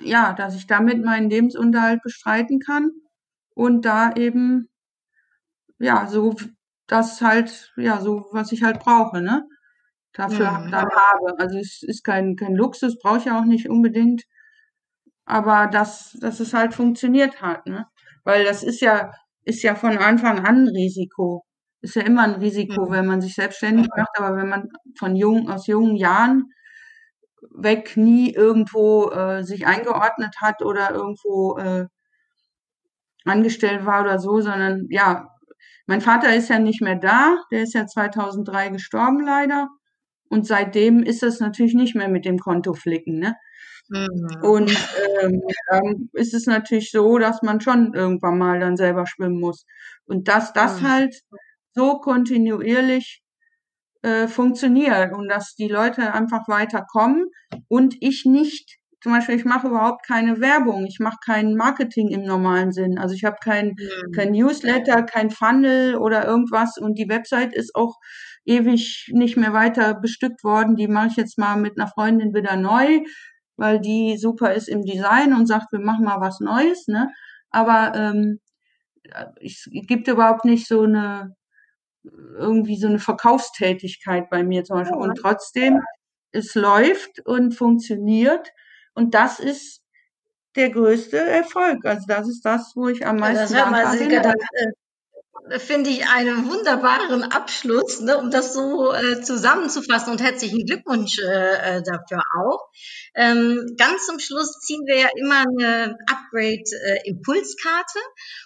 ja, 0.00 0.32
dass 0.34 0.54
ich 0.56 0.66
damit 0.66 1.04
meinen 1.04 1.30
Lebensunterhalt 1.30 2.02
bestreiten 2.02 2.58
kann 2.60 2.90
und 3.54 3.84
da 3.84 4.12
eben 4.14 4.68
ja 5.78 6.06
so 6.06 6.34
das 6.86 7.20
halt 7.20 7.72
ja 7.76 8.00
so 8.00 8.26
was 8.32 8.52
ich 8.52 8.62
halt 8.62 8.80
brauche, 8.80 9.20
ne? 9.22 9.46
Dafür 10.14 10.50
Mhm. 10.52 10.70
dann 10.70 10.88
habe. 10.90 11.38
Also 11.38 11.58
es 11.58 11.82
ist 11.82 12.04
kein 12.04 12.36
kein 12.36 12.54
Luxus, 12.54 12.98
brauche 12.98 13.18
ich 13.18 13.24
ja 13.26 13.38
auch 13.40 13.44
nicht 13.44 13.68
unbedingt, 13.68 14.22
aber 15.26 15.66
dass 15.68 16.12
dass 16.20 16.40
es 16.40 16.54
halt 16.54 16.74
funktioniert 16.74 17.42
hat, 17.42 17.66
ne? 17.66 17.86
Weil 18.24 18.44
das 18.44 18.62
ist 18.62 18.80
ja 18.80 19.12
ist 19.44 19.62
ja 19.62 19.74
von 19.74 19.98
Anfang 19.98 20.38
an 20.46 20.64
ein 20.64 20.68
Risiko. 20.68 21.44
Ist 21.82 21.96
ja 21.96 22.02
immer 22.02 22.22
ein 22.24 22.34
Risiko, 22.36 22.86
Mhm. 22.86 22.90
wenn 22.92 23.06
man 23.06 23.20
sich 23.20 23.34
selbstständig 23.34 23.88
macht, 23.96 24.18
aber 24.18 24.36
wenn 24.36 24.48
man 24.48 24.68
von 24.98 25.16
jung 25.16 25.50
aus 25.50 25.66
jungen 25.66 25.96
Jahren 25.96 26.44
weg 27.52 27.96
nie 27.96 28.32
irgendwo 28.34 29.10
äh, 29.10 29.42
sich 29.44 29.66
eingeordnet 29.66 30.36
hat 30.40 30.62
oder 30.62 30.90
irgendwo 30.92 31.56
äh, 31.58 31.86
angestellt 33.24 33.86
war 33.86 34.02
oder 34.02 34.18
so, 34.18 34.40
sondern 34.40 34.86
ja, 34.90 35.28
mein 35.86 36.00
Vater 36.00 36.34
ist 36.34 36.48
ja 36.50 36.58
nicht 36.58 36.80
mehr 36.82 36.96
da, 36.96 37.36
der 37.50 37.62
ist 37.62 37.74
ja 37.74 37.86
2003 37.86 38.70
gestorben 38.70 39.24
leider 39.24 39.68
und 40.28 40.46
seitdem 40.46 41.02
ist 41.02 41.22
das 41.22 41.40
natürlich 41.40 41.74
nicht 41.74 41.94
mehr 41.96 42.08
mit 42.08 42.24
dem 42.24 42.38
Konto 42.38 42.74
flicken, 42.74 43.18
ne? 43.18 43.36
Mhm. 43.90 44.40
Und 44.42 44.70
ähm, 45.22 45.42
dann 45.70 46.10
ist 46.12 46.34
es 46.34 46.46
natürlich 46.46 46.90
so, 46.90 47.18
dass 47.18 47.42
man 47.42 47.60
schon 47.60 47.94
irgendwann 47.94 48.38
mal 48.38 48.60
dann 48.60 48.76
selber 48.76 49.06
schwimmen 49.06 49.40
muss. 49.40 49.64
Und 50.06 50.28
dass 50.28 50.52
das 50.52 50.80
Mhm. 50.80 50.88
halt 50.88 51.14
so 51.74 51.98
kontinuierlich 51.98 53.22
äh, 54.02 54.28
funktioniert 54.28 55.12
und 55.14 55.28
dass 55.28 55.54
die 55.56 55.68
Leute 55.68 56.12
einfach 56.14 56.48
weiterkommen 56.48 57.26
und 57.68 57.96
ich 58.00 58.24
nicht, 58.26 58.78
zum 59.02 59.12
Beispiel, 59.12 59.36
ich 59.36 59.44
mache 59.44 59.68
überhaupt 59.68 60.06
keine 60.06 60.40
Werbung, 60.40 60.86
ich 60.86 60.98
mache 61.00 61.18
kein 61.24 61.54
Marketing 61.56 62.08
im 62.10 62.24
normalen 62.24 62.72
Sinn. 62.72 62.98
Also 62.98 63.14
ich 63.14 63.24
habe 63.24 63.36
kein, 63.42 63.76
Mhm. 63.78 64.12
kein 64.12 64.32
Newsletter, 64.32 65.02
kein 65.04 65.30
Funnel 65.30 65.96
oder 65.96 66.24
irgendwas 66.26 66.78
und 66.78 66.98
die 66.98 67.08
Website 67.08 67.54
ist 67.54 67.74
auch 67.74 67.96
ewig 68.44 69.10
nicht 69.12 69.36
mehr 69.36 69.52
weiter 69.52 69.94
bestückt 69.94 70.44
worden. 70.44 70.76
Die 70.76 70.88
mache 70.88 71.08
ich 71.08 71.16
jetzt 71.16 71.38
mal 71.38 71.56
mit 71.56 71.78
einer 71.78 71.88
Freundin 71.88 72.34
wieder 72.34 72.56
neu, 72.56 73.00
weil 73.56 73.80
die 73.80 74.16
super 74.18 74.54
ist 74.54 74.68
im 74.68 74.84
Design 74.84 75.32
und 75.32 75.46
sagt, 75.46 75.72
wir 75.72 75.80
machen 75.80 76.04
mal 76.04 76.20
was 76.20 76.40
Neues, 76.40 76.86
ne? 76.88 77.10
Aber 77.50 77.94
ähm, 77.94 78.40
es 79.40 79.68
gibt 79.70 80.08
überhaupt 80.08 80.44
nicht 80.44 80.66
so 80.66 80.82
eine 80.82 81.34
irgendwie 82.04 82.76
so 82.76 82.86
eine 82.86 82.98
Verkaufstätigkeit 82.98 84.28
bei 84.30 84.42
mir 84.42 84.64
zum 84.64 84.76
Beispiel. 84.76 84.98
Und 84.98 85.14
trotzdem, 85.16 85.80
es 86.32 86.54
läuft 86.54 87.20
und 87.24 87.54
funktioniert. 87.54 88.50
Und 88.94 89.14
das 89.14 89.40
ist 89.40 89.82
der 90.56 90.70
größte 90.70 91.18
Erfolg. 91.18 91.84
Also 91.84 92.04
das 92.06 92.28
ist 92.28 92.44
das, 92.44 92.72
wo 92.74 92.88
ich 92.88 93.06
am 93.06 93.16
meisten 93.16 93.42
das 93.42 93.54
hört 93.54 93.70
mal, 93.70 93.84
dankbar 93.84 94.08
bin. 94.08 94.22
Das 94.22 94.34
äh, 94.34 94.72
finde 95.58 95.90
ich 95.90 96.06
einen 96.08 96.48
wunderbaren 96.48 97.24
Abschluss, 97.24 98.00
ne, 98.00 98.16
um 98.16 98.30
das 98.30 98.54
so 98.54 98.92
äh, 98.92 99.20
zusammenzufassen 99.20 100.12
und 100.12 100.22
herzlichen 100.22 100.64
Glückwunsch 100.64 101.18
äh, 101.18 101.78
äh, 101.78 101.82
dafür 101.82 102.22
auch. 102.40 102.68
Ähm, 103.14 103.74
ganz 103.76 104.06
zum 104.06 104.18
Schluss 104.18 104.58
ziehen 104.60 104.82
wir 104.86 104.98
ja 104.98 105.08
immer 105.16 105.44
eine 105.46 105.98
Upgrade-Impulskarte 106.10 107.98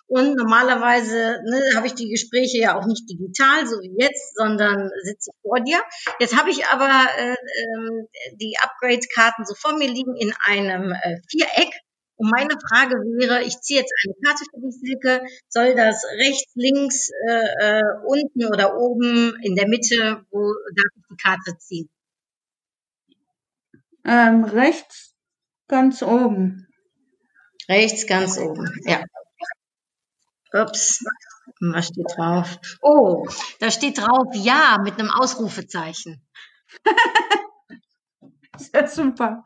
und 0.07 0.37
normalerweise 0.37 1.39
ne, 1.45 1.63
habe 1.77 1.87
ich 1.87 1.95
die 1.95 2.09
Gespräche 2.09 2.59
ja 2.59 2.77
auch 2.77 2.87
nicht 2.87 3.09
digital, 3.09 3.67
so 3.67 3.77
wie 3.77 3.95
jetzt, 3.97 4.37
sondern 4.37 4.91
sitze 5.03 5.31
ich 5.33 5.41
vor 5.43 5.61
dir. 5.61 5.81
Jetzt 6.19 6.37
habe 6.37 6.51
ich 6.51 6.67
aber 6.67 6.91
äh, 7.19 7.31
ähm, 7.31 8.09
die 8.41 8.57
Upgrade-Karten 8.61 9.45
so 9.45 9.55
vor 9.55 9.79
mir 9.79 9.89
liegen 9.89 10.17
in 10.17 10.33
einem 10.45 10.93
äh, 10.93 11.21
Viereck 11.31 11.73
und 12.19 12.31
meine 12.31 12.59
Frage 12.69 12.97
wäre, 12.97 13.45
ich 13.45 13.61
ziehe 13.61 13.81
jetzt 13.81 13.93
eine 14.05 14.15
Karte 14.25 14.45
für 14.51 14.61
dich, 14.61 14.75
Silke. 14.81 15.23
Soll 15.49 15.75
das 15.77 16.05
rechts, 16.05 16.53
links, 16.57 17.11
äh, 17.29 17.79
äh, 17.79 17.83
unten 18.05 18.47
oder 18.47 18.77
oben, 18.77 19.37
in 19.43 19.55
der 19.55 19.69
Mitte, 19.69 20.25
wo 20.31 20.53
darf 20.75 20.93
ich 20.97 21.03
die 21.11 21.17
Karte 21.17 21.59
ziehen? 21.59 21.89
Ähm, 24.05 24.43
rechts 24.45 25.15
ganz 25.69 26.03
oben. 26.03 26.67
Rechts, 27.69 28.07
ganz 28.07 28.37
oben. 28.37 28.67
Ja. 28.85 29.05
Ups. 30.53 31.05
Was 31.61 31.87
steht 31.87 32.07
drauf? 32.17 32.59
Oh, 32.83 33.27
da 33.61 33.71
steht 33.71 33.99
drauf 33.99 34.29
Ja 34.35 34.79
mit 34.83 34.99
einem 34.99 35.11
Ausrufezeichen. 35.11 36.27
Sehr 38.57 38.89
super. 38.89 39.45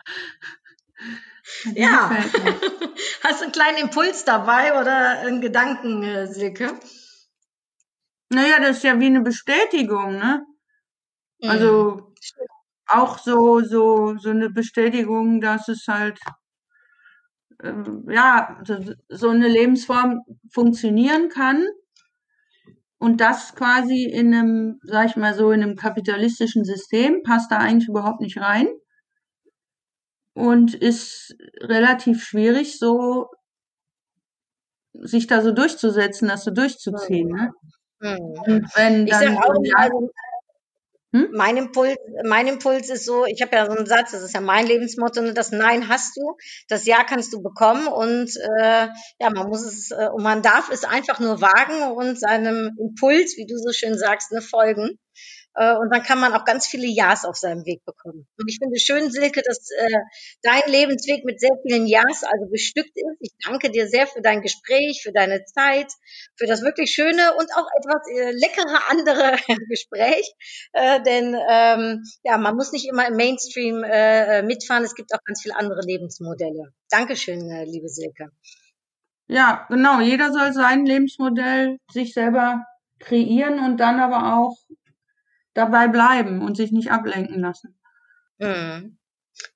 Ja. 1.74 2.10
Hast 3.22 3.40
du 3.40 3.44
einen 3.44 3.52
kleinen 3.52 3.78
Impuls 3.78 4.24
dabei 4.24 4.80
oder 4.80 5.20
einen 5.20 5.40
Gedanken, 5.40 6.02
äh, 6.02 6.26
Silke? 6.26 6.74
Naja, 8.30 8.60
das 8.60 8.78
ist 8.78 8.84
ja 8.84 8.98
wie 8.98 9.06
eine 9.06 9.20
Bestätigung, 9.20 10.18
ne? 10.18 10.44
Mhm. 11.40 11.50
Also 11.50 12.14
auch 12.86 13.18
so, 13.18 13.60
so, 13.60 14.16
so 14.18 14.30
eine 14.30 14.50
Bestätigung, 14.50 15.40
dass 15.40 15.68
es 15.68 15.86
halt, 15.88 16.18
ähm, 17.62 18.06
ja, 18.08 18.60
so, 18.64 18.78
so 19.08 19.28
eine 19.28 19.48
Lebensform 19.48 20.20
funktionieren 20.50 21.28
kann. 21.28 21.66
Und 22.98 23.20
das 23.20 23.54
quasi 23.56 24.04
in 24.04 24.32
einem, 24.32 24.80
sag 24.82 25.06
ich 25.08 25.16
mal 25.16 25.34
so, 25.34 25.50
in 25.50 25.62
einem 25.62 25.76
kapitalistischen 25.76 26.64
System 26.64 27.22
passt 27.24 27.50
da 27.50 27.58
eigentlich 27.58 27.88
überhaupt 27.88 28.20
nicht 28.20 28.38
rein. 28.38 28.68
Und 30.34 30.74
ist 30.74 31.36
relativ 31.60 32.24
schwierig, 32.24 32.78
so, 32.78 33.28
sich 34.94 35.26
da 35.26 35.42
so 35.42 35.52
durchzusetzen, 35.52 36.28
das 36.28 36.44
so 36.44 36.50
durchzuziehen, 36.50 37.28
ne? 37.28 37.52
Mhm. 38.00 38.18
Und 38.46 38.76
wenn 38.76 39.06
Ich 39.06 39.12
dann 39.12 39.36
auch, 39.38 39.54
also, 39.76 40.10
Hm? 41.14 41.28
mein 41.32 41.58
Impuls, 41.58 41.96
mein 42.24 42.46
Impuls 42.46 42.88
ist 42.88 43.04
so, 43.04 43.26
ich 43.26 43.42
habe 43.42 43.54
ja 43.54 43.66
so 43.66 43.72
einen 43.72 43.84
Satz, 43.84 44.12
das 44.12 44.22
ist 44.22 44.34
ja 44.34 44.40
mein 44.40 44.66
Lebensmotto, 44.66 45.20
ne, 45.20 45.34
das 45.34 45.52
Nein 45.52 45.88
hast 45.88 46.16
du, 46.16 46.36
das 46.68 46.86
Ja 46.86 47.04
kannst 47.04 47.34
du 47.34 47.42
bekommen 47.42 47.86
und 47.86 48.34
äh, 48.58 48.88
ja, 49.20 49.30
man 49.30 49.48
muss 49.48 49.62
es 49.62 49.90
äh, 49.90 50.08
und 50.10 50.22
man 50.22 50.40
darf 50.40 50.70
es 50.72 50.84
einfach 50.84 51.20
nur 51.20 51.42
wagen 51.42 51.92
und 51.92 52.18
seinem 52.18 52.74
Impuls, 52.80 53.36
wie 53.36 53.46
du 53.46 53.58
so 53.58 53.72
schön 53.72 53.98
sagst, 53.98 54.32
ne, 54.32 54.40
folgen. 54.40 54.98
Äh, 55.54 55.76
und 55.76 55.90
dann 55.92 56.02
kann 56.02 56.18
man 56.18 56.32
auch 56.32 56.44
ganz 56.44 56.66
viele 56.66 56.86
Ja's 56.86 57.24
auf 57.24 57.36
seinem 57.36 57.64
Weg 57.66 57.84
bekommen. 57.84 58.26
Und 58.38 58.48
ich 58.48 58.58
finde 58.58 58.78
schön, 58.78 59.10
Silke, 59.10 59.42
dass 59.42 59.70
äh, 59.70 59.98
dein 60.42 60.62
Lebensweg 60.66 61.24
mit 61.24 61.40
sehr 61.40 61.56
vielen 61.66 61.86
Ja's 61.86 62.24
also 62.24 62.46
bestückt 62.50 62.96
ist. 62.96 63.16
Ich 63.20 63.32
danke 63.44 63.70
dir 63.70 63.86
sehr 63.88 64.06
für 64.06 64.22
dein 64.22 64.40
Gespräch, 64.40 65.02
für 65.02 65.12
deine 65.12 65.44
Zeit, 65.44 65.92
für 66.36 66.46
das 66.46 66.62
wirklich 66.62 66.90
schöne 66.92 67.34
und 67.34 67.50
auch 67.54 67.66
etwas 67.78 68.08
äh, 68.08 68.30
leckere 68.32 68.80
andere 68.90 69.36
Gespräch. 69.68 70.32
Äh, 70.72 71.02
denn 71.02 71.36
ähm, 71.50 72.02
ja, 72.22 72.38
man 72.38 72.56
muss 72.56 72.72
nicht 72.72 72.88
immer 72.88 73.06
im 73.06 73.16
Mainstream 73.16 73.84
äh, 73.84 74.38
äh, 74.38 74.42
mitfahren. 74.42 74.84
Es 74.84 74.94
gibt 74.94 75.14
auch 75.14 75.22
ganz 75.24 75.42
viele 75.42 75.56
andere 75.56 75.82
Lebensmodelle. 75.82 76.72
Dankeschön, 76.90 77.50
äh, 77.50 77.64
liebe 77.64 77.88
Silke. 77.88 78.30
Ja, 79.28 79.66
genau. 79.68 80.00
Jeder 80.00 80.32
soll 80.32 80.52
sein 80.52 80.84
Lebensmodell 80.84 81.78
sich 81.90 82.12
selber 82.12 82.64
kreieren 82.98 83.58
und 83.58 83.78
dann 83.78 84.00
aber 84.00 84.36
auch 84.36 84.56
dabei 85.54 85.88
bleiben 85.88 86.42
und 86.42 86.56
sich 86.56 86.72
nicht 86.72 86.90
ablenken 86.90 87.40
lassen. 87.40 87.78
Mhm. 88.38 88.98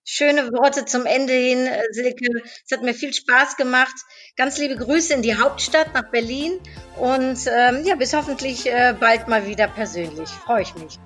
Schöne 0.05 0.53
Worte 0.53 0.85
zum 0.87 1.05
Ende 1.05 1.33
hin, 1.33 1.67
äh, 1.67 1.83
Silke. 1.91 2.43
Es 2.65 2.73
hat 2.73 2.83
mir 2.83 2.95
viel 2.95 3.13
Spaß 3.13 3.57
gemacht. 3.57 3.95
Ganz 4.37 4.59
liebe 4.59 4.77
Grüße 4.77 5.13
in 5.13 5.23
die 5.23 5.37
Hauptstadt 5.37 5.93
nach 5.95 6.11
Berlin 6.11 6.59
und 6.97 7.39
ähm, 7.47 7.85
ja, 7.85 7.95
bis 7.95 8.15
hoffentlich 8.15 8.67
äh, 8.67 8.95
bald 8.99 9.29
mal 9.29 9.47
wieder 9.47 9.69
persönlich. 9.69 10.29
Freue 10.31 10.63
ich 10.63 10.75
mich. 10.77 10.99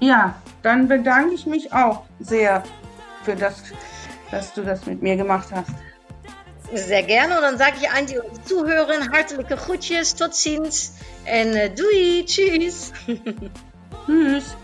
Ja, 0.00 0.40
dann 0.62 0.88
bedanke 0.88 1.34
ich 1.34 1.46
mich 1.46 1.72
auch 1.72 2.04
sehr 2.20 2.64
für 3.24 3.36
das, 3.36 3.62
dass 4.30 4.54
du 4.54 4.62
das 4.62 4.86
mit 4.86 5.02
mir 5.02 5.16
gemacht 5.16 5.48
hast. 5.52 5.70
Sehr 6.72 7.02
gerne. 7.02 7.36
Und 7.36 7.42
dann 7.42 7.58
sage 7.58 7.76
ich 7.80 7.90
allen, 7.90 8.06
die 8.06 8.18
uns 8.18 8.44
zuhören, 8.44 9.12
hartelijke 9.12 9.56
groetjes, 9.56 10.14
tot 10.14 10.34
ziens 10.34 10.94
en 11.24 11.54
äh, 11.54 11.70
doei, 11.74 12.24
tschüss. 12.24 12.92
Tschüss. 14.06 14.56